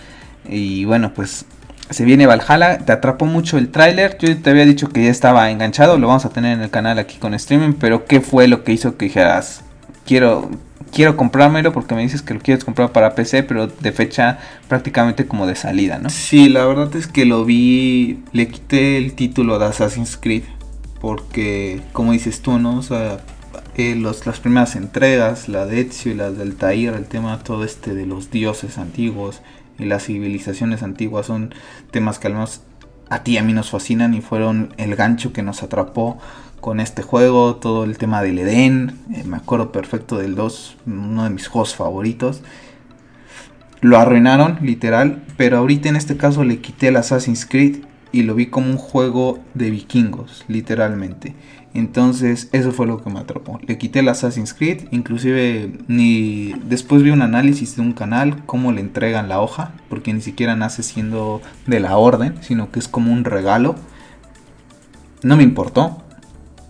Y 0.47 0.85
bueno, 0.85 1.13
pues 1.13 1.45
se 1.89 2.05
viene 2.05 2.27
Valhalla, 2.27 2.79
te 2.79 2.91
atrapó 2.91 3.25
mucho 3.25 3.57
el 3.57 3.69
tráiler, 3.69 4.17
yo 4.19 4.35
te 4.41 4.49
había 4.49 4.65
dicho 4.65 4.89
que 4.89 5.03
ya 5.03 5.09
estaba 5.09 5.49
enganchado, 5.51 5.97
lo 5.97 6.07
vamos 6.07 6.25
a 6.25 6.29
tener 6.29 6.53
en 6.53 6.63
el 6.63 6.69
canal 6.69 6.99
aquí 6.99 7.17
con 7.17 7.33
streaming, 7.33 7.73
pero 7.73 8.05
¿qué 8.05 8.21
fue 8.21 8.47
lo 8.47 8.63
que 8.63 8.73
hizo 8.73 8.97
que 8.97 9.05
dijeras, 9.05 9.61
quiero, 10.05 10.49
quiero 10.95 11.17
comprármelo 11.17 11.73
porque 11.73 11.93
me 11.93 12.01
dices 12.01 12.21
que 12.21 12.33
lo 12.33 12.39
quieres 12.39 12.63
comprar 12.63 12.93
para 12.93 13.15
PC, 13.15 13.43
pero 13.43 13.67
de 13.67 13.91
fecha 13.91 14.39
prácticamente 14.69 15.27
como 15.27 15.45
de 15.45 15.55
salida, 15.55 15.99
¿no? 15.99 16.09
Sí, 16.09 16.47
la 16.47 16.65
verdad 16.65 16.95
es 16.95 17.05
que 17.07 17.25
lo 17.25 17.43
vi, 17.43 18.23
le 18.31 18.47
quité 18.47 18.97
el 18.97 19.13
título 19.13 19.59
de 19.59 19.65
Assassin's 19.65 20.15
Creed, 20.15 20.43
porque 21.01 21.81
como 21.91 22.13
dices 22.13 22.41
tú, 22.41 22.59
¿no? 22.59 22.77
O 22.77 22.81
sea, 22.81 23.19
eh, 23.75 23.95
los, 23.95 24.25
las 24.25 24.39
primeras 24.39 24.77
entregas, 24.77 25.49
la 25.49 25.65
de 25.65 25.81
Ezio 25.81 26.13
y 26.13 26.15
la 26.15 26.31
del 26.31 26.55
Tair, 26.55 26.93
el 26.93 27.05
tema 27.07 27.39
todo 27.39 27.65
este 27.65 27.93
de 27.93 28.05
los 28.05 28.31
dioses 28.31 28.77
antiguos 28.77 29.41
y 29.77 29.83
las 29.83 30.05
civilizaciones 30.05 30.81
antiguas 30.81 31.25
son 31.25 31.53
temas 31.91 32.19
que 32.19 32.27
al 32.27 32.33
menos 32.33 32.61
a 33.09 33.23
ti 33.23 33.33
y 33.33 33.37
a 33.37 33.43
mí 33.43 33.51
nos 33.51 33.69
fascinan 33.69 34.13
y 34.13 34.21
fueron 34.21 34.73
el 34.77 34.95
gancho 34.95 35.33
que 35.33 35.43
nos 35.43 35.61
atrapó 35.61 36.17
con 36.61 36.79
este 36.79 37.01
juego, 37.01 37.55
todo 37.57 37.83
el 37.83 37.97
tema 37.97 38.21
del 38.21 38.39
Edén, 38.39 38.97
eh, 39.13 39.23
me 39.25 39.37
acuerdo 39.37 39.71
perfecto 39.71 40.17
del 40.17 40.35
2, 40.35 40.77
uno 40.87 41.23
de 41.23 41.29
mis 41.29 41.47
juegos 41.47 41.75
favoritos. 41.75 42.41
Lo 43.81 43.97
arruinaron, 43.97 44.59
literal, 44.61 45.23
pero 45.37 45.57
ahorita 45.57 45.89
en 45.89 45.95
este 45.95 46.17
caso 46.17 46.43
le 46.43 46.59
quité 46.59 46.87
el 46.87 46.97
Assassin's 46.97 47.45
Creed 47.45 47.83
y 48.11 48.23
lo 48.23 48.33
vi 48.33 48.47
como 48.47 48.69
un 48.69 48.77
juego 48.77 49.39
de 49.53 49.69
vikingos, 49.69 50.45
literalmente. 50.47 51.35
Entonces, 51.75 52.47
eso 52.53 52.71
fue 52.71 52.87
lo 52.87 53.03
que 53.03 53.09
me 53.09 53.19
atrapó. 53.19 53.59
Le 53.67 53.77
quité 53.77 53.99
el 53.99 54.07
Assassin's 54.07 54.53
Creed, 54.53 54.87
inclusive 54.91 55.73
ni 55.89 56.53
después 56.63 57.03
vi 57.03 57.09
un 57.09 57.21
análisis 57.21 57.75
de 57.75 57.81
un 57.81 57.91
canal 57.91 58.45
cómo 58.45 58.71
le 58.71 58.79
entregan 58.79 59.27
la 59.27 59.41
hoja, 59.41 59.73
porque 59.89 60.13
ni 60.13 60.21
siquiera 60.21 60.55
nace 60.55 60.83
siendo 60.83 61.41
de 61.67 61.81
la 61.81 61.97
orden, 61.97 62.35
sino 62.39 62.71
que 62.71 62.79
es 62.79 62.87
como 62.87 63.11
un 63.11 63.25
regalo. 63.25 63.75
No 65.21 65.35
me 65.35 65.43
importó. 65.43 66.04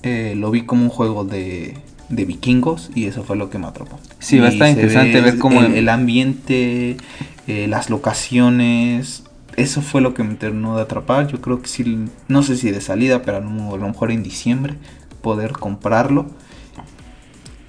Eh, 0.06 0.36
lo 0.36 0.52
vi 0.52 0.62
como 0.62 0.84
un 0.84 0.90
juego 0.90 1.26
de, 1.26 1.74
de 2.10 2.26
vikingos 2.26 2.92
y 2.94 3.06
eso 3.06 3.24
fue 3.24 3.36
lo 3.36 3.50
que 3.50 3.58
me 3.58 3.66
atrapó. 3.66 4.00
Sí, 4.20 4.38
va 4.38 4.48
a 4.48 4.52
estar 4.52 4.70
interesante 4.70 5.20
ver 5.20 5.40
cómo 5.40 5.62
el, 5.64 5.74
el 5.74 5.90
ambiente, 5.90 6.98
eh, 7.48 7.66
las 7.68 7.90
locaciones, 7.90 9.24
eso 9.58 9.82
fue 9.82 10.02
lo 10.02 10.14
que 10.14 10.24
me 10.24 10.36
terminó 10.36 10.76
de 10.76 10.84
atrapar. 10.84 11.28
Yo 11.28 11.42
creo 11.42 11.62
que 11.62 11.68
sí, 11.68 12.06
no 12.28 12.44
sé 12.44 12.56
si 12.56 12.70
de 12.70 12.82
salida, 12.82 13.24
pero 13.24 13.38
a 13.38 13.42
lo 13.42 13.88
mejor 13.88 14.12
en 14.12 14.22
diciembre 14.22 14.76
poder 15.22 15.54
comprarlo. 15.54 16.28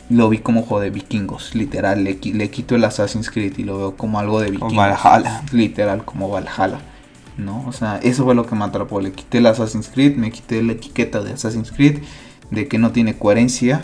Lo 0.09 0.29
vi 0.29 0.39
como 0.39 0.63
juego 0.63 0.83
de 0.83 0.91
vikingos, 0.91 1.55
literal. 1.55 2.05
Le, 2.05 2.21
le 2.23 2.51
quito 2.51 2.77
el 2.77 2.85
Assassin's 2.85 3.31
Creed 3.31 3.55
y 3.57 3.65
lo 3.65 3.79
veo 3.79 3.97
como 3.97 4.21
algo 4.21 4.41
de 4.41 4.51
vikingos. 4.51 4.77
Valhalla. 4.77 5.43
Literal, 5.53 6.05
como 6.05 6.29
Valhalla. 6.29 6.81
¿No? 7.39 7.65
O 7.67 7.73
sea, 7.73 7.99
eso 8.03 8.25
fue 8.25 8.35
lo 8.35 8.47
que 8.47 8.55
me 8.55 8.65
atrapó. 8.65 9.01
Le 9.01 9.13
quité 9.13 9.39
el 9.39 9.47
Assassin's 9.47 9.89
Creed, 9.89 10.17
me 10.17 10.31
quité 10.31 10.63
la 10.63 10.73
etiqueta 10.73 11.23
de 11.23 11.33
Assassin's 11.33 11.71
Creed, 11.71 11.99
de 12.51 12.69
que 12.69 12.79
no 12.79 12.93
tiene 12.93 13.17
coherencia. 13.17 13.83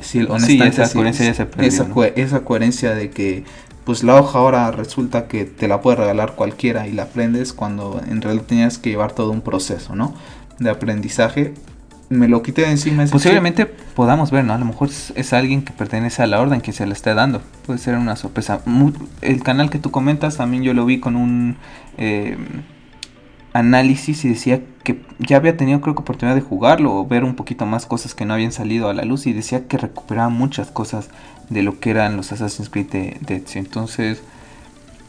Sí, 0.00 0.20
esa 0.20 0.92
coherencia 0.92 1.26
ya 1.26 1.34
se 1.34 1.46
perdió, 1.46 1.68
esa, 1.68 1.84
¿no? 1.84 2.04
esa 2.04 2.40
coherencia 2.40 2.94
de 2.94 3.10
que 3.10 3.44
pues 3.84 4.04
la 4.04 4.14
hoja 4.20 4.38
ahora 4.38 4.70
resulta 4.70 5.26
que 5.26 5.44
te 5.44 5.66
la 5.66 5.80
puede 5.80 5.96
regalar 5.96 6.34
cualquiera 6.34 6.86
y 6.86 6.92
la 6.92 7.04
aprendes 7.04 7.52
cuando 7.52 8.00
en 8.08 8.22
realidad 8.22 8.44
tenías 8.44 8.78
que 8.78 8.90
llevar 8.90 9.12
todo 9.12 9.30
un 9.32 9.40
proceso, 9.40 9.96
¿no? 9.96 10.14
De 10.58 10.70
aprendizaje. 10.70 11.54
Me 12.08 12.28
lo 12.28 12.42
quité 12.42 12.62
de 12.62 12.70
encima. 12.70 13.04
Posiblemente 13.06 13.66
podamos 13.66 14.30
ver, 14.30 14.44
¿no? 14.44 14.52
A 14.52 14.58
lo 14.58 14.66
mejor 14.66 14.88
es, 14.88 15.12
es 15.16 15.32
alguien 15.32 15.62
que 15.62 15.72
pertenece 15.72 16.22
a 16.22 16.26
la 16.26 16.40
orden 16.40 16.60
que 16.60 16.72
se 16.72 16.86
le 16.86 16.92
esté 16.92 17.14
dando. 17.14 17.42
Puede 17.66 17.78
ser 17.78 17.96
una 17.96 18.16
sorpresa. 18.16 18.60
El 19.20 19.42
canal 19.42 19.70
que 19.70 19.78
tú 19.78 19.90
comentas 19.90 20.36
también 20.36 20.62
yo 20.62 20.74
lo 20.74 20.84
vi 20.84 21.00
con 21.00 21.16
un 21.16 21.56
eh, 21.96 22.36
análisis 23.52 24.24
y 24.24 24.28
decía 24.28 24.60
que 24.82 25.02
ya 25.18 25.36
había 25.36 25.56
tenido 25.56 25.80
creo 25.80 25.94
que 25.94 26.02
oportunidad 26.02 26.34
de 26.34 26.40
jugarlo 26.40 26.94
o 26.94 27.06
ver 27.06 27.24
un 27.24 27.34
poquito 27.34 27.66
más 27.66 27.86
cosas 27.86 28.14
que 28.14 28.24
no 28.24 28.34
habían 28.34 28.52
salido 28.52 28.88
a 28.88 28.94
la 28.94 29.04
luz 29.04 29.26
y 29.26 29.32
decía 29.32 29.66
que 29.68 29.78
recuperaba 29.78 30.28
muchas 30.28 30.70
cosas 30.70 31.08
de 31.50 31.62
lo 31.62 31.78
que 31.80 31.90
eran 31.90 32.16
los 32.16 32.32
Assassin's 32.32 32.68
Creed 32.68 32.88
de. 32.88 33.44
Entonces, 33.54 34.22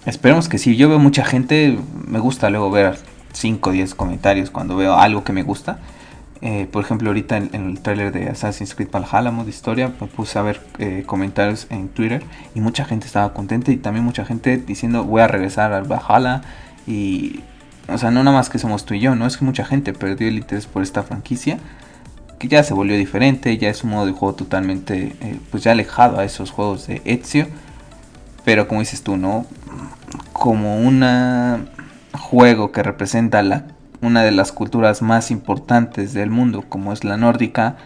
esperemos 0.06 0.50
que 0.50 0.58
sí. 0.58 0.76
Yo 0.76 0.90
veo 0.90 1.00
mucha 1.00 1.26
gente, 1.26 1.78
me 2.08 2.20
gusta 2.20 2.50
luego 2.50 2.70
ver 2.70 2.98
5 3.34 3.70
o 3.70 3.74
10 3.74 3.96
comentarios 3.96 4.52
cuando 4.52 4.76
veo 4.76 4.96
algo 4.96 5.24
que 5.24 5.34
me 5.34 5.44
gusta. 5.44 5.80
Eh, 6.42 6.68
por 6.70 6.84
ejemplo, 6.84 7.10
ahorita 7.10 7.38
en, 7.38 7.50
en 7.54 7.70
el 7.70 7.80
tráiler 7.80 8.12
de 8.12 8.28
Assassin's 8.28 8.76
Creed 8.76 8.90
Valhalla, 8.92 9.32
modo 9.32 9.48
historia, 9.48 9.94
me 10.02 10.08
puse 10.08 10.38
a 10.38 10.42
ver 10.42 10.60
eh, 10.78 11.04
comentarios 11.06 11.68
en 11.70 11.88
Twitter 11.88 12.22
y 12.54 12.60
mucha 12.60 12.84
gente 12.84 13.08
estaba 13.08 13.34
contenta 13.34 13.72
y 13.72 13.78
también 13.78 14.04
mucha 14.04 14.26
gente 14.26 14.58
diciendo 14.58 15.06
voy 15.06 15.22
a 15.22 15.28
regresar 15.28 15.72
al 15.72 15.86
Valhalla 15.86 16.42
y, 16.86 17.40
o 17.88 17.98
sea, 17.98 18.12
no 18.12 18.24
nada 18.24 18.38
más 18.38 18.50
que 18.50 18.60
somos 18.60 18.86
tú 18.86 18.94
y 18.94 19.00
yo, 19.00 19.16
no 19.16 19.26
es 19.26 19.38
que 19.38 19.46
mucha 19.46 19.66
gente 19.66 19.94
perdió 19.94 20.28
el 20.28 20.38
interés 20.38 20.68
por 20.68 20.84
esta 20.84 21.04
franquicia 21.04 21.58
que 22.40 22.48
ya 22.48 22.64
se 22.64 22.74
volvió 22.74 22.98
diferente, 22.98 23.58
ya 23.58 23.70
es 23.70 23.84
un 23.84 23.92
modo 23.92 24.06
de 24.06 24.12
juego 24.12 24.36
totalmente, 24.36 25.16
eh, 25.22 25.40
pues 25.50 25.64
ya 25.64 25.72
alejado 25.72 26.20
a 26.20 26.26
esos 26.26 26.52
juegos 26.52 26.88
de 26.88 27.02
Ezio, 27.06 27.48
pero 28.44 28.68
como 28.68 28.82
dices 28.82 29.02
tú, 29.02 29.16
¿no? 29.16 29.46
Como 30.34 30.78
un 30.82 31.70
juego 32.12 32.72
que 32.74 32.84
representa 32.84 33.42
la 33.44 33.64
una 34.04 34.24
de 34.24 34.32
las 34.32 34.52
culturas 34.52 35.02
más 35.02 35.32
importantes 35.32 36.14
del 36.14 36.30
mundo, 36.30 36.66
como 36.68 36.94
es 36.94 37.04
la 37.04 37.18
nórdica, 37.18 37.78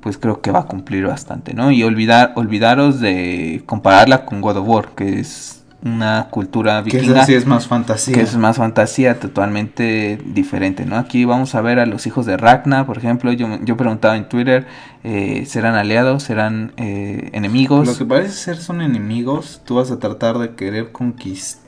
pues 0.00 0.18
creo 0.18 0.40
que 0.40 0.50
va 0.50 0.60
a 0.60 0.66
cumplir 0.66 1.06
bastante, 1.06 1.54
¿no? 1.54 1.70
Y 1.70 1.84
olvidar, 1.84 2.32
olvidaros 2.34 3.00
de 3.00 3.62
compararla 3.66 4.24
con 4.24 4.40
God 4.40 4.56
of 4.56 4.68
War, 4.68 4.88
que 4.96 5.20
es 5.20 5.61
una 5.84 6.28
cultura 6.30 6.82
Que 6.84 6.98
vikinga, 6.98 7.18
eso 7.18 7.26
sí 7.26 7.34
es 7.34 7.46
más 7.46 7.66
fantasía. 7.66 8.14
que 8.14 8.22
es 8.22 8.36
más 8.36 8.56
fantasía 8.56 9.18
totalmente 9.18 10.18
diferente, 10.24 10.86
¿no? 10.86 10.96
Aquí 10.96 11.24
vamos 11.24 11.54
a 11.54 11.60
ver 11.60 11.78
a 11.78 11.86
los 11.86 12.06
hijos 12.06 12.26
de 12.26 12.36
Ragnar, 12.36 12.86
por 12.86 12.98
ejemplo, 12.98 13.32
yo, 13.32 13.58
yo 13.62 13.76
preguntaba 13.76 14.16
en 14.16 14.28
Twitter, 14.28 14.66
eh, 15.04 15.44
¿serán 15.46 15.74
aliados? 15.74 16.22
¿Serán 16.22 16.72
eh, 16.76 17.30
enemigos? 17.32 17.86
Lo 17.86 17.96
que 17.96 18.04
parece 18.04 18.34
ser 18.34 18.56
son 18.58 18.80
enemigos. 18.80 19.60
Tú 19.64 19.76
vas 19.76 19.90
a 19.90 19.98
tratar 19.98 20.38
de 20.38 20.54
querer 20.54 20.92
conquistar 20.92 21.62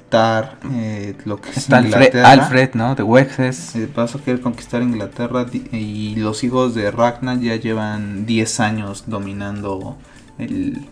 eh, 0.72 1.16
lo 1.24 1.40
que 1.40 1.50
es 1.50 1.56
Está 1.56 1.78
Alfred, 1.78 1.92
Inglaterra. 1.92 2.30
Alfred, 2.30 2.70
¿no? 2.74 2.94
De 2.94 3.02
Wexes. 3.02 3.74
Eh, 3.74 3.88
vas 3.94 4.14
a 4.14 4.18
querer 4.18 4.40
conquistar 4.40 4.82
Inglaterra 4.82 5.46
y 5.72 6.14
los 6.16 6.44
hijos 6.44 6.74
de 6.74 6.90
Ragnar 6.90 7.40
ya 7.40 7.56
llevan 7.56 8.26
10 8.26 8.60
años 8.60 9.04
dominando 9.06 9.96
el, 10.38 10.86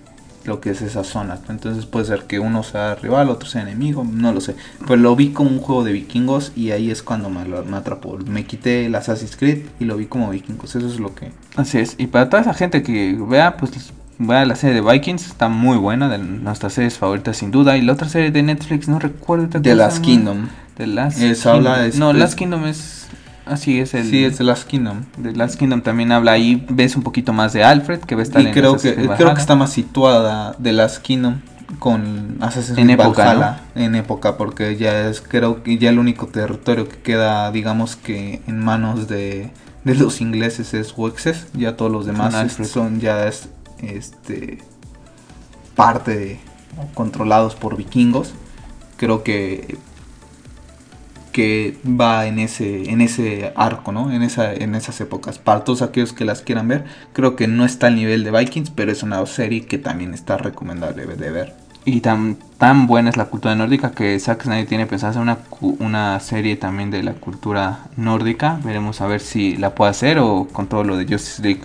lo 0.44 0.60
que 0.60 0.70
es 0.70 0.82
esa 0.82 1.04
zona. 1.04 1.38
Entonces 1.48 1.86
puede 1.86 2.06
ser 2.06 2.24
que 2.24 2.38
uno 2.40 2.62
sea 2.62 2.94
rival, 2.96 3.30
otro 3.30 3.48
sea 3.48 3.62
enemigo, 3.62 4.04
no 4.10 4.32
lo 4.32 4.40
sé. 4.40 4.54
Pero 4.80 4.96
lo 4.96 5.14
vi 5.16 5.30
como 5.30 5.50
un 5.50 5.58
juego 5.60 5.84
de 5.84 5.92
vikingos 5.92 6.52
y 6.56 6.70
ahí 6.72 6.90
es 6.90 7.02
cuando 7.02 7.30
me, 7.30 7.44
lo- 7.46 7.64
me 7.64 7.76
atrapó. 7.76 8.18
Me 8.26 8.44
quité 8.44 8.86
el 8.86 8.94
Assassin's 8.94 9.36
Creed 9.36 9.66
y 9.80 9.84
lo 9.84 9.96
vi 9.96 10.06
como 10.06 10.30
vikingos. 10.30 10.74
Eso 10.74 10.86
es 10.86 10.98
lo 11.00 11.14
que... 11.14 11.32
Así 11.56 11.78
es. 11.78 11.94
Y 11.98 12.06
para 12.08 12.28
toda 12.28 12.42
esa 12.42 12.54
gente 12.54 12.82
que 12.82 13.16
vea, 13.28 13.56
pues 13.56 13.72
vea 14.18 14.44
la 14.44 14.54
serie 14.56 14.80
de 14.80 14.90
Vikings, 14.92 15.26
está 15.26 15.48
muy 15.48 15.76
buena, 15.76 16.08
de 16.08 16.18
nuestras 16.18 16.72
series 16.74 16.98
favoritas 16.98 17.36
sin 17.36 17.50
duda. 17.50 17.76
Y 17.76 17.82
la 17.82 17.92
otra 17.94 18.08
serie 18.08 18.30
de 18.30 18.42
Netflix, 18.42 18.88
no 18.88 18.98
recuerdo. 18.98 19.60
The 19.60 19.74
Last. 19.74 20.02
Kingdom. 20.02 20.48
The 20.76 20.86
Last 20.86 21.18
Kingdom. 21.18 21.54
habla 21.54 21.78
de- 21.82 21.98
No, 21.98 22.12
Last 22.12 22.34
Kingdom 22.38 22.66
es... 22.66 23.06
Así 23.52 23.80
es 23.80 23.94
el... 23.94 24.08
Sí, 24.08 24.24
es 24.24 24.38
The 24.38 24.44
Last 24.44 24.66
Kingdom. 24.66 25.04
The 25.22 25.32
Last 25.32 25.58
Kingdom 25.58 25.82
también 25.82 26.12
habla 26.12 26.32
ahí, 26.32 26.64
ves 26.68 26.96
un 26.96 27.02
poquito 27.02 27.32
más 27.32 27.52
de 27.52 27.62
Alfred, 27.64 28.00
que 28.00 28.14
va 28.14 28.20
a 28.20 28.24
estar 28.24 28.42
Y 28.42 28.50
creo 28.50 28.76
que, 28.76 28.94
creo 28.94 29.34
que 29.34 29.40
está 29.40 29.54
más 29.54 29.72
situada 29.72 30.56
The 30.62 30.72
Last 30.72 31.02
Kingdom 31.02 31.40
con 31.78 32.36
Assassin's 32.40 32.78
En 32.78 32.86
Creed 32.86 33.00
época, 33.00 33.24
Valhalla 33.24 33.60
en 33.74 33.94
época 33.94 34.36
porque 34.36 34.76
ya 34.76 35.08
es 35.08 35.20
creo 35.20 35.62
que 35.62 35.78
ya 35.78 35.90
el 35.90 35.98
único 35.98 36.26
territorio 36.26 36.86
que 36.86 36.98
queda 36.98 37.50
digamos 37.50 37.96
que 37.96 38.42
en 38.46 38.58
manos 38.58 39.08
de, 39.08 39.50
de 39.84 39.94
los 39.94 40.20
ingleses 40.20 40.74
es 40.74 40.94
Wexes. 40.96 41.46
Ya 41.54 41.76
todos 41.76 41.90
los 41.90 42.06
demás 42.06 42.34
Son 42.66 43.00
ya 43.00 43.26
es, 43.26 43.48
este 43.82 44.58
parte 45.74 46.16
de, 46.16 46.40
controlados 46.94 47.54
por 47.54 47.76
vikingos. 47.76 48.32
Creo 48.96 49.22
que 49.22 49.78
que 51.32 51.76
va 51.84 52.26
en 52.26 52.38
ese 52.38 52.90
en 52.90 53.00
ese 53.00 53.52
arco, 53.56 53.92
¿no? 53.92 54.12
En 54.12 54.22
esa 54.22 54.52
en 54.52 54.74
esas 54.74 55.00
épocas. 55.00 55.38
Para 55.38 55.64
todos 55.64 55.82
aquellos 55.82 56.12
que 56.12 56.24
las 56.24 56.42
quieran 56.42 56.68
ver, 56.68 56.84
creo 57.12 57.36
que 57.36 57.48
no 57.48 57.64
está 57.64 57.88
al 57.88 57.96
nivel 57.96 58.24
de 58.24 58.30
Vikings, 58.30 58.70
pero 58.70 58.92
es 58.92 59.02
una 59.02 59.24
serie 59.26 59.66
que 59.66 59.78
también 59.78 60.14
está 60.14 60.36
recomendable 60.36 61.06
de 61.06 61.30
ver. 61.30 61.62
Y 61.84 62.00
tan, 62.00 62.36
tan 62.58 62.86
buena 62.86 63.10
es 63.10 63.16
la 63.16 63.24
cultura 63.24 63.56
nórdica 63.56 63.90
que 63.90 64.18
Zack 64.20 64.44
Snyder 64.44 64.66
tiene 64.66 64.86
pensado 64.86 65.10
hacer 65.10 65.22
una, 65.22 65.38
una 65.80 66.20
serie 66.20 66.54
también 66.56 66.92
de 66.92 67.02
la 67.02 67.14
cultura 67.14 67.80
nórdica. 67.96 68.60
Veremos 68.62 69.00
a 69.00 69.08
ver 69.08 69.20
si 69.20 69.56
la 69.56 69.74
puede 69.74 69.90
hacer 69.90 70.18
o 70.18 70.46
con 70.52 70.68
todo 70.68 70.84
lo 70.84 70.96
de 70.96 71.04
Justice 71.04 71.42
League, 71.42 71.62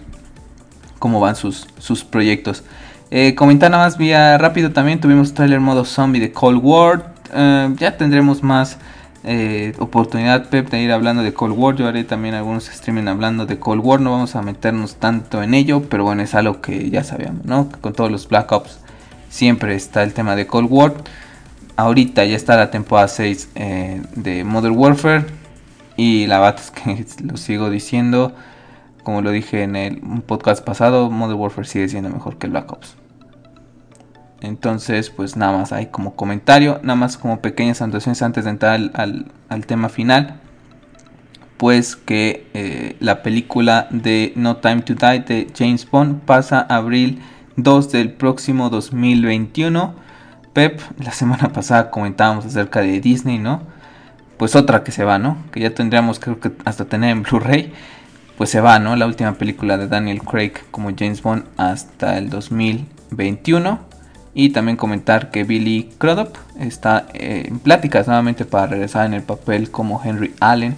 cómo 0.97 1.20
van 1.20 1.36
sus, 1.36 1.68
sus 1.78 2.03
proyectos. 2.03 2.63
Eh, 3.11 3.36
comentar 3.36 3.70
nada 3.70 3.86
más 3.86 3.97
vía 3.97 4.38
rápido 4.39 4.72
también, 4.72 4.99
tuvimos 4.99 5.34
trailer 5.36 5.59
modo 5.59 5.86
zombie 5.86 6.20
de 6.20 6.32
Cold 6.32 6.61
War. 6.63 7.13
Eh, 7.32 7.76
ya 7.78 7.95
tendremos 7.95 8.41
más 8.41 8.80
eh, 9.24 9.74
oportunidad, 9.80 10.49
Pep, 10.49 10.70
de 10.70 10.82
ir 10.82 10.91
hablando 10.91 11.24
de 11.24 11.34
Cold 11.34 11.57
War. 11.57 11.76
Yo 11.76 11.88
haré 11.88 12.03
también 12.03 12.36
algunos 12.36 12.70
streaming 12.70 13.07
hablando 13.07 13.45
de 13.45 13.59
Cold 13.59 13.82
War. 13.84 13.99
No 13.99 14.11
vamos 14.11 14.36
a 14.36 14.41
meternos 14.41 14.95
tanto 14.95 15.43
en 15.43 15.53
ello, 15.53 15.84
pero 15.89 16.03
bueno, 16.03 16.22
es 16.22 16.36
algo 16.36 16.61
que 16.61 16.89
ya 16.89 17.03
sabíamos, 17.03 17.45
¿no? 17.45 17.70
Con 17.82 17.93
todos 17.93 18.11
los 18.11 18.28
Black 18.28 18.51
Ops 18.51 18.80
siempre 19.30 19.76
está 19.76 20.03
el 20.03 20.13
tema 20.13 20.36
de 20.36 20.47
Cold 20.47 20.68
War. 20.70 20.93
Ahorita 21.76 22.26
ya 22.26 22.36
está 22.36 22.55
la 22.55 22.72
temporada 22.72 23.07
6 23.07 23.49
eh, 23.55 24.01
de 24.15 24.43
Modern 24.43 24.78
Warfare. 24.78 25.26
Y 25.95 26.28
la 26.28 26.39
verdad 26.39 26.61
es 26.61 26.72
que 26.72 27.24
lo 27.24 27.38
sigo 27.38 27.70
diciendo. 27.70 28.34
Como 29.03 29.22
lo 29.22 29.32
dije 29.32 29.63
en 29.63 29.76
el 29.76 30.01
podcast 30.24 30.63
pasado, 30.63 31.09
Modern 31.09 31.39
Warfare 31.39 31.68
sigue 31.68 31.88
siendo 31.88 32.09
mejor 32.09 32.38
que 32.38 32.47
Black 32.47 32.72
Ops. 32.72 32.95
Entonces, 34.41 35.09
pues 35.09 35.35
nada 35.35 35.57
más 35.57 35.71
hay 35.73 35.88
como 35.88 36.15
comentario, 36.15 36.79
nada 36.83 36.95
más 36.95 37.17
como 37.17 37.41
pequeñas 37.41 37.81
anotaciones 37.81 38.21
antes 38.21 38.43
de 38.45 38.51
entrar 38.51 38.73
al, 38.93 39.31
al- 39.49 39.65
tema 39.65 39.89
final. 39.89 40.39
Pues 41.57 41.95
que 41.95 42.47
eh, 42.53 42.95
la 42.99 43.23
película 43.23 43.88
de 43.89 44.31
No 44.35 44.57
Time 44.57 44.83
to 44.83 44.93
Die 44.93 45.19
de 45.21 45.47
James 45.57 45.89
Bond 45.89 46.21
pasa 46.21 46.59
a 46.69 46.75
abril 46.75 47.19
2 47.55 47.91
del 47.91 48.11
próximo 48.13 48.69
2021. 48.69 49.95
Pep, 50.53 50.79
la 50.99 51.11
semana 51.11 51.49
pasada 51.53 51.89
comentábamos 51.89 52.45
acerca 52.45 52.81
de 52.81 52.99
Disney, 53.01 53.39
¿no? 53.39 53.63
Pues 54.38 54.55
otra 54.55 54.83
que 54.83 54.91
se 54.91 55.03
va, 55.03 55.17
¿no? 55.17 55.38
Que 55.51 55.61
ya 55.61 55.73
tendríamos 55.73 56.19
creo 56.19 56.39
que 56.39 56.51
hasta 56.63 56.85
tener 56.85 57.09
en 57.09 57.23
Blu-ray. 57.23 57.73
Pues 58.38 58.51
se 58.51 58.61
va, 58.61 58.77
¿no? 58.77 58.95
La 58.95 59.07
última 59.07 59.33
película 59.33 59.79
de 59.79 59.88
Daniel 59.88 60.21
Craig 60.21 60.53
como 60.69 60.91
James 60.95 61.23
Bond 61.23 61.45
hasta 61.57 62.19
el 62.19 62.29
2021. 62.29 63.79
Y 64.39 64.49
también 64.49 64.77
comentar 64.77 65.31
que 65.31 65.43
Billy 65.43 65.89
Crudup 65.97 66.38
está 66.59 67.07
eh, 67.15 67.45
en 67.47 67.57
pláticas 67.57 68.05
nuevamente 68.05 68.45
para 68.45 68.67
regresar 68.67 69.07
en 69.07 69.15
el 69.15 69.23
papel 69.23 69.71
como 69.71 69.99
Henry 70.03 70.35
Allen, 70.39 70.75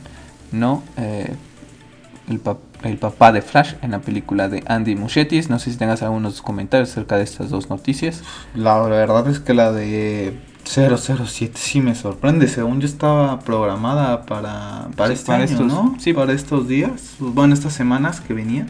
¿no? 0.53 0.82
Eh, 0.95 1.36
el 2.30 2.39
pa- 2.39 2.55
el 2.84 2.97
papá 2.97 3.34
de 3.34 3.41
Flash 3.41 3.74
en 3.82 3.91
la 3.91 3.99
película 3.99 4.47
de 4.47 4.64
Andy 4.66 4.95
Muschietti. 4.95 5.41
No 5.49 5.60
sé 5.60 5.74
si 5.74 5.78
tengas 5.78 6.01
algunos 6.03 6.41
comentarios 6.41 6.89
acerca 6.91 7.18
de 7.18 7.24
estas 7.24 7.49
dos 7.49 7.70
noticias. 7.70 8.24
La 8.55 8.80
verdad 8.84 9.28
es 9.28 9.41
que 9.41 9.53
la 9.53 9.74
de 9.74 10.39
007 10.64 11.51
sí 11.60 11.82
me 11.82 11.95
sorprende. 11.95 12.47
Según 12.47 12.80
yo 12.80 12.88
estaba 12.88 13.39
programada 13.41 14.22
para, 14.26 14.88
para 14.95 15.12
este 15.12 15.34
año, 15.34 15.43
estos, 15.43 15.68
¿no? 15.68 15.95
Sí, 15.99 16.14
para 16.14 16.32
estos 16.32 16.70
días. 16.70 17.16
Bueno, 17.20 17.53
estas 17.53 17.74
semanas 17.74 18.22
que 18.22 18.34
venían. 18.34 18.70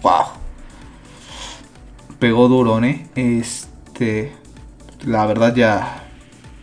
¡Wow! 0.00 0.24
Pegó 2.18 2.48
duro, 2.48 2.82
¿eh? 2.82 3.06
Este. 3.14 3.71
La 5.04 5.26
verdad 5.26 5.54
ya 5.54 6.04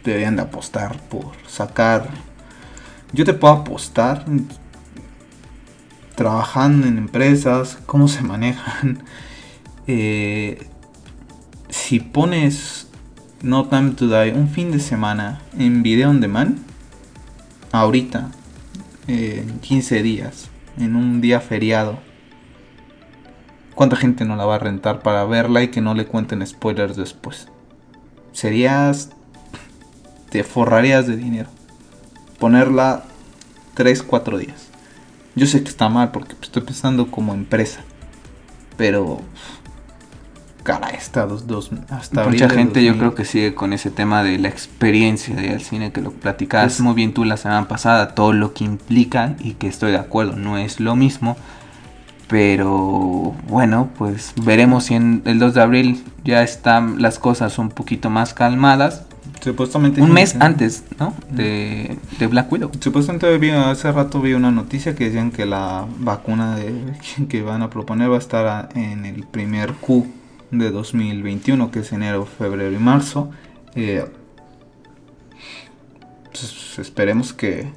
deberían 0.03 0.35
de 0.35 0.41
apostar 0.41 0.99
por 1.09 1.31
sacar. 1.47 2.09
Yo 3.13 3.23
te 3.25 3.33
puedo 3.33 3.53
apostar 3.53 4.25
trabajando 6.15 6.87
en 6.87 6.97
empresas, 6.97 7.77
cómo 7.85 8.07
se 8.07 8.21
manejan. 8.21 9.03
Eh, 9.91 10.67
si 11.69 11.99
pones 11.99 12.89
No 13.41 13.65
Time 13.69 13.93
to 13.93 14.07
Die 14.07 14.33
un 14.33 14.47
fin 14.47 14.71
de 14.71 14.79
semana 14.79 15.41
en 15.57 15.81
video 15.81 16.11
on 16.11 16.21
demand, 16.21 16.59
ahorita, 17.71 18.29
en 19.07 19.59
15 19.61 20.03
días, 20.03 20.49
en 20.77 20.95
un 20.95 21.21
día 21.21 21.39
feriado, 21.39 21.97
¿cuánta 23.79 23.95
gente 23.95 24.25
no 24.25 24.35
la 24.35 24.43
va 24.43 24.55
a 24.55 24.59
rentar 24.59 24.99
para 24.99 25.23
verla 25.23 25.63
y 25.63 25.69
que 25.69 25.79
no 25.79 25.93
le 25.93 26.05
cuenten 26.05 26.45
spoilers 26.45 26.97
después? 26.97 27.47
Serías. 28.33 29.11
Te 30.29 30.43
forrarías 30.43 31.07
de 31.07 31.15
dinero. 31.15 31.47
Ponerla 32.39 33.05
3-4 33.77 34.37
días. 34.37 34.67
Yo 35.33 35.47
sé 35.47 35.63
que 35.63 35.69
está 35.69 35.87
mal 35.87 36.11
porque 36.11 36.35
estoy 36.41 36.63
pensando 36.63 37.09
como 37.09 37.33
empresa. 37.33 37.79
Pero. 38.75 39.21
Caray, 40.63 40.97
hasta 40.97 41.25
dos, 41.25 41.47
dos 41.47 41.71
hasta 41.87 42.25
Mucha 42.25 42.49
gente 42.49 42.83
yo 42.83 42.91
2000. 42.91 42.99
creo 42.99 43.15
que 43.15 43.23
sigue 43.23 43.55
con 43.55 43.71
ese 43.71 43.91
tema 43.91 44.23
de 44.23 44.39
la 44.39 44.49
experiencia 44.49 45.33
de 45.37 45.51
al 45.51 45.61
cine 45.61 45.93
que 45.93 46.01
lo 46.01 46.11
platicabas 46.11 46.81
muy 46.81 46.95
bien 46.95 47.13
tú 47.13 47.23
la 47.23 47.37
semana 47.37 47.69
pasada, 47.69 48.13
todo 48.13 48.33
lo 48.33 48.53
que 48.53 48.65
implica 48.65 49.37
y 49.39 49.53
que 49.53 49.67
estoy 49.67 49.91
de 49.91 49.99
acuerdo, 49.99 50.35
no 50.35 50.57
es 50.57 50.81
lo 50.81 50.97
mismo. 50.97 51.37
Pero 52.29 53.33
bueno, 53.47 53.89
pues 53.97 54.33
veremos 54.43 54.85
si 54.85 54.93
en 54.93 55.23
el 55.25 55.39
2 55.39 55.55
de 55.55 55.61
abril 55.61 56.03
ya 56.23 56.43
están 56.43 57.01
las 57.01 57.17
cosas 57.19 57.57
un 57.57 57.69
poquito 57.69 58.09
más 58.09 58.33
calmadas. 58.35 59.03
Supuestamente. 59.41 60.01
Un 60.01 60.11
mes 60.11 60.35
antes, 60.39 60.83
¿no? 60.99 61.13
De, 61.31 61.97
de 62.19 62.27
Black 62.27 62.51
Widow. 62.51 62.71
Supuestamente 62.79 63.35
vi, 63.37 63.49
hace 63.49 63.91
rato 63.91 64.21
vi 64.21 64.33
una 64.33 64.51
noticia 64.51 64.95
que 64.95 65.05
decían 65.05 65.31
que 65.31 65.45
la 65.45 65.85
vacuna 65.99 66.55
de, 66.55 66.93
que 67.29 67.41
van 67.41 67.63
a 67.63 67.69
proponer 67.71 68.11
va 68.11 68.15
a 68.15 68.19
estar 68.19 68.45
a- 68.47 68.69
en 68.75 69.05
el 69.05 69.25
primer 69.25 69.73
Q 69.73 70.05
de 70.51 70.69
2021, 70.71 71.71
que 71.71 71.79
es 71.79 71.91
enero, 71.93 72.25
febrero 72.27 72.71
y 72.75 72.79
marzo. 72.79 73.31
Eh, 73.75 74.05
pues, 76.25 76.77
esperemos 76.79 77.33
que 77.33 77.67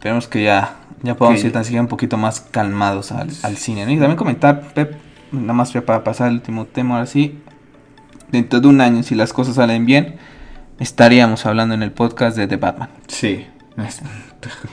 Esperemos 0.00 0.28
que 0.28 0.42
ya, 0.42 0.76
ya 1.02 1.14
podamos 1.14 1.42
Que- 1.42 1.48
ir 1.48 1.52
tan 1.52 1.62
siquiera 1.62 1.82
un 1.82 1.88
poquito 1.88 2.16
más 2.16 2.40
calmados 2.40 3.12
al, 3.12 3.28
al 3.42 3.56
cine. 3.58 3.84
¿no? 3.84 3.92
Y 3.92 3.98
también 3.98 4.16
comentar, 4.16 4.72
Pep, 4.72 4.94
nada 5.30 5.52
más 5.52 5.72
para 5.72 6.02
pasar 6.02 6.28
al 6.28 6.36
último 6.36 6.64
tema, 6.64 6.94
ahora 6.94 7.06
sí. 7.06 7.38
Dentro 8.32 8.60
de 8.60 8.68
un 8.68 8.80
año, 8.80 9.02
si 9.02 9.14
las 9.14 9.34
cosas 9.34 9.56
salen 9.56 9.84
bien, 9.84 10.16
estaríamos 10.78 11.44
hablando 11.44 11.74
en 11.74 11.82
el 11.82 11.92
podcast 11.92 12.34
de 12.34 12.46
The 12.48 12.56
Batman. 12.56 12.88
sí, 13.08 13.44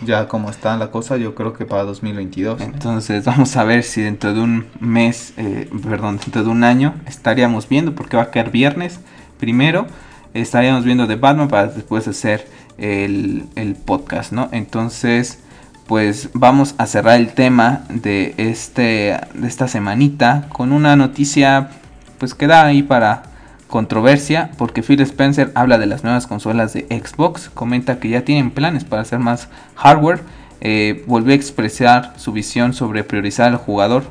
ya 0.06 0.30
como 0.30 0.50
está 0.50 0.78
la 0.78 0.92
cosa, 0.92 1.18
yo 1.18 1.36
creo 1.36 1.52
que 1.52 1.66
para 1.66 1.84
2022. 1.84 2.62
Entonces 2.62 3.26
vamos 3.26 3.56
a 3.58 3.66
ver 3.66 3.84
si 3.84 4.02
dentro 4.02 4.34
de 4.34 4.40
un 4.40 4.68
mes, 4.80 5.34
eh, 5.36 5.70
perdón, 5.84 6.20
dentro 6.20 6.44
de 6.46 6.50
un 6.50 6.64
año 6.64 6.94
estaríamos 7.06 7.68
viendo, 7.68 7.94
porque 7.96 8.16
va 8.16 8.24
a 8.24 8.32
caer 8.32 8.50
viernes 8.50 9.02
primero, 9.40 9.88
estaríamos 10.34 10.86
viendo 10.86 11.06
The 11.06 11.18
Batman 11.18 11.50
para 11.50 11.68
después 11.68 12.08
hacer 12.08 12.48
el, 12.78 13.76
podcast, 13.86 14.32
¿no? 14.32 14.50
Entonces, 14.52 15.40
pues 15.88 16.30
vamos 16.34 16.76
a 16.78 16.86
cerrar 16.86 17.20
el 17.20 17.34
tema 17.34 17.84
de, 17.90 18.34
este, 18.38 19.20
de 19.34 19.48
esta 19.48 19.68
semanita 19.68 20.48
con 20.50 20.72
una 20.72 20.96
noticia, 20.96 21.70
pues 22.18 22.34
que 22.34 22.48
da 22.48 22.66
ahí 22.66 22.84
para 22.84 23.24
controversia, 23.68 24.52
porque 24.58 24.82
Phil 24.82 25.02
Spencer 25.02 25.52
habla 25.56 25.78
de 25.78 25.86
las 25.86 26.04
nuevas 26.04 26.28
consolas 26.28 26.74
de 26.74 26.88
Xbox, 26.90 27.50
comenta 27.50 28.00
que 28.00 28.10
ya 28.10 28.22
tienen 28.24 28.52
planes 28.52 28.84
para 28.84 29.02
hacer 29.02 29.20
más 29.20 29.50
hardware, 29.76 30.22
eh, 30.62 31.04
volvió 31.08 31.34
a 31.34 31.36
expresar 31.36 32.14
su 32.18 32.32
visión 32.32 32.74
sobre 32.74 33.04
priorizar 33.04 33.52
al 33.52 33.58
jugador 33.58 34.04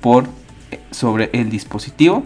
por 0.00 0.24
eh, 0.70 0.80
sobre 0.90 1.30
el 1.32 1.50
dispositivo. 1.50 2.24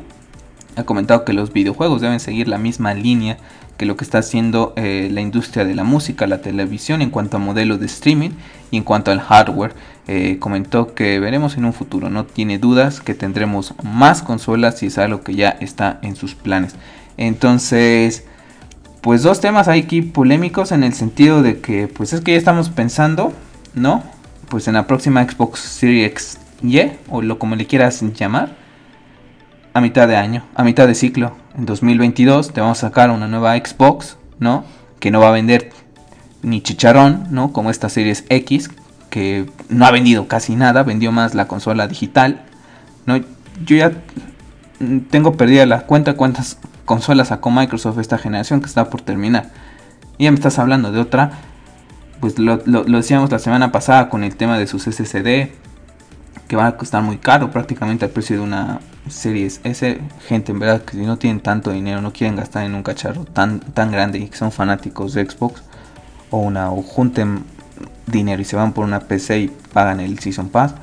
Ha 0.76 0.84
comentado 0.84 1.24
que 1.24 1.32
los 1.32 1.52
videojuegos 1.52 2.00
deben 2.00 2.20
seguir 2.20 2.48
la 2.48 2.56
misma 2.56 2.94
línea 2.94 3.38
que 3.80 3.86
lo 3.86 3.96
que 3.96 4.04
está 4.04 4.18
haciendo 4.18 4.74
eh, 4.76 5.08
la 5.10 5.22
industria 5.22 5.64
de 5.64 5.74
la 5.74 5.84
música, 5.84 6.26
la 6.26 6.42
televisión 6.42 7.00
en 7.00 7.08
cuanto 7.08 7.38
a 7.38 7.40
modelo 7.40 7.78
de 7.78 7.86
streaming 7.86 8.32
y 8.70 8.76
en 8.76 8.82
cuanto 8.82 9.10
al 9.10 9.20
hardware. 9.20 9.72
Eh, 10.06 10.36
comentó 10.38 10.94
que 10.94 11.18
veremos 11.18 11.56
en 11.56 11.64
un 11.64 11.72
futuro, 11.72 12.10
no 12.10 12.26
tiene 12.26 12.58
dudas 12.58 13.00
que 13.00 13.14
tendremos 13.14 13.72
más 13.82 14.20
consolas 14.20 14.82
y 14.82 14.88
es 14.88 14.98
algo 14.98 15.22
que 15.22 15.34
ya 15.34 15.56
está 15.60 15.98
en 16.02 16.14
sus 16.14 16.34
planes. 16.34 16.74
Entonces, 17.16 18.24
pues 19.00 19.22
dos 19.22 19.40
temas 19.40 19.66
hay 19.66 19.80
aquí 19.80 20.02
polémicos 20.02 20.72
en 20.72 20.84
el 20.84 20.92
sentido 20.92 21.42
de 21.42 21.60
que 21.60 21.88
pues 21.88 22.12
es 22.12 22.20
que 22.20 22.32
ya 22.32 22.36
estamos 22.38 22.68
pensando, 22.68 23.32
¿no? 23.72 24.02
Pues 24.50 24.68
en 24.68 24.74
la 24.74 24.86
próxima 24.86 25.26
Xbox 25.26 25.58
Series 25.58 26.38
Y 26.62 26.82
o 27.08 27.22
lo 27.22 27.38
como 27.38 27.56
le 27.56 27.64
quieras 27.64 28.02
llamar 28.12 28.54
a 29.72 29.80
mitad 29.80 30.06
de 30.06 30.16
año, 30.16 30.44
a 30.54 30.64
mitad 30.64 30.86
de 30.86 30.94
ciclo, 30.94 31.34
en 31.56 31.66
2022 31.66 32.52
te 32.52 32.60
vamos 32.60 32.78
a 32.82 32.88
sacar 32.88 33.10
una 33.10 33.28
nueva 33.28 33.56
Xbox, 33.56 34.16
¿no? 34.38 34.64
Que 34.98 35.10
no 35.10 35.20
va 35.20 35.28
a 35.28 35.32
vender 35.32 35.70
ni 36.42 36.62
chicharrón, 36.62 37.26
¿no? 37.30 37.52
Como 37.52 37.70
esta 37.70 37.88
Series 37.88 38.24
X 38.28 38.70
que 39.10 39.46
no 39.68 39.86
ha 39.86 39.90
vendido 39.90 40.28
casi 40.28 40.54
nada, 40.54 40.82
vendió 40.84 41.10
más 41.12 41.34
la 41.34 41.48
consola 41.48 41.88
digital, 41.88 42.42
¿no? 43.06 43.16
Yo 43.16 43.76
ya 43.76 43.92
mm, 44.78 44.98
tengo 45.10 45.34
perdida 45.36 45.66
la 45.66 45.82
cuenta 45.82 46.14
cuántas 46.14 46.58
consolas 46.84 47.28
sacó 47.28 47.50
Microsoft 47.50 47.98
esta 47.98 48.18
generación 48.18 48.60
que 48.60 48.66
está 48.66 48.88
por 48.88 49.00
terminar. 49.02 49.50
Y 50.18 50.24
ya 50.24 50.30
me 50.30 50.36
estás 50.36 50.58
hablando 50.58 50.92
de 50.92 51.00
otra. 51.00 51.32
Pues 52.20 52.38
lo, 52.38 52.60
lo- 52.66 52.84
lo 52.84 52.96
decíamos 52.98 53.30
la 53.30 53.38
semana 53.38 53.72
pasada 53.72 54.08
con 54.10 54.22
el 54.24 54.36
tema 54.36 54.58
de 54.58 54.66
sus 54.66 54.84
SSD. 54.84 55.48
Que 56.50 56.56
van 56.56 56.66
a 56.66 56.76
costar 56.76 57.00
muy 57.00 57.18
caro, 57.18 57.52
prácticamente 57.52 58.04
al 58.04 58.10
precio 58.10 58.34
de 58.34 58.42
una 58.42 58.80
Series 59.08 59.60
S. 59.62 60.00
Gente, 60.26 60.50
en 60.50 60.58
verdad, 60.58 60.82
que 60.82 60.96
si 60.96 61.06
no 61.06 61.16
tienen 61.16 61.38
tanto 61.38 61.70
dinero, 61.70 62.00
no 62.00 62.12
quieren 62.12 62.34
gastar 62.34 62.64
en 62.64 62.74
un 62.74 62.82
cacharro 62.82 63.24
tan, 63.24 63.60
tan 63.60 63.92
grande 63.92 64.18
y 64.18 64.26
que 64.26 64.36
son 64.36 64.50
fanáticos 64.50 65.14
de 65.14 65.30
Xbox. 65.30 65.62
O 66.30 66.38
una, 66.38 66.72
o 66.72 66.82
junten 66.82 67.44
dinero 68.08 68.42
y 68.42 68.44
se 68.44 68.56
van 68.56 68.72
por 68.72 68.84
una 68.84 68.98
PC 68.98 69.38
y 69.38 69.48
pagan 69.72 70.00
el 70.00 70.18
Season 70.18 70.48
Pass 70.48 70.74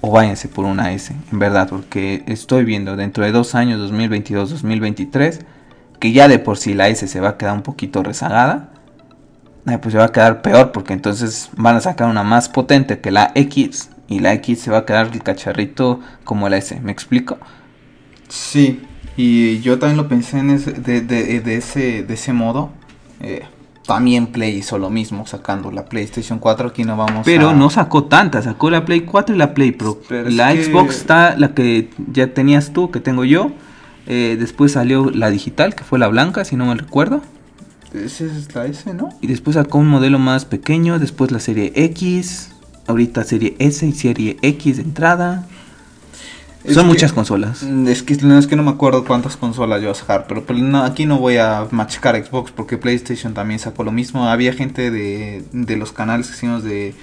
o 0.00 0.10
váyanse 0.10 0.48
por 0.48 0.64
una 0.64 0.90
S, 0.92 1.14
en 1.30 1.38
verdad, 1.38 1.68
porque 1.68 2.24
estoy 2.26 2.64
viendo 2.64 2.96
dentro 2.96 3.22
de 3.22 3.30
dos 3.30 3.54
años, 3.54 3.78
2022-2023, 3.92 5.40
que 5.98 6.12
ya 6.12 6.28
de 6.28 6.38
por 6.38 6.56
sí 6.56 6.72
la 6.72 6.88
S 6.88 7.06
se 7.06 7.20
va 7.20 7.28
a 7.28 7.36
quedar 7.36 7.54
un 7.54 7.62
poquito 7.62 8.02
rezagada, 8.02 8.70
eh, 9.66 9.76
pues 9.76 9.92
se 9.92 9.98
va 9.98 10.06
a 10.06 10.12
quedar 10.12 10.40
peor, 10.40 10.72
porque 10.72 10.94
entonces 10.94 11.50
van 11.58 11.76
a 11.76 11.82
sacar 11.82 12.08
una 12.08 12.22
más 12.22 12.48
potente 12.48 13.00
que 13.00 13.10
la 13.10 13.32
X, 13.34 13.90
y 14.10 14.18
la 14.18 14.34
X 14.34 14.60
se 14.60 14.70
va 14.70 14.78
a 14.78 14.84
quedar 14.84 15.08
el 15.12 15.22
cacharrito 15.22 16.00
como 16.24 16.50
la 16.50 16.58
S, 16.58 16.78
¿me 16.82 16.92
explico? 16.92 17.38
Sí, 18.28 18.80
y 19.16 19.60
yo 19.60 19.78
también 19.78 19.96
lo 19.96 20.08
pensé 20.08 20.38
en 20.38 20.50
ese, 20.50 20.72
de, 20.72 21.00
de- 21.00 21.40
de 21.40 21.56
ese, 21.56 22.02
de 22.02 22.14
ese 22.14 22.32
modo. 22.34 22.70
Eh, 23.20 23.42
también 23.86 24.28
Play 24.28 24.56
hizo 24.58 24.78
lo 24.78 24.88
mismo, 24.90 25.26
sacando 25.26 25.72
la 25.72 25.86
PlayStation 25.86 26.38
4. 26.38 26.68
Aquí 26.68 26.84
no 26.84 26.96
vamos 26.96 27.22
Pero 27.24 27.48
a... 27.50 27.54
no 27.54 27.70
sacó 27.70 28.04
tantas, 28.04 28.44
sacó 28.44 28.70
la 28.70 28.84
Play 28.84 29.00
4 29.00 29.34
y 29.34 29.38
la 29.38 29.52
Play 29.54 29.72
Pro. 29.72 29.98
Pero 30.08 30.28
la 30.30 30.52
que- 30.52 30.64
Xbox 30.64 30.96
está 30.96 31.36
la 31.36 31.54
que 31.54 31.90
ya 32.12 32.32
tenías 32.32 32.72
tú, 32.72 32.90
que 32.90 33.00
tengo 33.00 33.24
yo. 33.24 33.50
Eh, 34.06 34.36
después 34.38 34.72
salió 34.72 35.10
la 35.10 35.30
digital, 35.30 35.74
que 35.74 35.82
fue 35.84 35.98
la 35.98 36.08
blanca, 36.08 36.44
si 36.44 36.56
no 36.56 36.66
me 36.66 36.74
recuerdo. 36.74 37.20
Esa 37.92 38.24
es 38.24 38.54
la 38.54 38.66
S, 38.66 38.92
¿no? 38.94 39.08
Y 39.20 39.26
después 39.26 39.54
sacó 39.54 39.78
un 39.78 39.88
modelo 39.88 40.18
más 40.20 40.44
pequeño, 40.44 41.00
después 41.00 41.32
la 41.32 41.40
serie 41.40 41.72
X, 41.74 42.52
ahorita 42.86 43.24
serie 43.24 43.56
S 43.58 43.86
y 43.86 43.92
serie 43.92 44.36
X 44.42 44.76
de 44.78 44.82
entrada. 44.82 45.46
Es 46.64 46.74
Son 46.74 46.82
que- 46.84 46.88
muchas 46.88 47.12
consolas. 47.12 47.62
Mm, 47.62 47.88
Es 47.88 48.02
que, 48.02 48.16
no, 48.16 48.38
es 48.38 48.46
que 48.46 48.54
no 48.56 48.62
me 48.62 48.70
acuerdo 48.70 49.04
cuántas 49.04 49.36
consolas 49.36 49.80
yo 49.82 49.90
a 49.90 49.94
sacar, 49.94 50.26
pero, 50.28 50.44
no, 50.58 50.82
aquí 50.84 51.06
no 51.06 51.18
voy 51.18 51.38
a 51.38 51.66
machacar 51.70 52.22
Xbox 52.22 52.50
porque 52.52 52.76
PlayStation 52.76 53.32
también 53.32 53.58
sacó 53.60 53.82
lo 53.84 53.92
mismo. 53.92 54.28
Había 54.28 54.52
gente 54.52 54.90
de, 54.90 55.42
de 55.52 55.76
los 55.76 55.92
canales 55.92 56.26
que 56.28 56.34
hicimos 56.36 56.62
de, 56.62 56.94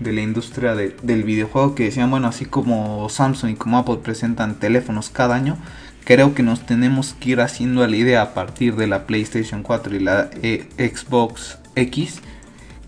de 0.00 0.12
la 0.12 0.20
industria 0.22 0.74
de- 0.74 0.96
del 1.02 1.22
videojuego 1.22 1.76
que 1.76 1.84
decían, 1.84 2.10
bueno, 2.10 2.26
así 2.26 2.44
como 2.44 3.08
Samsung 3.08 3.50
y 3.50 3.54
como 3.54 3.78
Apple 3.78 3.98
presentan 4.02 4.56
teléfonos 4.56 5.10
cada 5.10 5.36
año, 5.36 5.58
creo 6.04 6.34
que 6.34 6.42
nos 6.42 6.66
tenemos 6.66 7.14
que 7.20 7.30
ir 7.30 7.40
haciendo 7.40 7.84
a 7.84 7.88
la 7.88 7.96
idea 7.96 8.20
a 8.20 8.34
partir 8.34 8.74
de 8.74 8.88
la 8.88 9.06
PlayStation 9.06 9.62
4 9.62 9.94
y 9.94 10.00
la 10.00 10.28
eh, 10.42 10.66
Xbox 10.76 11.58
X, 11.76 12.16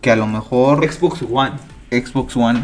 que 0.00 0.10
a 0.10 0.16
lo 0.16 0.26
mejor 0.26 0.84
Xbox 0.92 1.22
One. 1.30 1.52
Xbox 1.90 2.36
One, 2.36 2.60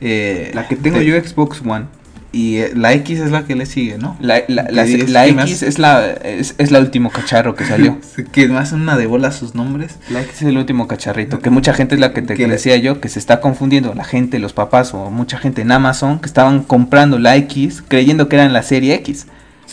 Eh, 0.00 0.50
La 0.54 0.68
que 0.68 0.76
tengo 0.76 0.98
te- 0.98 1.04
yo 1.06 1.20
Xbox 1.20 1.60
One. 1.66 1.86
Y 2.30 2.58
eh, 2.58 2.72
la 2.76 2.92
X 2.92 3.20
es 3.20 3.30
la 3.30 3.46
que 3.46 3.56
le 3.56 3.64
sigue, 3.64 3.96
¿no? 3.96 4.14
La, 4.20 4.36
X 4.38 5.62
es 5.62 5.78
la 5.78 6.10
es, 6.12 6.54
es 6.58 6.70
la 6.70 6.78
último 6.80 7.10
cacharro 7.10 7.54
que 7.54 7.64
salió. 7.64 7.96
Que 8.32 8.44
hacen 8.54 8.82
una 8.82 8.96
de 8.98 9.06
bola 9.06 9.32
sus 9.32 9.54
nombres. 9.54 9.96
La 10.10 10.20
X 10.20 10.42
es 10.42 10.48
el 10.48 10.58
último 10.58 10.86
cacharrito, 10.86 11.38
que 11.38 11.48
mucha 11.48 11.72
gente 11.72 11.94
es 11.94 12.00
la 12.02 12.12
que 12.12 12.20
te 12.20 12.34
Que 12.34 12.46
decía 12.46 12.76
yo, 12.76 13.00
que 13.00 13.08
se 13.08 13.18
está 13.18 13.40
confundiendo, 13.40 13.94
la 13.94 14.04
gente, 14.04 14.38
los 14.38 14.52
papás 14.52 14.92
o 14.92 15.10
mucha 15.10 15.38
gente 15.38 15.62
en 15.62 15.72
Amazon 15.72 16.18
que 16.20 16.26
estaban 16.26 16.62
comprando 16.64 17.18
la 17.18 17.34
X 17.36 17.82
creyendo 17.88 18.28
que 18.28 18.36
era 18.36 18.44
en 18.44 18.52
la 18.52 18.62
serie 18.62 18.94
X. 18.96 19.26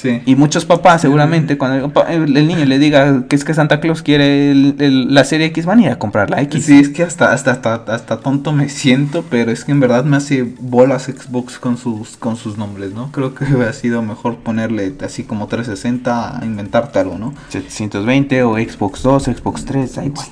Sí. 0.05 0.21
Y 0.25 0.35
muchos 0.35 0.65
papás 0.65 1.01
seguramente 1.01 1.57
cuando 1.57 1.91
el, 2.07 2.33
niño 2.47 2.65
le 2.65 2.79
diga 2.79 3.25
que 3.27 3.35
es 3.35 3.43
que 3.43 3.53
Santa 3.53 3.79
Claus 3.79 4.01
quiere 4.01 4.51
el- 4.51 4.75
el- 4.79 5.13
la 5.13 5.23
serie 5.25 5.47
X 5.47 5.65
van 5.65 5.79
a 5.79 5.81
ir 5.83 5.89
a 5.89 5.99
comprar 5.99 6.29
la 6.29 6.41
X. 6.43 6.65
Sí, 6.65 6.79
es 6.79 6.89
que 6.89 7.03
hasta, 7.03 7.33
hasta, 7.33 7.51
hasta, 7.51 7.73
hasta 7.93 8.19
tonto 8.19 8.51
me 8.51 8.69
siento, 8.69 9.23
pero 9.29 9.51
es 9.51 9.65
que 9.65 9.71
en 9.71 9.79
verdad 9.79 10.03
me 10.05 10.17
hace 10.17 10.43
bolas 10.59 11.03
Xbox 11.05 11.59
con 11.59 11.77
sus, 11.77 12.17
con 12.17 12.37
sus 12.37 12.57
nombres, 12.57 12.93
¿no? 12.93 13.11
Creo 13.11 13.33
que 13.35 13.45
hubiera 13.45 13.73
sido 13.73 14.01
mejor 14.01 14.37
ponerle 14.37 14.93
así 15.03 15.23
como 15.23 15.47
360 15.47 16.39
a 16.39 16.45
inventarte 16.45 16.99
algo, 16.99 17.17
¿no? 17.17 17.33
720 17.49 18.43
o 18.43 18.55
Xbox 18.57 19.01
2, 19.03 19.23
Xbox 19.23 19.65
3, 19.65 19.95
da 19.95 20.05
igual. 20.05 20.27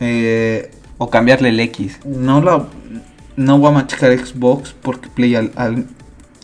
Eh, 0.00 0.70
O 0.98 1.10
cambiarle 1.10 1.50
el 1.50 1.60
X. 1.60 1.98
no 2.04 2.40
la 2.42 2.64
no 3.36 3.58
voy 3.58 3.68
a 3.70 3.72
machacar 3.72 4.10
Xbox 4.18 4.74
porque 4.82 5.08
Play 5.08 5.36
al, 5.36 5.52
al- 5.54 5.86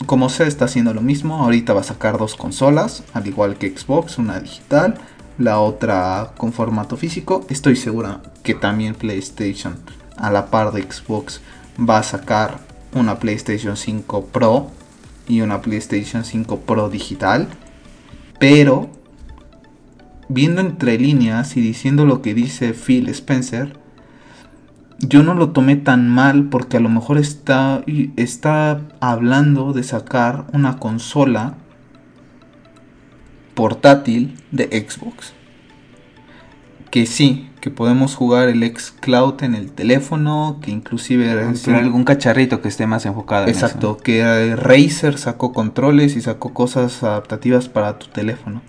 como 0.05 0.29
se 0.29 0.47
está 0.47 0.65
haciendo 0.65 0.93
lo 0.93 1.01
mismo 1.01 1.37
ahorita 1.37 1.73
va 1.73 1.81
a 1.81 1.85
sacar 1.85 2.17
dos 2.17 2.35
consolas 2.35 3.03
al 3.13 3.27
igual 3.27 3.57
que 3.57 3.75
Xbox 3.75 4.17
una 4.17 4.39
digital 4.39 4.99
la 5.37 5.59
otra 5.59 6.33
con 6.37 6.53
formato 6.53 6.97
físico. 6.97 7.45
Estoy 7.49 7.75
segura 7.75 8.21
que 8.43 8.53
también 8.53 8.95
PlayStation 8.95 9.77
a 10.17 10.31
la 10.31 10.47
par 10.47 10.71
de 10.71 10.83
Xbox 10.83 11.41
va 11.77 11.99
a 11.99 12.03
sacar 12.03 12.59
una 12.93 13.19
PlayStation 13.19 13.75
5 13.75 14.27
Pro 14.27 14.71
y 15.27 15.41
una 15.41 15.61
PlayStation 15.61 16.23
5 16.23 16.61
Pro 16.61 16.89
digital. 16.89 17.47
Pero 18.39 18.89
viendo 20.29 20.61
entre 20.61 20.97
líneas 20.97 21.57
y 21.57 21.61
diciendo 21.61 22.05
lo 22.05 22.21
que 22.21 22.33
dice 22.33 22.73
Phil 22.73 23.09
Spencer 23.09 23.77
yo 25.07 25.23
no 25.23 25.33
lo 25.33 25.49
tomé 25.49 25.75
tan 25.75 26.09
mal 26.09 26.45
porque 26.45 26.77
a 26.77 26.79
lo 26.79 26.89
mejor 26.89 27.17
está, 27.17 27.83
está 28.15 28.81
hablando 28.99 29.73
de 29.73 29.83
sacar 29.83 30.45
una 30.53 30.77
consola 30.77 31.55
portátil 33.53 34.37
de 34.51 34.65
Xbox. 34.87 35.33
Que 36.91 37.05
sí, 37.05 37.49
que 37.59 37.71
podemos 37.71 38.15
jugar 38.15 38.47
el 38.47 38.63
xCloud 38.63 39.43
en 39.43 39.55
el 39.55 39.71
teléfono, 39.71 40.59
que 40.61 40.71
inclusive... 40.71 41.31
algún 41.67 42.03
cacharrito 42.03 42.61
que 42.61 42.69
esté 42.69 42.85
más 42.87 43.05
enfocado 43.05 43.43
en 43.43 43.49
Exacto, 43.49 43.95
eso. 43.95 44.03
que 44.03 44.19
eh, 44.19 44.55
Razer 44.55 45.17
sacó 45.17 45.51
controles 45.51 46.15
y 46.15 46.21
sacó 46.21 46.53
cosas 46.53 47.03
adaptativas 47.03 47.67
para 47.67 47.99
tu 47.99 48.07
teléfono. 48.07 48.61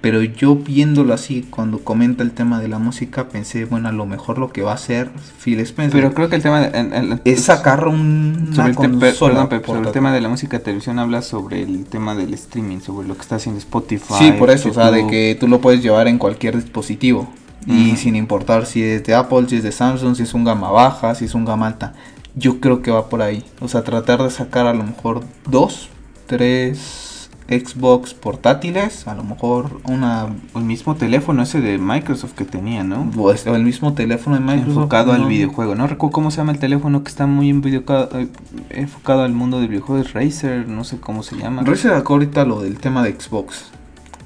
Pero 0.00 0.22
yo 0.22 0.56
viéndolo 0.56 1.12
así, 1.12 1.46
cuando 1.50 1.80
comenta 1.84 2.22
el 2.22 2.30
tema 2.32 2.58
de 2.58 2.68
la 2.68 2.78
música, 2.78 3.28
pensé, 3.28 3.66
bueno, 3.66 3.88
a 3.88 3.92
lo 3.92 4.06
mejor 4.06 4.38
lo 4.38 4.50
que 4.50 4.62
va 4.62 4.72
a 4.72 4.76
hacer 4.76 5.10
Phil 5.44 5.60
Spencer 5.60 6.00
Pero 6.00 6.14
creo 6.14 6.30
que 6.30 6.36
el 6.36 6.42
tema 6.42 6.60
de, 6.60 6.78
en- 6.78 6.94
en- 6.94 7.20
es 7.24 7.42
sacar 7.44 7.86
un, 7.86 8.50
sobre 8.54 8.70
el, 8.70 8.74
consola 8.76 9.48
perdón, 9.48 9.66
sobre 9.66 9.86
el 9.88 9.92
tema 9.92 10.12
de 10.14 10.20
la 10.22 10.28
música 10.30 10.56
de 10.58 10.64
televisión 10.64 10.98
habla 10.98 11.20
sobre 11.20 11.62
el 11.62 11.84
tema 11.84 12.14
del 12.14 12.32
streaming, 12.32 12.80
sobre 12.80 13.06
lo 13.08 13.14
que 13.14 13.20
está 13.20 13.36
haciendo 13.36 13.58
Spotify. 13.58 14.14
Sí, 14.18 14.32
por 14.32 14.50
eso, 14.50 14.70
o 14.70 14.72
sea, 14.74 14.90
de 14.90 15.06
que 15.06 15.36
tú 15.38 15.48
lo 15.48 15.60
puedes 15.60 15.82
llevar 15.82 16.08
en 16.08 16.16
cualquier 16.18 16.56
dispositivo. 16.56 17.28
Y 17.66 17.96
sin 17.96 18.16
importar 18.16 18.64
si 18.64 18.82
es 18.82 19.04
de 19.04 19.14
Apple, 19.14 19.44
si 19.48 19.56
es 19.56 19.62
de 19.62 19.70
Samsung, 19.70 20.16
si 20.16 20.22
es 20.22 20.32
un 20.32 20.44
gama 20.44 20.70
baja, 20.70 21.14
si 21.14 21.26
es 21.26 21.34
un 21.34 21.44
gama 21.44 21.66
alta. 21.66 21.92
Yo 22.34 22.58
creo 22.58 22.80
que 22.80 22.90
va 22.90 23.10
por 23.10 23.20
ahí. 23.20 23.44
O 23.60 23.68
sea, 23.68 23.84
tratar 23.84 24.22
de 24.22 24.30
sacar 24.30 24.66
a 24.66 24.72
lo 24.72 24.82
mejor 24.82 25.20
dos, 25.46 25.90
tres 26.26 27.09
Xbox 27.50 28.14
portátiles, 28.14 29.06
a 29.08 29.14
lo 29.14 29.24
mejor 29.24 29.80
una 29.84 30.28
el 30.54 30.62
mismo 30.62 30.94
teléfono 30.94 31.42
ese 31.42 31.60
de 31.60 31.78
Microsoft 31.78 32.32
que 32.34 32.44
tenía, 32.44 32.84
¿no? 32.84 33.10
pues, 33.14 33.46
o 33.46 33.56
el 33.56 33.64
mismo 33.64 33.92
teléfono 33.94 34.36
de 34.36 34.42
Microsoft 34.42 34.76
enfocado 34.76 35.12
al 35.12 35.26
videojuego. 35.26 35.74
No 35.74 35.86
recuerdo 35.88 36.12
cómo 36.12 36.30
se 36.30 36.38
llama 36.38 36.52
el 36.52 36.58
teléfono 36.60 37.02
que 37.02 37.08
está 37.10 37.26
muy 37.26 37.50
envidiocado- 37.50 38.08
eh, 38.18 38.28
enfocado 38.70 39.22
al 39.24 39.32
mundo 39.32 39.58
del 39.58 39.68
videojuego. 39.68 40.00
Es 40.00 40.12
Razer, 40.12 40.68
no 40.68 40.84
sé 40.84 40.98
cómo 41.00 41.22
se 41.24 41.36
llama. 41.36 41.62
Razer 41.62 41.90
sacó 41.92 42.12
ahorita 42.14 42.44
lo 42.44 42.62
del 42.62 42.78
tema 42.78 43.02
de 43.02 43.16
Xbox 43.20 43.66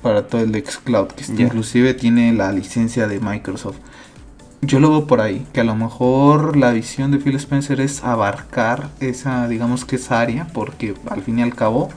para 0.02 0.26
todo 0.26 0.42
el 0.42 0.52
de 0.52 0.60
xCloud, 0.60 1.08
que 1.08 1.24
Ya. 1.24 1.44
inclusive 1.44 1.94
tiene 1.94 2.32
la 2.34 2.52
licencia 2.52 3.06
de 3.08 3.20
Microsoft. 3.20 3.76
Yo 4.60 4.80
lo 4.80 4.90
veo 4.90 5.06
por 5.06 5.20
ahí, 5.22 5.46
que 5.52 5.60
a 5.60 5.64
lo 5.64 5.74
mejor 5.76 6.56
la 6.56 6.72
visión 6.72 7.10
de 7.10 7.18
Phil 7.18 7.36
Spencer 7.36 7.80
es 7.80 8.02
abarcar 8.04 8.88
esa, 9.00 9.46
digamos 9.48 9.84
que 9.84 9.96
esa 9.96 10.20
área, 10.20 10.46
porque 10.54 10.94
al 11.10 11.22
fin 11.22 11.38
y 11.38 11.42
al 11.42 11.54
cabo, 11.54 11.88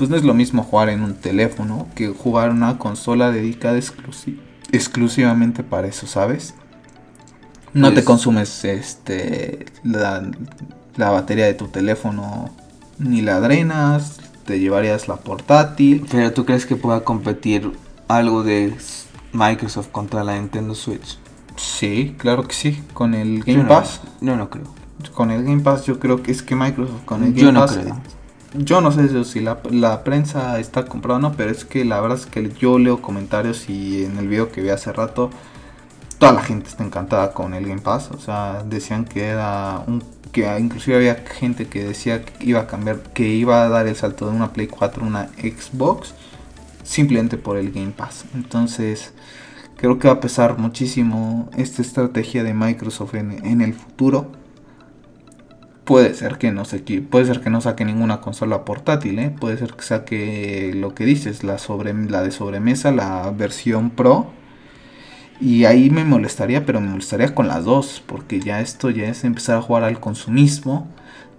pues 0.00 0.10
no 0.10 0.16
es 0.16 0.24
lo 0.24 0.32
mismo 0.34 0.62
jugar 0.62 0.88
en 0.88 1.02
un 1.02 1.14
teléfono 1.14 1.86
que 1.94 2.08
jugar 2.08 2.50
una 2.50 2.78
consola 2.78 3.30
dedicada 3.30 3.76
exclusi- 3.78 4.38
exclusivamente 4.72 5.62
para 5.62 5.86
eso, 5.88 6.06
¿sabes? 6.06 6.54
No 7.74 7.88
te 7.88 7.94
Pues- 7.96 8.06
consumes 8.06 8.64
este 8.64 9.66
la, 9.84 10.28
la 10.96 11.10
batería 11.10 11.44
de 11.44 11.52
tu 11.54 11.68
teléfono 11.68 12.48
ni 12.98 13.20
la 13.20 13.40
drenas, 13.40 14.18
te 14.46 14.58
llevarías 14.58 15.06
la 15.06 15.16
portátil. 15.16 16.06
Pero 16.10 16.32
tú 16.32 16.44
crees 16.46 16.64
que 16.66 16.76
pueda 16.76 17.04
competir 17.04 17.70
algo 18.08 18.42
de 18.42 18.74
Microsoft 19.32 19.88
contra 19.88 20.24
la 20.24 20.34
Nintendo 20.38 20.74
Switch? 20.74 21.18
Sí, 21.56 22.14
claro 22.18 22.48
que 22.48 22.54
sí, 22.54 22.82
con 22.94 23.12
el 23.14 23.40
Yo 23.44 23.52
Game 23.52 23.62
no- 23.64 23.68
Pass. 23.68 24.00
Yo 24.22 24.34
no 24.34 24.48
creo. 24.48 24.64
Con 25.14 25.30
el 25.30 25.44
Game 25.44 25.60
Pass 25.60 25.84
yo 25.84 25.98
creo 26.00 26.22
que 26.22 26.32
es 26.32 26.42
que 26.42 26.56
Microsoft 26.56 27.04
con 27.04 27.22
el 27.22 27.30
Game 27.32 27.42
Yo 27.42 27.52
no 27.52 27.60
Pass 27.60 27.76
creo. 27.78 28.00
Yo 28.54 28.80
no 28.80 28.90
sé 28.90 29.24
si- 29.24 29.40
la, 29.40 29.60
la 29.70 30.02
prensa 30.02 30.58
está 30.58 30.84
comprada 30.84 31.18
o 31.18 31.22
no, 31.22 31.32
pero 31.36 31.50
es 31.52 31.64
que 31.64 31.84
la 31.84 32.00
verdad 32.00 32.18
es 32.18 32.26
que 32.26 32.50
yo 32.58 32.78
leo 32.78 33.00
comentarios 33.00 33.68
y 33.70 34.04
en 34.04 34.18
el 34.18 34.26
video 34.28 34.50
que 34.50 34.60
vi 34.60 34.70
hace 34.70 34.92
rato, 34.92 35.30
toda 36.18 36.32
la 36.32 36.42
gente 36.42 36.68
está 36.68 36.84
encantada 36.84 37.32
con 37.32 37.54
el 37.54 37.66
Game 37.66 37.80
Pass. 37.82 38.10
O 38.12 38.18
sea, 38.18 38.64
decían 38.64 39.04
que 39.06 39.26
era 39.26 39.84
un. 39.86 40.02
que 40.32 40.46
inclusive 40.60 40.96
había 40.96 41.16
gente 41.16 41.68
que 41.68 41.84
decía 41.84 42.24
que 42.24 42.44
iba 42.44 42.60
a 42.60 42.66
cambiar, 42.68 43.00
que 43.14 43.28
iba 43.28 43.64
a 43.64 43.68
dar 43.68 43.86
el 43.88 43.96
salto 43.96 44.28
de 44.30 44.36
una 44.36 44.52
Play 44.52 44.68
4 44.68 45.04
a 45.04 45.06
una 45.08 45.28
Xbox 45.38 46.14
simplemente 46.84 47.36
por 47.38 47.56
el 47.58 47.72
Game 47.72 47.92
Pass. 47.92 48.24
Entonces, 48.34 49.12
creo 49.76 49.98
que 49.98 50.08
va 50.08 50.14
a 50.14 50.20
pesar 50.20 50.58
muchísimo 50.58 51.50
esta 51.56 51.82
estrategia 51.82 52.44
de 52.44 52.54
Microsoft 52.54 53.14
en, 53.14 53.44
en 53.46 53.60
el 53.62 53.74
futuro. 53.74 54.32
Puede 55.90 56.14
ser 56.14 56.38
que 56.38 56.52
no 56.52 56.64
se 56.64 56.78
puede 56.78 57.24
ser 57.26 57.40
que 57.40 57.50
no 57.50 57.60
saque 57.60 57.84
ninguna 57.84 58.20
consola 58.20 58.64
portátil, 58.64 59.18
¿eh? 59.18 59.34
puede 59.36 59.56
ser 59.56 59.72
que 59.72 59.82
saque 59.82 60.72
lo 60.72 60.94
que 60.94 61.04
dices, 61.04 61.42
la 61.42 61.58
sobre 61.58 61.92
la 61.92 62.22
de 62.22 62.30
sobremesa, 62.30 62.92
la 62.92 63.28
versión 63.36 63.90
Pro. 63.90 64.30
Y 65.40 65.64
ahí 65.64 65.90
me 65.90 66.04
molestaría, 66.04 66.64
pero 66.64 66.80
me 66.80 66.90
molestaría 66.90 67.34
con 67.34 67.48
las 67.48 67.64
dos, 67.64 68.04
porque 68.06 68.38
ya 68.38 68.60
esto 68.60 68.90
ya 68.90 69.08
es 69.08 69.24
empezar 69.24 69.56
a 69.58 69.62
jugar 69.62 69.82
al 69.82 69.98
consumismo 69.98 70.86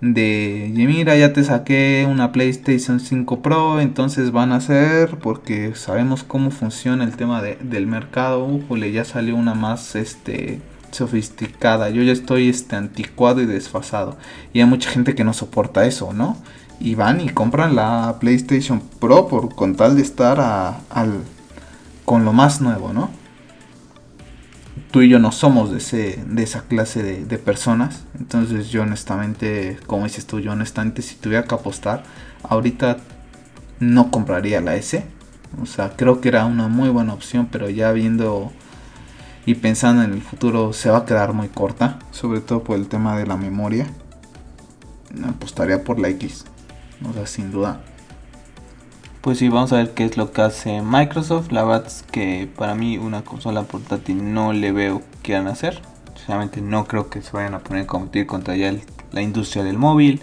de, 0.01 0.69
"Y 0.75 0.85
mira, 0.85 1.15
ya 1.15 1.31
te 1.31 1.45
saqué 1.45 2.05
una 2.11 2.33
PlayStation 2.33 2.99
5 2.99 3.41
Pro, 3.41 3.79
entonces 3.79 4.31
van 4.33 4.51
a 4.51 4.57
hacer, 4.57 5.11
porque 5.19 5.75
sabemos 5.75 6.23
cómo 6.25 6.51
funciona 6.51 7.05
el 7.05 7.15
tema 7.15 7.41
de- 7.41 7.55
del 7.61 7.87
mercado, 7.87 8.43
ujole, 8.43 8.91
ya 8.91 9.05
salió 9.05 9.37
una 9.37 9.53
más, 9.53 9.95
este, 9.95 10.59
sofisticada, 10.91 11.89
yo 11.89 12.03
ya 12.03 12.11
estoy, 12.13 12.49
este, 12.49 12.75
anticuado 12.75 13.41
y 13.41 13.45
desfasado, 13.45 14.17
y 14.53 14.59
hay 14.59 14.65
mucha 14.65 14.89
gente 14.89 15.15
que 15.15 15.23
no 15.23 15.33
soporta 15.33 15.85
eso, 15.85 16.13
¿no? 16.13 16.37
Y 16.79 16.95
van 16.95 17.21
y 17.21 17.29
compran 17.29 17.75
la 17.75 18.17
PlayStation 18.19 18.81
Pro 18.99 19.27
por 19.27 19.55
con 19.55 19.75
tal 19.75 19.95
de 19.95 20.01
estar 20.01 20.39
a- 20.39 20.79
al, 20.89 21.19
con 22.05 22.25
lo 22.25 22.33
más 22.33 22.61
nuevo, 22.61 22.93
¿no? 22.93 23.11
tú 24.91 25.01
y 25.01 25.09
yo 25.09 25.19
no 25.19 25.31
somos 25.31 25.71
de, 25.71 25.77
ese, 25.77 26.23
de 26.25 26.43
esa 26.43 26.63
clase 26.63 27.03
de, 27.03 27.25
de 27.25 27.37
personas. 27.37 28.03
Entonces 28.19 28.69
yo 28.69 28.83
honestamente, 28.83 29.77
como 29.87 30.03
dices 30.05 30.25
tú, 30.25 30.39
yo 30.39 30.51
honestamente 30.51 31.01
si 31.01 31.15
tuviera 31.15 31.45
que 31.45 31.55
apostar, 31.55 32.03
ahorita 32.43 32.97
no 33.79 34.11
compraría 34.11 34.61
la 34.61 34.75
S. 34.75 35.05
O 35.61 35.65
sea, 35.65 35.91
creo 35.95 36.21
que 36.21 36.29
era 36.29 36.45
una 36.45 36.67
muy 36.67 36.89
buena 36.89 37.13
opción, 37.13 37.47
pero 37.51 37.69
ya 37.69 37.91
viendo 37.91 38.51
y 39.45 39.55
pensando 39.55 40.03
en 40.03 40.13
el 40.13 40.21
futuro 40.21 40.73
se 40.73 40.89
va 40.89 40.99
a 40.99 41.05
quedar 41.05 41.33
muy 41.33 41.47
corta, 41.47 41.99
sobre 42.11 42.41
todo 42.41 42.63
por 42.63 42.77
el 42.77 42.87
tema 42.87 43.17
de 43.17 43.25
la 43.25 43.37
memoria. 43.37 43.87
Apostaría 45.27 45.83
por 45.83 45.99
la 45.99 46.09
X. 46.09 46.45
O 47.09 47.13
sea, 47.13 47.25
sin 47.25 47.51
duda. 47.51 47.81
Pues 49.21 49.37
sí, 49.37 49.49
vamos 49.49 49.73
a 49.73 49.77
ver 49.77 49.93
qué 49.93 50.05
es 50.05 50.17
lo 50.17 50.31
que 50.31 50.41
hace 50.41 50.81
Microsoft. 50.81 51.51
La 51.51 51.63
verdad 51.63 51.87
es 51.87 52.03
que 52.11 52.49
para 52.55 52.75
mí 52.75 52.97
una 52.97 53.23
consola 53.23 53.63
portátil 53.63 54.33
no 54.33 54.53
le 54.53 54.71
veo 54.71 54.99
que 54.99 55.17
quieran 55.23 55.47
hacer. 55.47 55.81
Sinceramente 56.15 56.61
no 56.61 56.85
creo 56.85 57.09
que 57.09 57.21
se 57.21 57.31
vayan 57.31 57.53
a 57.53 57.59
poner 57.59 57.83
a 57.83 57.87
competir 57.87 58.25
contra 58.25 58.55
ya 58.55 58.73
la 59.11 59.21
industria 59.21 59.63
del 59.63 59.77
móvil. 59.77 60.21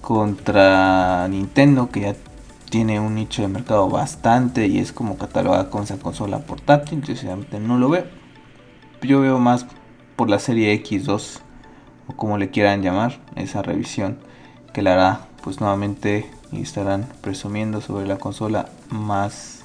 Contra 0.00 1.26
Nintendo 1.28 1.90
que 1.90 2.00
ya 2.00 2.14
tiene 2.70 3.00
un 3.00 3.16
nicho 3.16 3.42
de 3.42 3.48
mercado 3.48 3.88
bastante 3.88 4.66
y 4.66 4.78
es 4.78 4.92
como 4.92 5.18
catalogada 5.18 5.70
con 5.70 5.82
esa 5.82 5.98
consola 5.98 6.38
portátil. 6.38 7.02
Yo 7.02 7.14
no 7.58 7.78
lo 7.78 7.90
veo. 7.90 8.06
Yo 9.02 9.20
veo 9.20 9.38
más 9.38 9.66
por 10.16 10.30
la 10.30 10.38
serie 10.38 10.72
X2 10.82 11.40
o 12.06 12.16
como 12.16 12.38
le 12.38 12.50
quieran 12.50 12.82
llamar, 12.82 13.20
esa 13.36 13.62
revisión 13.62 14.18
que 14.72 14.82
le 14.82 14.90
hará 14.90 15.26
pues 15.42 15.60
nuevamente 15.60 16.30
estarán 16.52 17.06
presumiendo 17.20 17.80
sobre 17.80 18.06
la 18.06 18.16
consola 18.16 18.68
más 18.90 19.60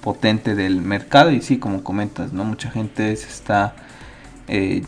potente 0.00 0.54
del 0.54 0.80
mercado 0.80 1.30
y 1.30 1.42
sí 1.42 1.58
como 1.58 1.84
comentas 1.84 2.32
no 2.32 2.44
mucha 2.44 2.70
gente 2.70 3.14
se 3.16 3.28
está 3.28 3.74
eh, 4.48 4.82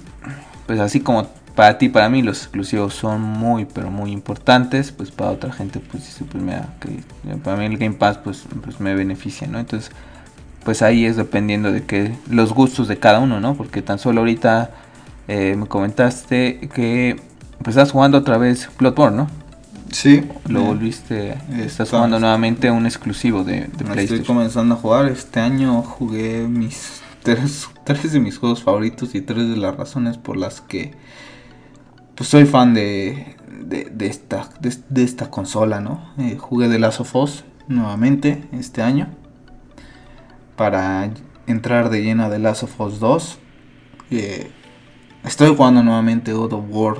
pues 0.66 0.80
así 0.80 1.00
como 1.00 1.26
para 1.54 1.78
ti 1.78 1.88
para 1.88 2.08
mí 2.08 2.22
los 2.22 2.38
exclusivos 2.38 2.94
son 2.94 3.20
muy 3.20 3.64
pero 3.64 3.90
muy 3.90 4.10
importantes 4.10 4.92
pues 4.92 5.10
para 5.10 5.30
otra 5.30 5.52
gente 5.52 5.80
pues 5.80 6.18
pues 6.30 6.42
que 6.80 7.36
para 7.36 7.56
mí 7.56 7.66
el 7.66 7.78
Game 7.78 7.94
Pass 7.94 8.18
pues, 8.18 8.44
pues 8.62 8.80
me 8.80 8.94
beneficia 8.94 9.46
no 9.46 9.58
entonces 9.58 9.90
pues 10.64 10.82
ahí 10.82 11.04
es 11.04 11.16
dependiendo 11.16 11.70
de 11.70 11.84
que 11.84 12.14
los 12.28 12.52
gustos 12.52 12.88
de 12.88 12.98
cada 12.98 13.20
uno 13.20 13.40
no 13.40 13.54
porque 13.54 13.82
tan 13.82 13.98
solo 13.98 14.20
ahorita 14.20 14.70
eh, 15.28 15.54
me 15.56 15.66
comentaste 15.66 16.68
que 16.74 17.20
pues 17.62 17.76
estás 17.76 17.92
jugando 17.92 18.18
otra 18.18 18.38
vez 18.38 18.68
Bloodborne 18.78 19.16
no 19.16 19.44
Sí. 19.94 20.24
Lo 20.48 20.62
volviste. 20.62 21.38
Estás 21.56 21.90
jugando 21.90 22.18
nuevamente 22.18 22.68
un 22.68 22.84
exclusivo 22.84 23.44
de, 23.44 23.68
PlayStation. 23.68 23.98
Estoy 23.98 24.24
comenzando 24.24 24.74
a 24.74 24.78
jugar. 24.78 25.06
Este 25.06 25.38
año 25.38 25.82
jugué 25.82 26.48
mis 26.48 27.00
tres, 27.22 27.68
tres 27.84 28.12
de 28.12 28.18
mis 28.18 28.38
juegos 28.38 28.64
favoritos 28.64 29.14
y 29.14 29.20
tres 29.20 29.48
de 29.48 29.56
las 29.56 29.76
razones 29.76 30.18
por 30.18 30.36
las 30.36 30.60
que 30.60 30.94
pues 32.14 32.30
soy 32.30 32.44
fan 32.46 32.74
de, 32.74 33.36
de, 33.66 34.06
esta, 34.06 34.48
de, 34.60 35.02
esta 35.02 35.30
consola, 35.30 35.80
¿no? 35.80 36.00
Eh, 36.18 36.36
jugué 36.38 36.68
The 36.68 36.78
Last 36.78 37.00
of 37.00 37.14
Us 37.16 37.44
nuevamente 37.66 38.44
este 38.52 38.82
año 38.82 39.08
para 40.56 41.10
entrar 41.46 41.90
de 41.90 42.02
lleno 42.02 42.30
The 42.30 42.38
Last 42.38 42.64
of 42.64 42.80
Us 42.80 43.00
2. 43.00 43.38
Eh, 44.10 44.50
estoy 45.24 45.54
jugando 45.56 45.82
nuevamente 45.82 46.32
God 46.32 46.52
of 46.52 46.64
War 46.68 46.96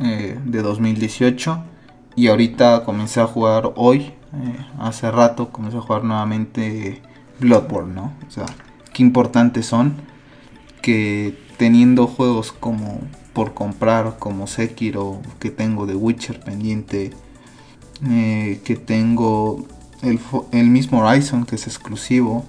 eh, 0.00 0.38
de 0.44 0.62
2018 0.62 1.64
y 2.16 2.28
ahorita 2.28 2.84
comencé 2.84 3.20
a 3.20 3.26
jugar 3.26 3.72
hoy, 3.76 4.14
hace 4.78 5.10
rato 5.10 5.50
comencé 5.50 5.76
a 5.76 5.80
jugar 5.80 6.04
nuevamente 6.04 7.02
Bloodborne, 7.40 7.94
¿no? 7.94 8.12
O 8.26 8.30
sea, 8.30 8.46
qué 8.92 9.02
importantes 9.02 9.66
son 9.66 9.96
que 10.82 11.36
teniendo 11.56 12.06
juegos 12.06 12.52
como 12.52 13.00
por 13.32 13.54
comprar 13.54 14.16
como 14.18 14.46
Sekiro 14.46 15.20
que 15.38 15.50
tengo 15.50 15.86
de 15.86 15.94
Witcher 15.94 16.40
pendiente 16.40 17.12
eh, 18.08 18.60
que 18.64 18.76
tengo 18.76 19.66
el, 20.02 20.70
mismo 20.70 21.00
Horizon 21.00 21.44
que 21.44 21.56
es 21.56 21.66
exclusivo 21.66 22.44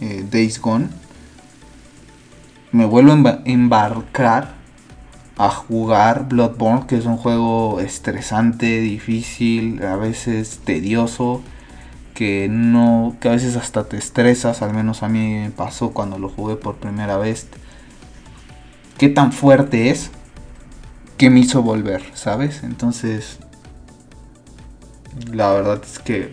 eh, 0.00 0.24
Days 0.30 0.60
Gone 0.60 0.88
me 2.72 2.84
vuelvo 2.84 3.28
a 3.28 3.40
embarcar 3.44 4.54
a 5.36 5.48
jugar 5.48 6.28
Bloodborne 6.28 6.86
que 6.86 6.96
es 6.96 7.06
un 7.06 7.16
juego 7.16 7.80
estresante 7.80 8.80
difícil 8.80 9.82
a 9.82 9.96
veces 9.96 10.60
tedioso 10.64 11.42
que 12.14 12.48
no 12.50 13.16
que 13.18 13.28
a 13.28 13.32
veces 13.32 13.56
hasta 13.56 13.84
te 13.84 13.96
estresas 13.96 14.60
al 14.60 14.74
menos 14.74 15.02
a 15.02 15.08
mí 15.08 15.36
me 15.36 15.50
pasó 15.50 15.92
cuando 15.92 16.18
lo 16.18 16.28
jugué 16.28 16.56
por 16.56 16.76
primera 16.76 17.16
vez. 17.16 17.48
Qué 18.98 19.08
tan 19.08 19.32
fuerte 19.32 19.88
es 19.88 20.10
que 21.20 21.28
me 21.28 21.40
hizo 21.40 21.60
volver 21.60 22.02
sabes 22.14 22.62
entonces 22.62 23.40
la 25.30 25.52
verdad 25.52 25.78
es 25.84 25.98
que 25.98 26.32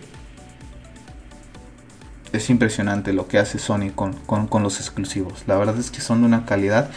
es 2.32 2.48
impresionante 2.48 3.12
lo 3.12 3.28
que 3.28 3.36
hace 3.36 3.58
Sony 3.58 3.90
con, 3.94 4.16
los 4.62 4.80
exclusivos 4.80 5.44
la 5.46 5.58
verdad 5.58 5.78
es 5.78 5.90
que 5.90 6.00
son 6.00 6.22
de 6.22 6.26
una 6.28 6.46
calidad 6.46 6.88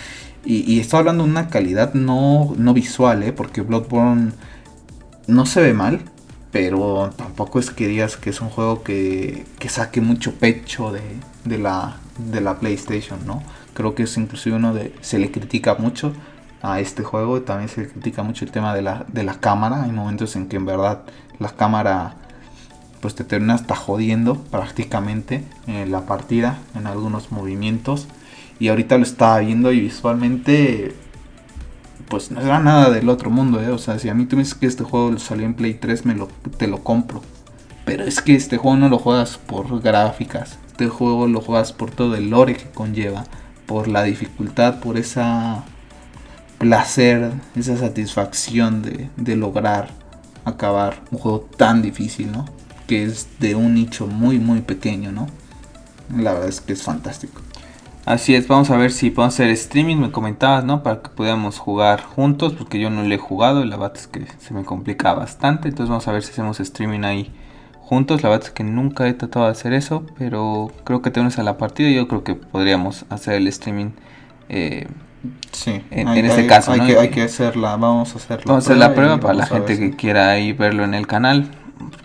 y, 0.45 0.59
y 0.71 0.79
estoy 0.79 0.99
hablando 0.99 1.25
de 1.25 1.31
una 1.31 1.49
calidad 1.49 1.93
no, 1.93 2.53
no 2.57 2.73
visual 2.73 3.23
¿eh? 3.23 3.33
porque 3.33 3.59
Bloodborne 3.59 4.31
no 5.27 5.45
se 5.45 5.59
ve 5.59 5.73
mal 5.73 5.99
pero 6.51 7.11
tampoco 7.17 7.59
es 7.59 7.71
que 7.71 7.89
digas 7.89 8.15
que 8.15 8.29
es 8.29 8.39
un 8.39 8.47
juego 8.47 8.83
que, 8.83 9.45
saque 9.67 9.99
mucho 9.99 10.33
pecho 10.35 10.93
de, 10.93 11.57
la, 11.57 11.97
de 12.17 12.41
la 12.41 12.59
PlayStation, 12.59 13.25
¿no? 13.25 13.41
Creo 13.73 13.95
que 13.95 14.03
es 14.03 14.17
inclusive 14.17 14.57
uno 14.57 14.73
de... 14.73 14.93
Se 14.99 15.17
le 15.17 15.31
critica 15.31 15.75
mucho 15.75 16.13
a 16.61 16.79
este 16.79 17.03
juego 17.03 17.41
también 17.41 17.69
se 17.69 17.87
critica 17.87 18.23
mucho 18.23 18.45
el 18.45 18.51
tema 18.51 18.73
de 18.75 18.81
la, 18.81 19.05
de 19.07 19.23
la 19.23 19.39
cámara. 19.39 19.83
Hay 19.83 19.91
momentos 19.91 20.35
en 20.35 20.47
que 20.47 20.57
en 20.57 20.65
verdad 20.65 21.01
la 21.39 21.49
cámara 21.49 22.15
pues 23.01 23.15
te 23.15 23.23
termina 23.23 23.55
hasta 23.55 23.75
jodiendo 23.75 24.35
prácticamente 24.35 25.43
en 25.65 25.91
la 25.91 26.05
partida, 26.05 26.59
en 26.75 26.85
algunos 26.85 27.31
movimientos. 27.31 28.07
Y 28.59 28.67
ahorita 28.67 28.97
lo 28.97 29.03
estaba 29.03 29.39
viendo 29.39 29.71
y 29.71 29.81
visualmente 29.81 30.95
pues 32.07 32.29
no 32.29 32.41
era 32.41 32.59
nada 32.59 32.89
del 32.91 33.09
otro 33.09 33.29
mundo, 33.29 33.61
¿eh? 33.61 33.69
O 33.69 33.77
sea, 33.77 33.97
si 33.97 34.09
a 34.09 34.13
mí 34.13 34.25
tú 34.25 34.35
me 34.35 34.43
dices 34.43 34.57
que 34.57 34.67
este 34.67 34.83
juego 34.83 35.17
salió 35.17 35.45
en 35.45 35.53
Play 35.53 35.75
3, 35.75 36.05
me 36.05 36.13
lo, 36.13 36.27
te 36.57 36.67
lo 36.67 36.83
compro. 36.83 37.21
Pero 37.85 38.03
es 38.03 38.21
que 38.21 38.35
este 38.35 38.57
juego 38.57 38.77
no 38.77 38.89
lo 38.89 38.99
juegas 38.99 39.37
por 39.37 39.81
gráficas. 39.81 40.59
Este 40.67 40.89
juego 40.89 41.27
lo 41.27 41.41
juegas 41.41 41.73
por 41.73 41.89
todo 41.89 42.15
el 42.15 42.29
lore 42.29 42.55
que 42.55 42.69
conlleva. 42.69 43.23
Por 43.65 43.87
la 43.87 44.03
dificultad, 44.03 44.81
por 44.81 44.97
esa 44.97 45.63
placer, 46.61 47.31
esa 47.55 47.75
satisfacción 47.75 48.83
de, 48.83 49.09
de 49.17 49.35
lograr 49.35 49.89
acabar 50.45 51.01
un 51.09 51.17
juego 51.17 51.49
tan 51.57 51.81
difícil, 51.81 52.31
¿no? 52.31 52.45
Que 52.85 53.03
es 53.03 53.27
de 53.39 53.55
un 53.55 53.73
nicho 53.73 54.05
muy, 54.05 54.37
muy 54.37 54.61
pequeño, 54.61 55.11
¿no? 55.11 55.25
La 56.15 56.33
verdad 56.33 56.49
es 56.49 56.61
que 56.61 56.73
es 56.73 56.83
fantástico. 56.83 57.41
Así 58.05 58.35
es, 58.35 58.47
vamos 58.47 58.69
a 58.69 58.77
ver 58.77 58.91
si 58.91 59.09
podemos 59.09 59.33
hacer 59.33 59.49
streaming, 59.49 59.97
me 59.97 60.11
comentabas, 60.11 60.63
¿no? 60.63 60.83
Para 60.83 61.01
que 61.01 61.09
podamos 61.09 61.57
jugar 61.57 62.03
juntos, 62.03 62.53
porque 62.53 62.79
yo 62.79 62.91
no 62.91 63.01
le 63.01 63.15
he 63.15 63.17
jugado, 63.17 63.65
la 63.65 63.75
verdad 63.75 63.97
es 63.97 64.05
que 64.05 64.27
se 64.37 64.53
me 64.53 64.63
complica 64.63 65.15
bastante, 65.15 65.69
entonces 65.69 65.89
vamos 65.89 66.07
a 66.07 66.11
ver 66.11 66.21
si 66.21 66.31
hacemos 66.31 66.59
streaming 66.59 67.03
ahí 67.05 67.33
juntos, 67.79 68.21
la 68.21 68.29
verdad 68.29 68.45
es 68.47 68.53
que 68.53 68.63
nunca 68.63 69.07
he 69.07 69.13
tratado 69.15 69.45
de 69.45 69.51
hacer 69.53 69.73
eso, 69.73 70.05
pero 70.19 70.71
creo 70.83 71.01
que 71.01 71.09
tenemos 71.09 71.39
a 71.39 71.43
la 71.43 71.57
partida 71.57 71.89
y 71.89 71.95
yo 71.95 72.07
creo 72.07 72.23
que 72.23 72.35
podríamos 72.35 73.05
hacer 73.09 73.33
el 73.33 73.47
streaming 73.47 73.93
eh, 74.49 74.87
sí, 75.51 75.81
en, 75.91 76.07
este 76.09 76.47
caso. 76.47 76.71
Hay, 76.71 76.81
que, 76.81 76.97
hay 76.97 77.09
que 77.09 77.23
hacerla, 77.23 77.75
vamos 77.77 78.13
a 78.13 78.17
hacerla. 78.17 78.43
Vamos 78.45 78.65
a 78.65 78.67
hacer 78.67 78.77
la 78.77 78.93
prueba 78.93 79.19
para 79.19 79.33
la 79.33 79.45
gente 79.45 79.77
que 79.77 79.95
quiera 79.95 80.29
ahí 80.29 80.53
verlo 80.53 80.83
en 80.83 80.93
el 80.93 81.07
canal 81.07 81.49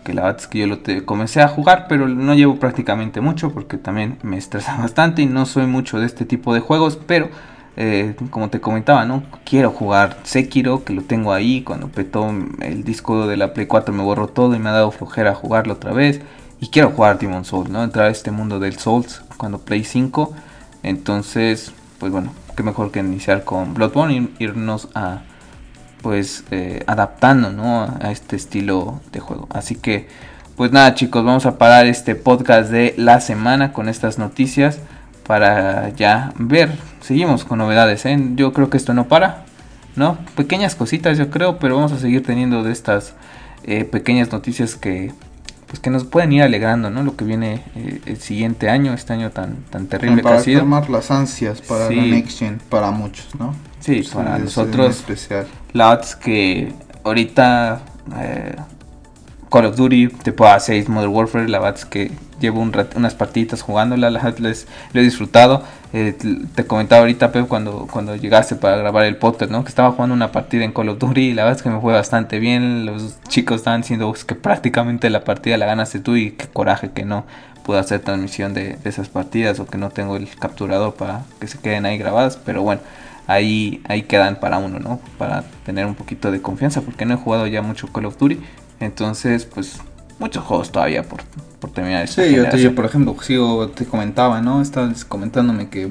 que 0.05 0.15
la 0.15 0.23
verdad 0.23 0.41
es 0.41 0.47
que 0.47 0.59
yo 0.61 0.67
lo 0.67 0.79
comencé 1.05 1.43
a 1.43 1.49
jugar, 1.49 1.87
pero 1.89 2.09
no 2.09 2.35
llevo 2.35 2.57
prácticamente 2.57 3.21
mucho 3.21 3.53
porque 3.53 3.77
también 3.77 4.19
me 4.23 4.39
estresa 4.39 4.77
bastante 4.81 5.23
y 5.23 5.27
no 5.27 5.47
soy 5.47 5.67
mucho 5.67 5.99
de 5.99 6.07
este 6.07 6.25
tipo 6.25 6.55
de 6.55 6.61
juegos, 6.61 6.99
pero 7.07 7.29
eh, 7.77 8.15
como 8.31 8.49
te 8.49 8.61
comentaba, 8.61 9.05
¿no? 9.05 9.25
Quiero 9.45 9.71
jugar 9.71 10.19
Sekiro, 10.23 10.85
que 10.85 10.95
lo 10.95 11.03
tengo 11.03 11.33
ahí, 11.33 11.63
cuando 11.63 11.89
petó 11.89 12.33
el 12.61 12.85
disco 12.85 13.27
de 13.27 13.37
la 13.37 13.53
Play 13.53 13.67
4 13.67 13.93
me 13.93 14.03
borró 14.03 14.29
todo 14.29 14.55
y 14.55 14.59
me 14.59 14.71
ha 14.71 14.73
dado 14.73 14.91
flojera 14.91 15.35
jugarlo 15.35 15.75
otra 15.75 15.93
vez. 15.93 16.21
Y 16.59 16.69
quiero 16.69 16.91
jugar 16.91 17.19
Demon 17.19 17.45
Souls, 17.45 17.69
¿no? 17.69 17.85
Entrar 17.85 18.07
a 18.07 18.11
este 18.11 18.31
mundo 18.31 18.59
del 18.59 18.79
Souls 18.79 19.23
cuando 19.37 19.59
Play 19.59 19.85
5. 19.85 20.33
Entonces, 20.83 21.73
pues 21.99 22.11
bueno, 22.11 22.33
qué 22.57 22.63
mejor 22.63 22.91
que 22.91 23.01
iniciar 23.01 23.45
con 23.45 23.75
Bloodborne 23.75 24.15
y 24.39 24.45
irnos 24.45 24.89
a 24.95 25.21
pues 26.03 26.45
eh, 26.51 26.83
adaptando 26.87 27.51
¿no? 27.51 27.83
a 27.83 28.11
este 28.11 28.37
estilo 28.37 29.01
de 29.13 29.21
juego. 29.21 29.47
Así 29.51 29.75
que 29.75 30.09
pues 30.57 30.73
nada 30.73 30.95
chicos, 30.95 31.25
vamos 31.25 31.45
a 31.45 31.59
parar 31.59 31.87
este 31.87 32.15
podcast 32.15 32.71
de 32.71 32.95
la 32.97 33.21
semana 33.21 33.73
con 33.73 33.89
estas 33.89 34.19
noticias 34.19 34.81
para 35.27 35.91
ya 35.91 36.33
ver. 36.39 36.71
Seguimos 37.01 37.45
con 37.45 37.59
novedades, 37.59 38.07
¿eh? 38.07 38.19
yo 38.37 38.53
creo 38.53 38.71
que 38.71 38.79
esto 38.79 38.95
no 38.95 39.07
para, 39.07 39.45
¿no? 39.97 40.17
Pequeñas 40.35 40.75
cositas 40.75 41.19
yo 41.19 41.31
creo, 41.31 41.59
pero 41.59 41.77
vamos 41.77 41.93
a 41.93 41.99
seguir 41.99 42.25
teniendo 42.25 42.63
de 42.63 42.73
estas 42.73 43.15
eh, 43.65 43.85
pequeñas 43.85 44.33
noticias 44.33 44.77
que 44.77 45.13
pues 45.67 45.81
que 45.81 45.91
nos 45.91 46.05
pueden 46.05 46.33
ir 46.33 46.43
alegrando, 46.43 46.91
¿no? 46.91 47.03
Lo 47.03 47.17
que 47.17 47.25
viene 47.25 47.63
el 48.07 48.19
siguiente 48.19 48.71
año, 48.71 48.95
este 48.95 49.13
año 49.13 49.31
tan 49.31 49.57
tan 49.71 49.87
terrible 49.87 50.23
para 50.23 50.37
que 50.37 50.41
ha 50.41 50.45
sido. 50.45 50.83
las 50.89 51.11
ansias 51.11 51.61
para 51.61 51.91
la 51.91 52.03
next 52.03 52.39
gen 52.39 52.61
para 52.69 52.91
muchos, 52.91 53.35
¿no? 53.39 53.55
Sí, 53.81 54.09
para 54.13 54.39
nosotros. 54.39 54.97
Especial. 54.97 55.47
La 55.73 55.95
es 55.95 56.15
que 56.17 56.73
ahorita 57.05 57.81
eh, 58.19 58.57
Call 59.57 59.65
of 59.65 59.77
Duty, 59.77 60.09
puedo 60.09 60.53
hacer 60.53 60.87
Modern 60.91 61.15
Warfare, 61.15 61.49
la 61.49 61.59
verdad 61.59 61.77
es 61.77 61.87
que 61.87 62.11
llevo 62.41 62.61
unas 62.61 63.15
partiditas 63.15 63.63
jugándola, 63.63 64.11
la 64.11 64.35
les, 64.39 64.67
lo 64.93 65.01
he 65.01 65.03
disfrutado. 65.03 65.63
Eh, 65.95 66.15
te 66.55 66.67
comentaba 66.67 67.01
ahorita, 67.01 67.33
Pep, 67.33 67.49
cuando, 67.49 67.89
cuando 67.91 68.15
llegaste 68.17 68.57
para 68.57 68.77
grabar 68.77 69.07
el 69.07 69.17
podcast, 69.17 69.51
¿no? 69.51 69.65
Que 69.65 69.71
estaba 69.71 69.93
jugando 69.93 70.15
una 70.15 70.31
partida 70.31 70.63
en 70.63 70.73
Call 70.73 70.91
of 70.91 70.99
Duty 70.99 71.29
y 71.29 71.33
la 71.33 71.45
verdad 71.45 71.57
es 71.57 71.63
que 71.63 71.71
me 71.71 71.81
fue 71.81 71.95
bastante 71.95 72.39
bien. 72.39 72.85
Los 72.85 73.19
chicos 73.29 73.57
estaban 73.57 73.81
diciendo 73.81 74.13
que 74.27 74.35
prácticamente 74.35 75.09
la 75.09 75.25
partida 75.25 75.57
la 75.57 75.65
ganaste 75.65 76.01
tú 76.01 76.17
y 76.17 76.33
qué 76.33 76.49
coraje 76.49 76.91
que 76.91 77.07
no 77.07 77.25
pude 77.65 77.79
hacer 77.79 78.01
transmisión 78.01 78.53
de 78.53 78.77
esas 78.85 79.09
partidas 79.09 79.59
o 79.59 79.65
que 79.65 79.79
no 79.79 79.89
tengo 79.89 80.19
el 80.19 80.29
capturador 80.37 80.97
para 80.97 81.23
que 81.41 81.47
se 81.47 81.57
queden 81.57 81.87
ahí 81.87 81.97
grabadas. 81.97 82.37
Pero 82.45 82.61
bueno, 82.61 82.83
ahí, 83.27 83.81
ahí 83.89 84.03
quedan 84.03 84.37
para 84.37 84.59
uno, 84.59 84.79
¿no? 84.81 85.01
Para 85.17 85.45
tener 85.65 85.87
un 85.87 85.95
poquito 85.95 86.31
de 86.31 86.43
confianza, 86.43 86.83
porque 86.83 87.07
no 87.07 87.15
he 87.15 87.17
jugado 87.17 87.47
ya 87.47 87.63
mucho 87.63 87.89
Call 87.89 88.05
of 88.05 88.19
Duty. 88.19 88.39
Entonces, 88.81 89.45
pues 89.45 89.81
muchos 90.19 90.45
juegos 90.45 90.73
todavía 90.73 91.03
por, 91.03 91.23
por 91.61 91.71
terminar 91.71 92.05
esta 92.05 92.23
Sí, 92.23 92.35
yo, 92.35 92.51
yo, 92.51 92.75
por 92.75 92.85
ejemplo, 92.85 93.17
sigo, 93.23 93.69
te 93.69 93.87
comentaba, 93.87 94.41
¿no? 94.41 94.63
Estabas 94.63 95.05
comentándome 95.05 95.69
que, 95.69 95.91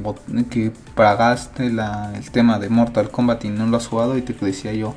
que 0.50 0.72
pagaste 0.96 1.72
la, 1.72 2.12
el 2.16 2.30
tema 2.32 2.60
de 2.60 2.70
Mortal 2.70 3.10
Kombat 3.10 3.46
y 3.46 3.50
no 3.50 3.68
lo 3.68 3.78
has 3.78 3.88
jugado 3.88 4.18
y 4.18 4.22
te 4.22 4.34
decía 4.34 4.74
yo, 4.74 4.96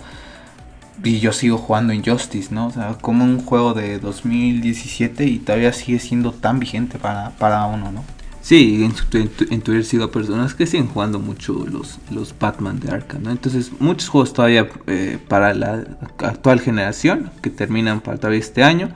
y 1.02 1.20
yo 1.20 1.32
sigo 1.32 1.58
jugando 1.58 1.92
Injustice, 1.92 2.52
¿no? 2.54 2.66
O 2.66 2.70
sea, 2.70 2.96
como 3.00 3.24
un 3.24 3.44
juego 3.44 3.74
de 3.74 3.98
2017 3.98 5.24
y 5.24 5.38
todavía 5.38 5.72
sigue 5.72 5.98
siendo 5.98 6.32
tan 6.32 6.58
vigente 6.58 6.98
para, 6.98 7.30
para 7.38 7.66
uno, 7.66 7.92
¿no? 7.92 8.04
Sí, 8.48 8.82
en, 8.82 9.60
Twitter 9.60 9.84
sigo 9.84 10.10
personas 10.10 10.54
que 10.54 10.66
siguen 10.66 10.86
jugando 10.86 11.18
mucho 11.18 11.66
los, 11.70 11.98
los 12.10 12.34
Batman 12.38 12.80
de 12.80 12.90
Arkham, 12.90 13.24
¿no? 13.24 13.30
Entonces, 13.30 13.72
muchos 13.78 14.08
juegos 14.08 14.32
todavía 14.32 14.70
eh, 14.86 15.18
para 15.28 15.52
la 15.52 15.84
actual 16.16 16.58
generación 16.58 17.30
que 17.42 17.50
terminan 17.50 18.00
para 18.00 18.16
todavía 18.16 18.40
este 18.40 18.62
año. 18.62 18.88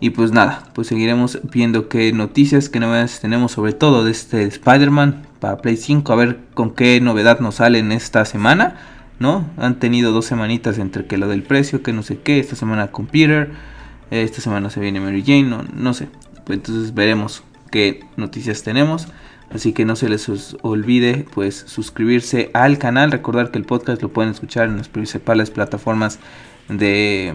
Y 0.00 0.10
pues 0.10 0.32
nada, 0.32 0.64
pues 0.74 0.88
seguiremos 0.88 1.38
viendo 1.44 1.88
qué 1.88 2.12
noticias, 2.12 2.68
qué 2.68 2.78
novedades 2.78 3.20
tenemos 3.20 3.52
sobre 3.52 3.72
todo 3.72 4.04
de 4.04 4.10
este 4.10 4.44
Spider-Man 4.44 5.28
para 5.40 5.62
Play 5.62 5.78
5, 5.78 6.12
a 6.12 6.16
ver 6.16 6.40
con 6.52 6.74
qué 6.74 7.00
novedad 7.00 7.40
nos 7.40 7.54
sale 7.54 7.78
en 7.78 7.90
esta 7.90 8.26
semana, 8.26 8.76
¿no? 9.18 9.46
Han 9.56 9.78
tenido 9.78 10.12
dos 10.12 10.26
semanitas 10.26 10.76
entre 10.76 11.06
que 11.06 11.16
lo 11.16 11.26
del 11.28 11.42
precio, 11.42 11.82
que 11.82 11.94
no 11.94 12.02
sé 12.02 12.18
qué, 12.18 12.38
esta 12.38 12.54
semana 12.54 12.88
con 12.88 13.06
Peter, 13.06 13.50
esta 14.10 14.42
semana 14.42 14.68
se 14.68 14.80
viene 14.80 15.00
Mary 15.00 15.22
Jane, 15.22 15.44
no, 15.44 15.64
no 15.74 15.94
sé. 15.94 16.08
Pues 16.44 16.58
entonces 16.58 16.92
veremos 16.92 17.42
qué 17.70 18.04
noticias 18.16 18.62
tenemos. 18.62 19.08
Así 19.50 19.72
que 19.72 19.84
no 19.84 19.94
se 19.94 20.08
les 20.08 20.28
olvide 20.62 21.26
pues 21.32 21.64
suscribirse 21.66 22.50
al 22.54 22.78
canal. 22.78 23.12
Recordar 23.12 23.50
que 23.50 23.58
el 23.58 23.64
podcast 23.64 24.02
lo 24.02 24.08
pueden 24.08 24.32
escuchar 24.32 24.68
en 24.68 24.78
las 24.78 24.88
principales 24.88 25.50
plataformas 25.50 26.18
de, 26.68 27.34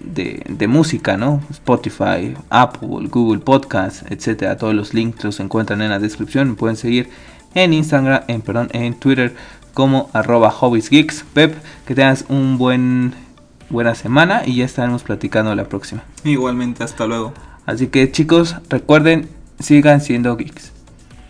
de, 0.00 0.66
música, 0.66 1.16
¿no? 1.16 1.40
Spotify, 1.50 2.34
Apple, 2.48 3.08
Google 3.08 3.40
Podcast, 3.40 4.10
etcétera. 4.10 4.56
Todos 4.56 4.74
los 4.74 4.94
links 4.94 5.22
los 5.22 5.38
encuentran 5.38 5.82
en 5.82 5.90
la 5.90 5.98
descripción. 5.98 6.50
Me 6.50 6.54
pueden 6.54 6.76
seguir 6.76 7.08
en 7.54 7.72
Instagram, 7.72 8.22
en, 8.26 8.40
perdón, 8.42 8.68
en 8.72 8.94
Twitter 8.94 9.34
como 9.74 10.10
arroba 10.12 10.50
hobbiesgeeks. 10.50 11.24
Pep, 11.34 11.54
que 11.86 11.94
tengas 11.94 12.24
un 12.28 12.58
buen 12.58 13.14
buena 13.68 13.94
semana 13.94 14.42
y 14.44 14.56
ya 14.56 14.64
estaremos 14.64 15.02
platicando 15.04 15.54
la 15.54 15.68
próxima. 15.68 16.02
Igualmente, 16.24 16.82
hasta 16.82 17.06
luego. 17.06 17.32
Así 17.66 17.86
que 17.86 18.10
chicos, 18.10 18.56
recuerden 18.68 19.28
sigan 19.60 20.00
siendo 20.00 20.36
geeks. 20.36 20.72